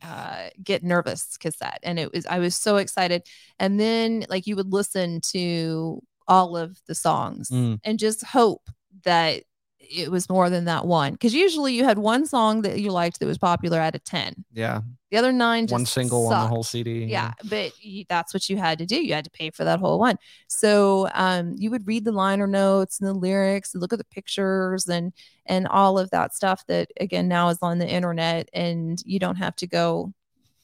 uh 0.01 0.49
get 0.62 0.85
nervous 0.85 1.37
cassette 1.38 1.81
and 1.83 1.99
it 1.99 2.12
was 2.12 2.25
i 2.27 2.38
was 2.38 2.55
so 2.55 2.77
excited 2.77 3.21
and 3.59 3.81
then 3.81 4.25
like 4.29 4.47
you 4.47 4.55
would 4.55 4.73
listen 4.73 5.21
to 5.21 6.01
all 6.29 6.57
of 6.57 6.79
the 6.87 6.94
songs 6.94 7.51
Mm. 7.51 7.81
and 7.83 7.99
just 7.99 8.25
hope 8.25 8.71
that 9.03 9.42
it 9.90 10.11
was 10.11 10.29
more 10.29 10.51
than 10.51 10.64
that 10.66 10.87
one. 10.87 11.12
Because 11.12 11.35
usually 11.35 11.74
you 11.74 11.85
had 11.85 11.98
one 11.98 12.27
song 12.27 12.62
that 12.62 12.81
you 12.81 12.90
liked 12.90 13.20
that 13.20 13.27
was 13.27 13.38
popular 13.38 13.79
out 13.81 13.94
of 13.94 14.05
10. 14.05 14.44
Yeah. 14.53 14.81
The 15.11 15.16
other 15.16 15.33
nine 15.33 15.66
just 15.66 15.72
One 15.72 15.87
single 15.87 16.27
on 16.27 16.42
the 16.42 16.46
whole 16.48 16.62
sucked. 16.62 16.72
CD. 16.72 17.05
Yeah, 17.07 17.33
but 17.48 17.72
you, 17.83 18.05
that's 18.11 18.35
what 18.35 18.51
you 18.51 18.59
had 18.59 18.79
to 18.79 18.85
do. 18.85 19.03
You 19.03 19.14
had 19.14 19.24
to 19.24 19.31
pay 19.31 19.48
for 19.51 19.64
that 19.64 19.81
whole 19.81 19.98
one. 19.98 20.18
So 20.48 21.09
um, 21.14 21.55
you 21.57 21.70
would 21.70 21.87
read 21.87 22.05
the 22.05 22.12
liner 22.12 22.46
notes 22.46 23.01
and 23.01 23.09
the 23.09 23.14
lyrics 23.14 23.72
and 23.72 23.81
look 23.81 23.94
at 23.94 23.98
the 23.98 24.05
pictures 24.05 24.87
and 24.87 25.14
and 25.46 25.66
all 25.68 25.98
of 25.98 26.11
that 26.11 26.35
stuff 26.35 26.66
that 26.66 26.90
again 27.01 27.27
now 27.27 27.48
is 27.48 27.59
on 27.62 27.79
the 27.79 27.88
internet 27.88 28.51
and 28.53 29.03
you 29.07 29.18
don't 29.18 29.37
have 29.37 29.57
to 29.57 29.66
go 29.66 30.12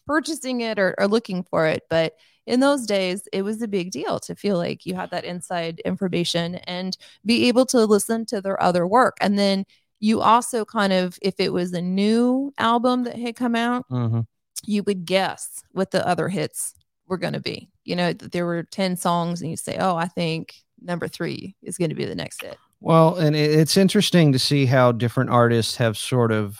purchasing 0.06 0.60
it 0.60 0.78
or, 0.78 0.94
or 0.98 1.08
looking 1.08 1.42
for 1.44 1.66
it. 1.66 1.84
But 1.88 2.14
in 2.46 2.60
those 2.60 2.86
days, 2.86 3.26
it 3.32 3.42
was 3.42 3.62
a 3.62 3.68
big 3.68 3.90
deal 3.90 4.20
to 4.20 4.34
feel 4.34 4.56
like 4.58 4.84
you 4.84 4.94
had 4.94 5.10
that 5.10 5.24
inside 5.24 5.80
information 5.80 6.56
and 6.56 6.96
be 7.24 7.48
able 7.48 7.66
to 7.66 7.84
listen 7.86 8.26
to 8.26 8.40
their 8.40 8.62
other 8.62 8.86
work. 8.86 9.16
And 9.20 9.38
then 9.38 9.64
you 10.00 10.20
also 10.20 10.64
kind 10.64 10.92
of, 10.92 11.18
if 11.22 11.34
it 11.38 11.52
was 11.52 11.72
a 11.72 11.80
new 11.80 12.52
album 12.58 13.04
that 13.04 13.18
had 13.18 13.36
come 13.36 13.56
out, 13.56 13.86
hmm 13.88 14.20
you 14.66 14.82
would 14.84 15.04
guess 15.04 15.62
what 15.72 15.90
the 15.90 16.06
other 16.06 16.28
hits 16.28 16.74
were 17.06 17.18
going 17.18 17.32
to 17.32 17.40
be. 17.40 17.68
You 17.84 17.96
know, 17.96 18.12
th- 18.12 18.30
there 18.30 18.46
were 18.46 18.62
10 18.62 18.96
songs 18.96 19.42
and 19.42 19.50
you 19.50 19.56
say, 19.56 19.76
oh, 19.78 19.96
I 19.96 20.06
think 20.06 20.54
number 20.80 21.08
three 21.08 21.54
is 21.62 21.76
going 21.76 21.90
to 21.90 21.94
be 21.94 22.04
the 22.04 22.14
next 22.14 22.42
hit. 22.42 22.56
Well, 22.80 23.16
and 23.16 23.34
it's 23.34 23.76
interesting 23.76 24.32
to 24.32 24.38
see 24.38 24.66
how 24.66 24.92
different 24.92 25.30
artists 25.30 25.76
have 25.76 25.96
sort 25.96 26.32
of 26.32 26.58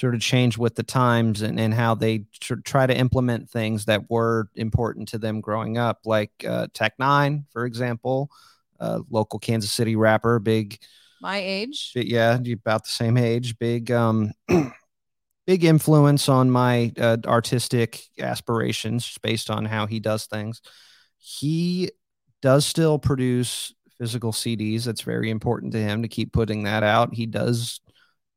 sort 0.00 0.14
of 0.14 0.20
change 0.22 0.56
with 0.56 0.74
the 0.76 0.82
times 0.82 1.42
and, 1.42 1.60
and 1.60 1.74
how 1.74 1.94
they 1.94 2.24
tr- 2.40 2.54
try 2.64 2.86
to 2.86 2.96
implement 2.96 3.50
things 3.50 3.84
that 3.84 4.08
were 4.08 4.48
important 4.56 5.08
to 5.08 5.18
them 5.18 5.42
growing 5.42 5.76
up, 5.76 6.00
like 6.06 6.32
uh, 6.48 6.66
Tech 6.72 6.94
N9ne, 6.98 7.44
for 7.52 7.66
example, 7.66 8.30
uh, 8.80 9.00
local 9.10 9.38
Kansas 9.38 9.70
City 9.70 9.96
rapper, 9.96 10.38
big, 10.38 10.78
My 11.20 11.36
age. 11.36 11.92
yeah, 11.94 12.38
about 12.50 12.84
the 12.84 12.90
same 12.90 13.18
age, 13.18 13.58
big, 13.58 13.90
um, 13.90 14.32
big 15.46 15.64
influence 15.64 16.30
on 16.30 16.50
my 16.50 16.92
uh, 16.98 17.18
artistic 17.26 18.02
aspirations, 18.18 19.18
based 19.22 19.50
on 19.50 19.66
how 19.66 19.86
he 19.86 20.00
does 20.00 20.24
things. 20.24 20.62
He 21.18 21.90
does 22.40 22.64
still 22.64 22.98
produce 22.98 23.74
physical 23.98 24.32
CDs. 24.32 24.84
That's 24.84 25.02
very 25.02 25.28
important 25.28 25.72
to 25.72 25.78
him 25.78 26.00
to 26.00 26.08
keep 26.08 26.32
putting 26.32 26.62
that 26.62 26.82
out. 26.82 27.12
He 27.12 27.26
does 27.26 27.80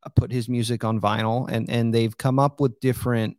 put 0.09 0.31
his 0.31 0.47
music 0.49 0.83
on 0.83 0.99
vinyl, 0.99 1.47
and 1.49 1.69
and 1.69 1.93
they've 1.93 2.17
come 2.17 2.39
up 2.39 2.59
with 2.59 2.79
different 2.79 3.37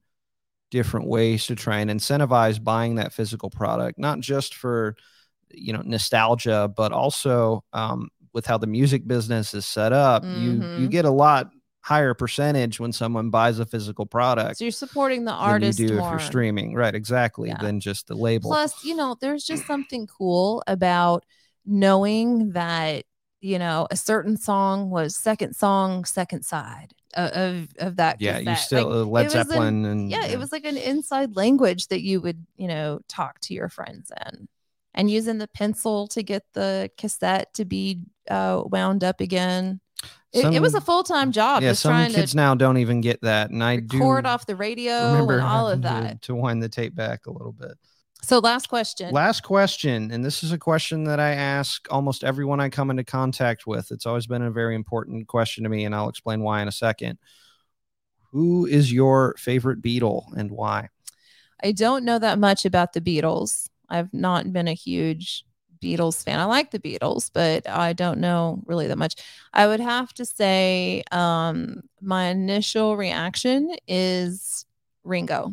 different 0.71 1.07
ways 1.07 1.47
to 1.47 1.55
try 1.55 1.79
and 1.79 1.91
incentivize 1.91 2.63
buying 2.63 2.97
that 2.97 3.13
physical 3.13 3.51
product, 3.51 3.99
not 3.99 4.21
just 4.21 4.55
for 4.55 4.97
you 5.53 5.73
know 5.73 5.83
nostalgia, 5.85 6.73
but 6.77 6.93
also 6.93 7.63
um, 7.73 8.09
with 8.33 8.47
how 8.47 8.59
the 8.59 8.67
music 8.67 9.07
business 9.07 9.55
is 9.55 9.65
set 9.67 9.93
up. 9.93 10.25
You 10.25 10.51
you 10.77 10.89
Mhm. 10.89 10.91
get 10.91 11.05
a 11.05 11.11
lot 11.11 11.51
higher 11.83 12.15
percentage 12.15 12.81
when 12.81 12.93
someone 12.93 13.29
buys 13.29 13.59
a 13.59 13.67
physical 13.67 14.07
product 14.07 14.57
So 14.57 14.65
you're 14.65 14.73
supporting 14.73 15.27
the 15.27 15.33
artist 15.35 15.79
you 15.79 15.89
do 15.89 15.95
more. 15.97 16.07
if 16.07 16.11
you're 16.13 16.19
streaming. 16.19 16.75
Right, 16.75 16.95
exactly. 16.95 17.51
Yeah. 17.51 17.59
Than 17.61 17.79
just 17.79 18.07
the 18.09 18.15
label. 18.15 18.49
Plus, 18.49 18.83
you 18.85 18.97
know, 18.97 19.17
there's 19.21 19.45
just 19.45 19.67
something 19.67 20.07
cool 20.07 20.63
about 20.67 21.25
knowing 21.67 22.53
that, 22.53 23.05
you 23.45 23.59
know, 23.59 23.87
a 23.91 23.97
certain 23.97 24.37
song 24.37 24.89
was 24.91 25.15
second 25.17 25.55
song, 25.55 26.05
second 26.07 26.45
side 26.45 26.95
of, 27.15 27.69
of, 27.79 27.97
that. 27.97 28.21
yeah, 28.21 28.39
you 28.39 28.47
cassette. 28.47 28.65
still 28.67 28.89
Like, 28.89 28.95
uh, 28.97 29.05
Led 29.05 29.25
was 29.27 29.35
an- 29.35 29.47
Zeppelin 29.47 29.85
and 29.85 30.11
yeah, 30.11 30.25
it 30.27 30.39
was 30.39 30.51
like 30.51 30.65
an 30.65 30.77
inside 30.79 31.37
language 31.37 31.89
that 31.89 32.03
you 32.03 32.21
would, 32.23 32.45
you 32.57 32.69
know, 32.69 33.01
talk 33.07 33.39
to 33.41 33.55
your 33.55 33.69
friends 33.69 34.11
in. 34.27 34.49
And 34.95 35.11
using 35.11 35.39
the 35.39 35.49
pencil 35.49 36.07
to 36.09 36.23
get 36.23 36.45
the 36.55 36.89
cassette 36.97 37.53
to 37.55 37.65
be 37.65 38.01
uh, 38.31 38.63
wound 38.65 39.03
up 39.05 39.21
again. 39.21 39.81
It, 40.33 40.55
it 40.55 40.63
was 40.63 40.75
a 40.75 40.81
full 40.81 41.03
time 41.03 41.31
job. 41.33 41.63
yeah. 41.63 41.73
Some 41.75 42.11
kids 42.11 42.35
now 42.35 42.55
don't 42.55 42.79
even 42.79 43.01
get 43.01 43.21
that, 43.23 43.51
and 43.51 43.63
I 43.63 43.77
do 43.77 43.99
record 43.99 44.25
off 44.27 44.47
the 44.47 44.57
radio 44.57 45.13
remember 45.13 45.35
and 45.35 45.43
all 45.43 45.69
of 45.69 45.83
having 45.83 46.03
to- 46.03 46.09
that. 46.09 46.23
to 46.23 46.35
wind 46.35 46.63
the 46.63 46.69
tape 46.69 46.95
back 46.95 47.27
a 47.27 47.31
little 47.31 47.53
bit. 47.53 47.73
So, 48.25 48.39
last 48.39 48.71
question. 48.71 49.13
Last 49.13 49.43
question, 49.43 50.11
and 50.11 50.25
this 50.25 50.43
is 50.43 50.51
a 50.51 50.57
question 50.57 51.05
that 51.05 51.21
I 51.21 51.33
ask 51.33 51.87
almost 51.91 52.25
everyone 52.25 52.59
I 52.59 52.71
come 52.71 52.91
into 52.91 53.05
contact 53.05 53.67
with. 53.67 53.91
It's 53.91 54.07
always 54.07 54.27
been 54.27 54.41
a 54.41 54.51
very 54.51 54.75
important 54.75 55.29
question 55.29 55.63
to 55.65 55.69
me, 55.69 55.85
and 55.85 55.95
I'll 55.95 56.09
explain 56.09 56.41
why 56.41 56.63
in 56.63 56.69
a 56.69 56.73
second. 56.73 57.19
Who 58.33 58.65
is 58.65 58.91
your 58.91 59.35
favorite 59.37 59.83
Beatle 59.83 60.33
and 60.39 60.51
why? 60.51 60.89
I 61.63 61.73
don't 61.73 62.03
know 62.07 62.19
that 62.19 62.39
much 62.39 62.65
about 62.65 62.95
the 62.95 63.03
Beatles. 63.03 63.69
I've 63.91 64.13
not 64.15 64.51
been 64.55 64.69
a 64.69 64.75
huge 64.75 65.45
Beatles 65.83 66.25
fan. 66.25 66.41
I 66.41 66.45
like 66.45 66.71
the 66.71 66.79
Beatles, 66.79 67.31
but 67.31 67.69
I 67.69 67.93
don't 67.93 68.21
know 68.21 68.63
really 68.65 68.87
that 68.87 68.97
much. 68.97 69.17
I 69.53 69.67
would 69.67 69.81
have 69.81 70.15
to 70.15 70.25
say 70.25 71.03
um, 71.13 71.83
my 72.01 72.29
initial 72.29 72.97
reaction 72.97 73.77
is 73.87 74.65
Ringo 75.05 75.53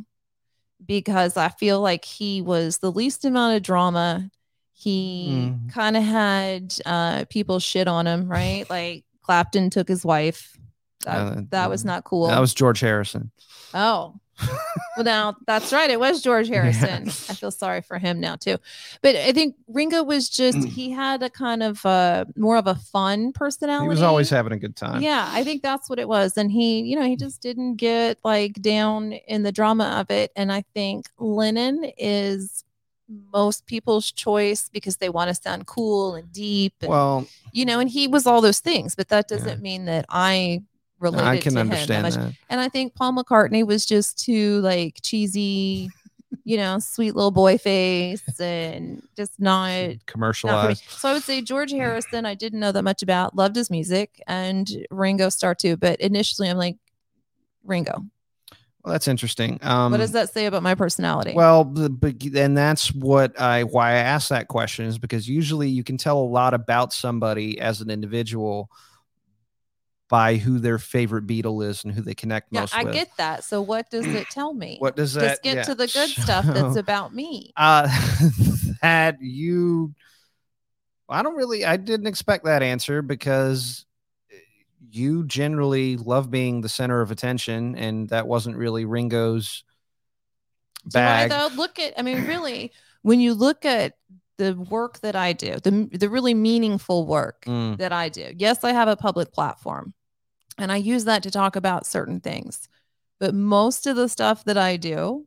because 0.86 1.38
I 1.38 1.50
feel 1.50 1.80
like 1.82 2.06
he 2.06 2.42
was 2.42 2.78
the 2.80 2.92
least 2.92 3.26
amount 3.26 3.56
of 3.58 3.64
drama. 3.64 4.30
He 4.74 5.52
Mhm. 5.52 5.72
kind 5.74 5.96
of 5.98 6.04
had 6.04 6.74
uh, 6.86 7.26
people 7.30 7.60
shit 7.60 7.88
on 7.88 8.08
him, 8.08 8.28
right? 8.28 8.70
like 8.70 9.06
Clapton 9.22 9.70
took 9.70 9.88
his 9.88 10.04
wife. 10.04 10.58
That, 11.06 11.18
Uh, 11.18 11.42
that 11.52 11.70
was 11.70 11.86
not 11.86 12.04
cool. 12.04 12.28
That 12.28 12.40
was 12.40 12.54
George 12.54 12.80
Harrison. 12.80 13.32
Oh, 13.74 14.20
well, 14.98 15.04
now 15.04 15.36
that's 15.48 15.72
right. 15.72 15.90
It 15.90 16.00
was 16.00 16.22
George 16.22 16.48
Harrison. 16.56 17.08
I 17.08 17.34
feel 17.34 17.52
sorry 17.52 17.82
for 17.82 17.98
him 17.98 18.20
now 18.20 18.36
too. 18.36 18.58
But 19.02 19.16
I 19.16 19.32
think 19.32 19.56
Ringo 19.68 20.04
was 20.04 20.30
just 20.30 20.68
he 20.68 20.92
had 20.92 21.24
a 21.24 21.30
kind 21.30 21.64
of 21.64 21.86
uh 21.86 22.26
more 22.36 22.58
of 22.58 22.68
a 22.68 22.76
fun 22.76 23.32
personality. 23.34 23.86
He 23.86 23.90
was 23.90 24.02
always 24.02 24.30
having 24.30 24.52
a 24.54 24.58
good 24.58 24.76
time. 24.76 25.02
Yeah, 25.02 25.28
I 25.32 25.44
think 25.44 25.62
that's 25.62 25.90
what 25.90 26.00
it 26.00 26.08
was. 26.08 26.38
And 26.38 26.52
he, 26.52 26.82
you 26.82 26.96
know, 26.96 27.06
he 27.06 27.16
just 27.16 27.42
didn't 27.42 27.76
get 27.76 28.18
like 28.24 28.62
down 28.62 29.14
in 29.14 29.44
the 29.44 29.52
drama 29.52 29.98
of 30.00 30.12
it. 30.12 30.32
And 30.36 30.52
I 30.52 30.64
think 30.74 31.08
Lennon 31.18 31.92
is 31.98 32.64
most 33.34 33.66
people's 33.66 34.10
choice 34.12 34.70
because 34.72 34.98
they 34.98 35.10
want 35.10 35.28
to 35.28 35.36
sound 35.36 35.68
cool 35.68 36.16
and 36.16 36.32
deep 36.32 36.74
and 36.82 36.90
Well, 36.90 37.28
you 37.52 37.66
know, 37.66 37.80
and 37.80 37.90
he 37.90 38.08
was 38.08 38.26
all 38.26 38.40
those 38.40 38.60
things, 38.60 38.96
but 38.96 39.10
that 39.10 39.28
doesn't 39.28 39.62
mean 39.62 39.86
that 39.86 40.06
I 40.08 40.62
related 41.02 41.28
I 41.28 41.38
can 41.38 41.54
to 41.54 41.60
him 41.60 41.68
that 41.70 41.74
understand 41.74 42.06
that. 42.06 42.34
And 42.50 42.62
I 42.62 42.70
think 42.70 42.96
Paul 42.96 43.14
McCartney 43.14 43.66
was 43.66 43.86
just 43.86 44.24
too 44.24 44.62
like 44.62 45.00
cheesy, 45.02 45.90
you 46.44 46.58
know, 46.58 46.80
sweet 46.80 47.16
little 47.16 47.32
boy 47.32 47.58
face 47.58 48.24
and 48.40 49.02
just 49.18 49.40
not. 49.40 49.88
not. 49.88 50.06
Commercialized. 50.06 50.84
So 50.88 51.10
I 51.10 51.14
would 51.14 51.24
say 51.24 51.42
George 51.42 51.72
Harrison, 51.72 52.26
I 52.26 52.36
didn't 52.36 52.60
know 52.60 52.72
that 52.72 52.84
much 52.84 53.04
about, 53.04 53.36
loved 53.36 53.56
his 53.56 53.70
music, 53.70 54.22
and 54.28 54.70
Ringo 54.90 55.30
Starr 55.30 55.56
too. 55.56 55.76
But 55.76 56.00
initially, 56.00 56.50
I'm 56.50 56.58
like, 56.58 56.78
Ringo. 57.64 58.06
Well, 58.84 58.94
that's 58.94 59.08
interesting. 59.08 59.60
Um, 59.62 59.92
what 59.92 60.00
does 60.00 60.14
that 60.14 60.32
say 60.34 60.48
about 60.48 60.64
my 60.64 60.74
personality? 60.74 61.34
Well, 61.36 61.66
the, 61.66 61.90
but- 61.90 62.24
and 62.36 62.58
that's 62.58 62.92
what 62.94 63.40
I 63.40 63.64
why 63.64 63.92
I 63.92 63.96
asked 63.96 64.30
that 64.30 64.48
question 64.48 64.86
is 64.86 64.98
because 64.98 65.30
usually 65.30 65.70
you 65.70 65.84
can 65.84 65.98
tell 65.98 66.18
a 66.20 66.26
lot 66.26 66.56
about 66.56 66.92
somebody 66.92 67.60
as 67.60 67.82
an 67.82 67.92
individual 67.92 68.72
by 70.12 70.36
who 70.36 70.60
their 70.60 70.78
favorite 70.78 71.26
Beatle 71.26 71.66
is 71.66 71.86
and 71.86 71.94
who 71.94 72.02
they 72.02 72.14
connect 72.14 72.50
yeah, 72.52 72.60
most 72.60 72.76
I 72.76 72.84
with. 72.84 72.94
I 72.94 72.98
get 72.98 73.08
that. 73.16 73.46
So 73.46 73.62
what 73.62 73.90
does 73.90 74.06
it 74.06 74.30
tell 74.30 74.54
me? 74.54 74.76
what 74.80 74.98
does 74.98 75.14
that 75.14 75.22
Just 75.22 75.44
get 75.44 75.56
yeah. 75.56 75.64
to 75.64 75.74
the 75.74 75.88
good 75.88 76.10
stuff 76.10 76.46
that's 76.46 76.76
about 76.76 77.16
me. 77.16 77.54
uh 77.58 77.88
that 78.82 79.22
you 79.22 79.96
I 81.08 81.24
don't 81.24 81.38
really 81.38 81.64
I 81.64 81.78
didn't 81.78 82.08
expect 82.08 82.44
that 82.44 82.62
answer 82.62 83.02
because 83.02 83.86
you 84.92 85.24
generally 85.24 85.96
love 85.96 86.30
being 86.30 86.60
the 86.60 86.70
center 86.70 87.00
of 87.00 87.10
attention 87.12 87.78
and 87.78 88.10
that 88.10 88.28
wasn't 88.28 88.58
really 88.58 88.84
Ringo's 88.84 89.64
Do 90.90 91.00
I 91.00 91.28
bag. 91.28 91.30
though 91.30 91.50
look 91.56 91.80
at? 91.80 91.94
I 91.98 92.02
mean, 92.02 92.28
really, 92.28 92.74
when 93.02 93.22
you 93.22 93.34
look 93.34 93.64
at 93.64 93.94
the 94.38 94.56
work 94.56 95.00
that 95.00 95.16
I 95.16 95.32
do, 95.32 95.56
the 95.64 95.88
the 95.94 96.10
really 96.10 96.34
meaningful 96.34 97.06
work 97.06 97.46
Mm, 97.46 97.78
that 97.78 97.94
I 97.94 98.10
do. 98.10 98.34
Yes, 98.36 98.64
I 98.66 98.74
have 98.74 98.90
a 98.90 98.98
public 98.98 99.32
platform, 99.32 99.94
and 100.58 100.72
I 100.72 100.78
use 100.78 101.06
that 101.06 101.24
to 101.24 101.32
talk 101.32 101.56
about 101.56 101.86
certain 101.86 102.20
things. 102.20 102.68
But 103.20 103.34
most 103.36 103.88
of 103.88 103.96
the 103.96 104.10
stuff 104.10 104.44
that 104.46 104.58
I 104.58 104.78
do 104.78 105.26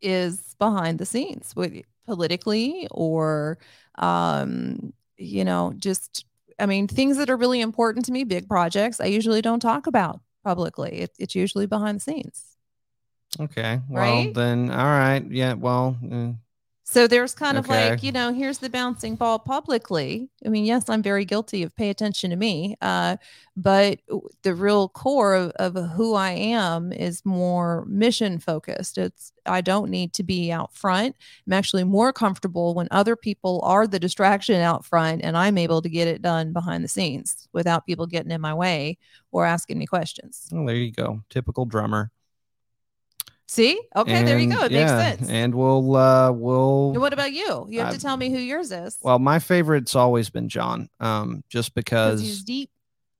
is 0.00 0.54
behind 0.58 0.98
the 0.98 1.06
scenes, 1.06 1.54
with 1.56 1.82
politically 2.06 2.86
or, 2.90 3.58
um, 3.96 4.92
you 5.16 5.44
know, 5.44 5.72
just 5.76 6.24
I 6.58 6.66
mean, 6.66 6.86
things 6.86 7.16
that 7.16 7.30
are 7.30 7.36
really 7.36 7.60
important 7.60 8.04
to 8.06 8.12
me, 8.12 8.24
big 8.24 8.48
projects. 8.48 9.00
I 9.00 9.06
usually 9.06 9.42
don't 9.42 9.60
talk 9.60 9.86
about 9.86 10.20
publicly. 10.44 11.00
It, 11.00 11.10
it's 11.18 11.34
usually 11.34 11.66
behind 11.66 11.96
the 11.96 12.00
scenes. 12.02 12.56
Okay. 13.40 13.80
Well, 13.88 14.24
Right? 14.24 14.34
then, 14.34 14.70
all 14.70 14.76
right. 14.76 15.24
Yeah. 15.30 15.54
Well, 15.54 15.96
uh, 16.10 16.32
So 16.86 17.06
there's 17.06 17.34
kind 17.34 17.56
of 17.56 17.64
okay. 17.64 17.90
like, 17.90 18.02
you 18.02 18.12
know, 18.12 18.32
here's 18.32 18.58
the 18.58 18.68
bouncing 18.68 19.16
ball 19.16 19.38
publicly. 19.38 20.28
I 20.44 20.50
mean, 20.50 20.66
yes, 20.66 20.90
I'm 20.90 21.02
very 21.02 21.24
guilty 21.24 21.62
of 21.62 21.74
pay 21.74 21.88
attention 21.88 22.28
to 22.28 22.36
me. 22.36 22.76
Uh, 22.82 23.16
but 23.56 24.00
the 24.42 24.54
real 24.54 24.90
core 24.90 25.34
of, 25.34 25.52
of 25.52 25.74
who 25.92 26.14
I 26.14 26.32
am 26.32 26.92
is 26.92 27.24
more 27.24 27.86
mission 27.88 28.38
focused. 28.38 28.98
It's 28.98 29.32
I 29.46 29.62
don't 29.62 29.90
need 29.90 30.12
to 30.14 30.22
be 30.22 30.52
out 30.52 30.74
front. 30.74 31.16
I'm 31.46 31.54
actually 31.54 31.84
more 31.84 32.12
comfortable 32.12 32.74
when 32.74 32.88
other 32.90 33.16
people 33.16 33.62
are 33.64 33.86
the 33.86 33.98
distraction 33.98 34.60
out 34.60 34.84
front 34.84 35.22
and 35.24 35.38
I'm 35.38 35.56
able 35.56 35.80
to 35.80 35.88
get 35.88 36.06
it 36.06 36.20
done 36.20 36.52
behind 36.52 36.84
the 36.84 36.88
scenes 36.88 37.48
without 37.54 37.86
people 37.86 38.06
getting 38.06 38.30
in 38.30 38.42
my 38.42 38.52
way 38.52 38.98
or 39.32 39.46
asking 39.46 39.78
me 39.78 39.86
questions. 39.86 40.48
Well, 40.52 40.66
there 40.66 40.76
you 40.76 40.92
go. 40.92 41.22
Typical 41.30 41.64
drummer. 41.64 42.10
See? 43.46 43.80
Okay, 43.94 44.12
and, 44.12 44.26
there 44.26 44.38
you 44.38 44.50
go. 44.50 44.64
It 44.64 44.72
yeah, 44.72 44.96
makes 44.96 45.18
sense. 45.18 45.30
And 45.30 45.54
we'll 45.54 45.96
uh 45.96 46.32
we'll 46.32 46.92
and 46.92 47.00
what 47.00 47.12
about 47.12 47.32
you? 47.32 47.66
You 47.68 47.80
have 47.80 47.92
to 47.94 48.00
tell 48.00 48.16
me 48.16 48.30
who 48.30 48.38
yours 48.38 48.72
is. 48.72 48.98
Well, 49.02 49.18
my 49.18 49.38
favorite's 49.38 49.94
always 49.94 50.30
been 50.30 50.48
John. 50.48 50.88
Um, 51.00 51.44
just 51.48 51.74
because 51.74 52.20
he's 52.20 52.42
deep. 52.42 52.70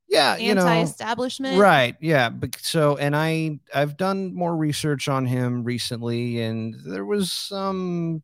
Yeah, 0.09 0.37
you 0.37 0.55
know, 0.55 0.67
anti-establishment. 0.67 1.59
Right. 1.59 1.97
Yeah. 2.01 2.31
But 2.31 2.57
so 2.61 2.97
and 2.97 3.15
I 3.17 3.59
I've 3.75 3.97
done 3.97 4.35
more 4.35 4.57
research 4.57 5.09
on 5.09 5.27
him 5.27 5.65
recently, 5.65 6.41
and 6.41 6.75
there 6.87 7.05
was 7.05 7.33
some 7.33 8.23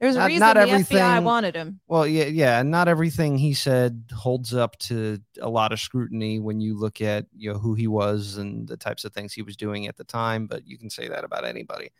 there's 0.00 0.14
a 0.14 0.20
not, 0.20 0.26
reason 0.26 0.40
not 0.40 0.54
the 0.54 0.60
everything, 0.60 0.98
FBI 0.98 1.22
wanted 1.22 1.56
him. 1.56 1.80
Well, 1.88 2.06
yeah, 2.06 2.26
yeah, 2.26 2.62
not 2.62 2.86
everything 2.86 3.36
he 3.36 3.52
said 3.52 4.04
holds 4.14 4.54
up 4.54 4.78
to 4.80 5.18
a 5.40 5.48
lot 5.48 5.72
of 5.72 5.80
scrutiny 5.80 6.38
when 6.38 6.60
you 6.60 6.78
look 6.78 7.00
at 7.00 7.26
you 7.36 7.52
know 7.52 7.58
who 7.58 7.74
he 7.74 7.88
was 7.88 8.36
and 8.36 8.68
the 8.68 8.76
types 8.76 9.04
of 9.04 9.12
things 9.12 9.32
he 9.32 9.42
was 9.42 9.56
doing 9.56 9.88
at 9.88 9.96
the 9.96 10.04
time. 10.04 10.46
But 10.46 10.66
you 10.66 10.78
can 10.78 10.88
say 10.88 11.08
that 11.08 11.24
about 11.24 11.44
anybody. 11.44 11.90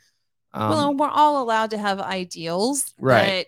Um, 0.53 0.71
well, 0.71 0.95
we're 0.95 1.09
all 1.09 1.43
allowed 1.43 1.71
to 1.71 1.79
have 1.79 2.01
ideals, 2.01 2.95
right? 3.01 3.27
That 3.27 3.47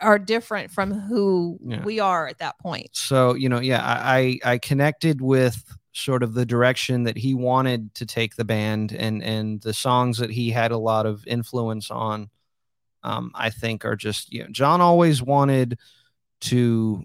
are 0.00 0.18
different 0.18 0.70
from 0.70 0.92
who 0.92 1.58
yeah. 1.62 1.84
we 1.84 2.00
are 2.00 2.26
at 2.26 2.38
that 2.38 2.58
point. 2.58 2.88
So 2.92 3.34
you 3.34 3.50
know, 3.50 3.60
yeah, 3.60 3.82
I 3.84 4.38
I 4.44 4.56
connected 4.58 5.20
with 5.20 5.62
sort 5.92 6.22
of 6.22 6.32
the 6.34 6.46
direction 6.46 7.02
that 7.02 7.18
he 7.18 7.34
wanted 7.34 7.92
to 7.96 8.06
take 8.06 8.36
the 8.36 8.44
band 8.46 8.92
and 8.92 9.22
and 9.22 9.60
the 9.60 9.74
songs 9.74 10.16
that 10.18 10.30
he 10.30 10.50
had 10.50 10.70
a 10.70 10.78
lot 10.78 11.04
of 11.04 11.26
influence 11.26 11.90
on 11.90 12.30
um, 13.02 13.32
I 13.34 13.50
think 13.50 13.84
are 13.84 13.96
just 13.96 14.32
you 14.32 14.42
know 14.42 14.48
John 14.50 14.80
always 14.80 15.22
wanted 15.22 15.78
to 16.42 17.04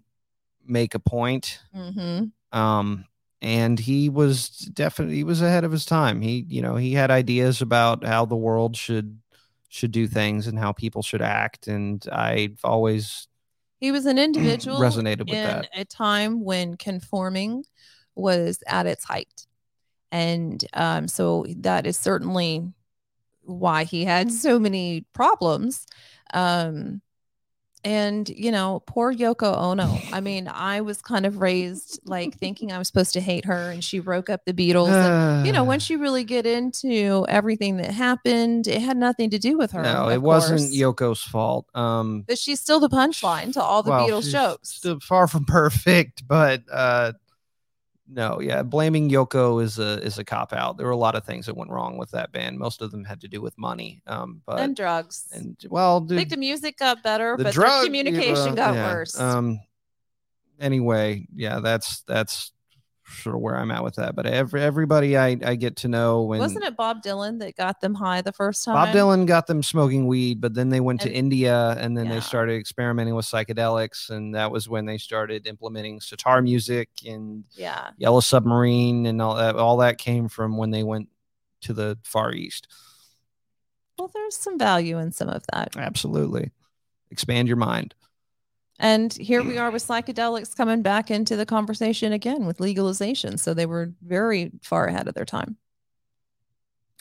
make 0.66 0.96
a 0.96 1.00
point. 1.00 1.60
Mm-hmm. 1.76 2.58
Um, 2.58 3.06
and 3.42 3.80
he 3.80 4.10
was 4.10 4.50
definitely 4.50 5.16
he 5.16 5.24
was 5.24 5.42
ahead 5.42 5.64
of 5.64 5.72
his 5.72 5.86
time. 5.86 6.22
He 6.22 6.46
you 6.50 6.62
know 6.62 6.76
he 6.76 6.94
had 6.94 7.12
ideas 7.12 7.62
about 7.62 8.04
how 8.04 8.26
the 8.26 8.36
world 8.36 8.76
should 8.76 9.20
should 9.70 9.92
do 9.92 10.08
things 10.08 10.48
and 10.48 10.58
how 10.58 10.72
people 10.72 11.02
should 11.02 11.22
act, 11.22 11.68
and 11.68 12.06
I've 12.12 12.60
always 12.64 13.28
he 13.80 13.92
was 13.92 14.06
an 14.06 14.18
individual 14.18 14.80
resonated 14.80 15.30
with 15.30 15.38
in 15.38 15.44
that. 15.44 15.70
a 15.74 15.86
time 15.86 16.44
when 16.44 16.76
conforming 16.78 17.66
was 18.16 18.64
at 18.68 18.86
its 18.86 19.04
height, 19.04 19.48
and 20.12 20.64
um, 20.74 21.08
so 21.08 21.46
that 21.58 21.86
is 21.86 21.98
certainly 21.98 22.74
why 23.46 23.84
he 23.84 24.06
had 24.06 24.32
so 24.32 24.60
many 24.60 25.06
problems. 25.14 25.86
Um, 26.34 27.02
and 27.86 28.28
you 28.28 28.52
know, 28.52 28.82
poor 28.88 29.14
Yoko 29.14 29.56
Ono. 29.56 30.00
I 30.12 30.20
mean, 30.20 30.50
I 30.52 30.82
was 30.82 31.04
kind 31.04 31.24
of 31.24 31.40
raised 31.40 32.00
like 32.06 32.36
thinking 32.36 32.72
I 32.72 32.80
was 32.80 32.88
supposed 32.88 33.14
to 33.14 33.22
hate 33.22 33.46
her, 33.46 33.70
and 33.70 33.84
she 33.84 34.00
broke 34.00 34.28
up 34.28 34.42
the 34.46 34.54
Beatles. 34.54 34.90
And, 34.90 35.46
you 35.46 35.54
know, 35.54 35.64
once 35.64 35.88
you 35.92 36.00
really 36.00 36.24
get 36.24 36.48
into 36.48 37.28
everything 37.30 37.78
that 37.78 37.92
happened, 37.92 38.68
it 38.68 38.82
had 38.82 38.98
nothing 38.98 39.30
to 39.30 39.38
do 39.38 39.56
with 39.56 39.72
her. 39.72 39.84
No, 39.84 40.10
it 40.10 40.20
course. 40.20 40.50
wasn't 40.50 40.74
Yoko's 40.74 41.22
fault. 41.22 41.68
Um, 41.76 42.24
but 42.28 42.40
she's 42.40 42.60
still 42.60 42.80
the 42.80 42.90
punchline 42.90 43.54
to 43.54 43.62
all 43.62 43.84
the 43.84 43.92
well, 43.92 44.10
Beatles 44.10 44.32
jokes. 44.32 44.70
Still 44.70 45.00
far 45.00 45.28
from 45.28 45.46
perfect, 45.48 46.28
but 46.28 46.64
uh, 46.72 47.14
no, 48.08 48.40
yeah, 48.40 48.62
blaming 48.62 49.10
Yoko 49.10 49.64
is 49.64 49.80
a 49.80 50.02
is 50.04 50.20
a 50.20 50.24
cop 50.24 50.54
out. 50.54 50.78
There 50.78 50.86
were 50.86 50.92
a 50.92 50.98
lot 50.98 51.16
of 51.16 51.26
things 51.26 51.46
that 51.48 51.58
went 51.58 51.72
wrong 51.72 51.98
with 51.98 52.12
that 52.12 52.32
band. 52.32 52.60
Most 52.60 52.82
of 52.82 52.92
them 52.92 53.04
had 53.04 53.22
to 53.22 53.28
do 53.28 53.42
with 53.42 53.58
money, 53.58 54.02
um, 54.06 54.42
but 54.46 54.60
and 54.60 54.76
drugs. 54.76 55.28
And 55.32 55.58
well, 55.70 56.02
dude, 56.02 56.18
I 56.18 56.22
think 56.22 56.30
the 56.30 56.38
music 56.38 56.78
got 56.78 57.02
better, 57.02 57.36
the 57.38 57.46
but 57.46 57.54
drug, 57.54 57.82
the 57.82 57.88
communication 57.88 58.50
uh, 58.50 58.56
got 58.56 58.76
yeah, 58.76 58.94
worse. 58.94 59.20
Um, 59.20 59.60
anyway, 60.60 61.28
yeah, 61.36 61.60
that's 61.60 62.02
that's 62.02 62.52
sort 63.08 63.36
of 63.36 63.42
where 63.42 63.56
I'm 63.56 63.72
at 63.72 63.84
with 63.84 63.96
that. 63.96 64.16
But 64.16 64.26
every 64.26 64.62
everybody 64.62 65.18
I, 65.18 65.38
I 65.44 65.56
get 65.56 65.76
to 65.78 65.88
know 65.88 66.24
when 66.24 66.40
wasn't 66.40 66.66
it 66.66 66.76
Bob 66.76 67.04
Dylan 67.04 67.40
that 67.40 67.56
got 67.56 67.82
them 67.82 67.94
high 67.94 68.22
the 68.22 68.32
first 68.32 68.66
time? 68.66 68.74
Bob 68.74 68.96
Dylan 68.96 69.26
got 69.26 69.48
them 69.48 69.62
smoking 69.62 70.08
weed, 70.08 70.42
but 70.42 70.54
then 70.54 70.70
they 70.70 70.80
went 70.80 71.04
and, 71.04 71.12
to 71.12 71.18
India 71.18 71.76
and 71.80 71.98
then 71.98 72.06
yeah. 72.08 72.16
they 72.16 72.20
started 72.20 72.60
experimenting 72.60 73.16
with 73.16 73.26
psychedelics, 73.26 74.10
and 74.10 74.36
that 74.36 74.52
was 74.52 74.68
when 74.68 74.86
they 74.86 74.98
started 74.98 75.48
implementing 75.48 76.02
sitar 76.02 76.42
music 76.42 76.90
and 77.06 77.44
yeah, 77.52 77.90
Yellow 77.98 78.22
Submarine 78.22 79.06
and 79.06 79.22
all 79.22 79.36
that. 79.36 79.56
All 79.56 79.78
that 79.78 79.98
came 79.98 80.28
from 80.28 80.58
when 80.58 80.72
they 80.72 80.84
went 80.84 81.10
to 81.62 81.74
the 81.74 81.98
Far 82.04 82.34
East. 82.34 82.68
Well, 83.98 84.12
there's 84.14 84.36
some 84.36 84.60
value 84.60 84.98
in 84.98 85.12
some 85.12 85.30
of 85.30 85.44
that. 85.54 85.78
Absolutely, 85.78 86.52
expand 87.12 87.48
your 87.48 87.58
mind. 87.58 87.94
And 88.80 89.14
here 89.14 89.44
we 89.44 89.58
are 89.60 89.72
with 89.72 89.86
psychedelics 89.86 90.56
coming 90.56 90.82
back 90.82 91.12
into 91.12 91.36
the 91.36 91.46
conversation 91.46 92.14
again 92.14 92.46
with 92.46 92.60
legalization. 92.60 93.38
So 93.38 93.54
they 93.54 93.66
were 93.66 93.92
very 94.06 94.52
far 94.62 94.86
ahead 94.86 95.08
of 95.08 95.14
their 95.14 95.26
time. 95.26 95.58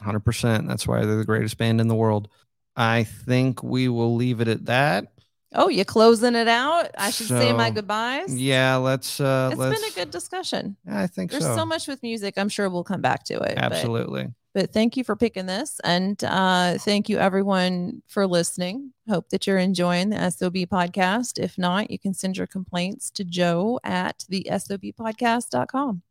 100%. 0.02 0.66
That's 0.66 0.86
why 0.86 1.04
they're 1.04 1.16
the 1.16 1.24
greatest 1.24 1.58
band 1.58 1.80
in 1.80 1.88
the 1.88 1.94
world. 1.94 2.28
I 2.76 3.04
think 3.04 3.62
we 3.62 3.88
will 3.88 4.14
leave 4.14 4.40
it 4.40 4.48
at 4.48 4.66
that. 4.66 5.12
Oh, 5.54 5.68
you 5.68 5.84
closing 5.84 6.34
it 6.34 6.48
out? 6.48 6.90
I 6.98 7.10
should 7.10 7.28
so, 7.28 7.38
say 7.38 7.52
my 7.52 7.70
goodbyes. 7.70 8.36
Yeah, 8.36 8.74
let's. 8.76 9.20
uh 9.20 9.50
It's 9.52 9.58
let's, 9.58 9.80
been 9.80 9.90
a 9.90 9.94
good 9.94 10.10
discussion. 10.10 10.76
I 10.90 11.06
think 11.06 11.30
There's 11.30 11.44
so. 11.44 11.54
so 11.54 11.64
much 11.64 11.86
with 11.86 12.02
music. 12.02 12.34
I'm 12.36 12.48
sure 12.48 12.68
we'll 12.68 12.82
come 12.82 13.00
back 13.00 13.22
to 13.26 13.34
it. 13.34 13.54
Absolutely. 13.56 14.32
But 14.54 14.72
thank 14.72 14.96
you 14.96 15.02
for 15.02 15.16
picking 15.16 15.46
this. 15.46 15.80
And 15.82 16.22
uh, 16.22 16.78
thank 16.78 17.08
you, 17.08 17.18
everyone, 17.18 18.02
for 18.06 18.24
listening. 18.24 18.92
Hope 19.08 19.28
that 19.30 19.48
you're 19.48 19.58
enjoying 19.58 20.10
the 20.10 20.30
SOB 20.30 20.54
podcast. 20.54 21.42
If 21.42 21.58
not, 21.58 21.90
you 21.90 21.98
can 21.98 22.14
send 22.14 22.36
your 22.36 22.46
complaints 22.46 23.10
to 23.12 23.24
joe 23.24 23.80
at 23.82 24.24
the 24.28 24.46
SOBpodcast.com. 24.48 26.02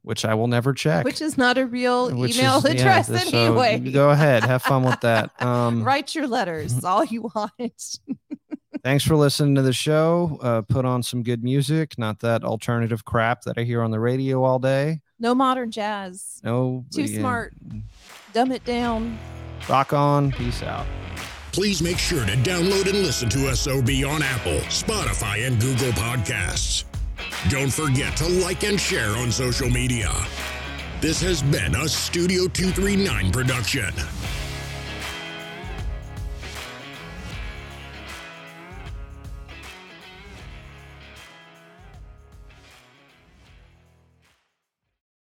Which 0.00 0.24
I 0.24 0.34
will 0.34 0.46
never 0.46 0.72
check. 0.72 1.04
Which 1.04 1.20
is 1.20 1.36
not 1.36 1.58
a 1.58 1.66
real 1.66 2.16
Which 2.16 2.38
email 2.38 2.58
is, 2.58 2.64
address 2.64 3.10
yeah, 3.10 3.40
anyway. 3.40 3.78
Go 3.90 4.10
ahead. 4.10 4.44
Have 4.44 4.62
fun 4.62 4.82
with 4.82 5.00
that. 5.00 5.32
Um, 5.46 5.84
Write 5.84 6.14
your 6.14 6.26
letters, 6.26 6.82
all 6.84 7.04
you 7.04 7.30
want. 7.34 7.98
thanks 8.82 9.04
for 9.04 9.16
listening 9.16 9.54
to 9.56 9.62
the 9.62 9.72
show. 9.72 10.38
Uh, 10.40 10.62
put 10.62 10.84
on 10.86 11.02
some 11.02 11.22
good 11.22 11.44
music, 11.44 11.98
not 11.98 12.20
that 12.20 12.42
alternative 12.42 13.04
crap 13.04 13.42
that 13.42 13.58
I 13.58 13.64
hear 13.64 13.82
on 13.82 13.90
the 13.90 14.00
radio 14.00 14.42
all 14.44 14.58
day. 14.58 15.00
No 15.18 15.34
modern 15.34 15.70
jazz. 15.70 16.40
No. 16.44 16.84
Too 16.92 17.02
yeah. 17.02 17.20
smart. 17.20 17.54
Dumb 18.32 18.52
it 18.52 18.64
down. 18.64 19.18
Rock 19.68 19.92
on. 19.92 20.30
Peace 20.32 20.62
out. 20.62 20.86
Please 21.52 21.80
make 21.80 21.98
sure 21.98 22.24
to 22.26 22.32
download 22.32 22.86
and 22.86 22.98
listen 22.98 23.30
to 23.30 23.56
SOB 23.56 23.88
on 24.06 24.22
Apple, 24.22 24.58
Spotify, 24.68 25.46
and 25.46 25.58
Google 25.58 25.90
Podcasts. 25.92 26.84
Don't 27.48 27.72
forget 27.72 28.14
to 28.18 28.28
like 28.28 28.62
and 28.64 28.78
share 28.78 29.16
on 29.16 29.32
social 29.32 29.70
media. 29.70 30.12
This 31.00 31.20
has 31.22 31.42
been 31.42 31.74
a 31.74 31.88
Studio 31.88 32.46
239 32.46 33.32
production. 33.32 33.94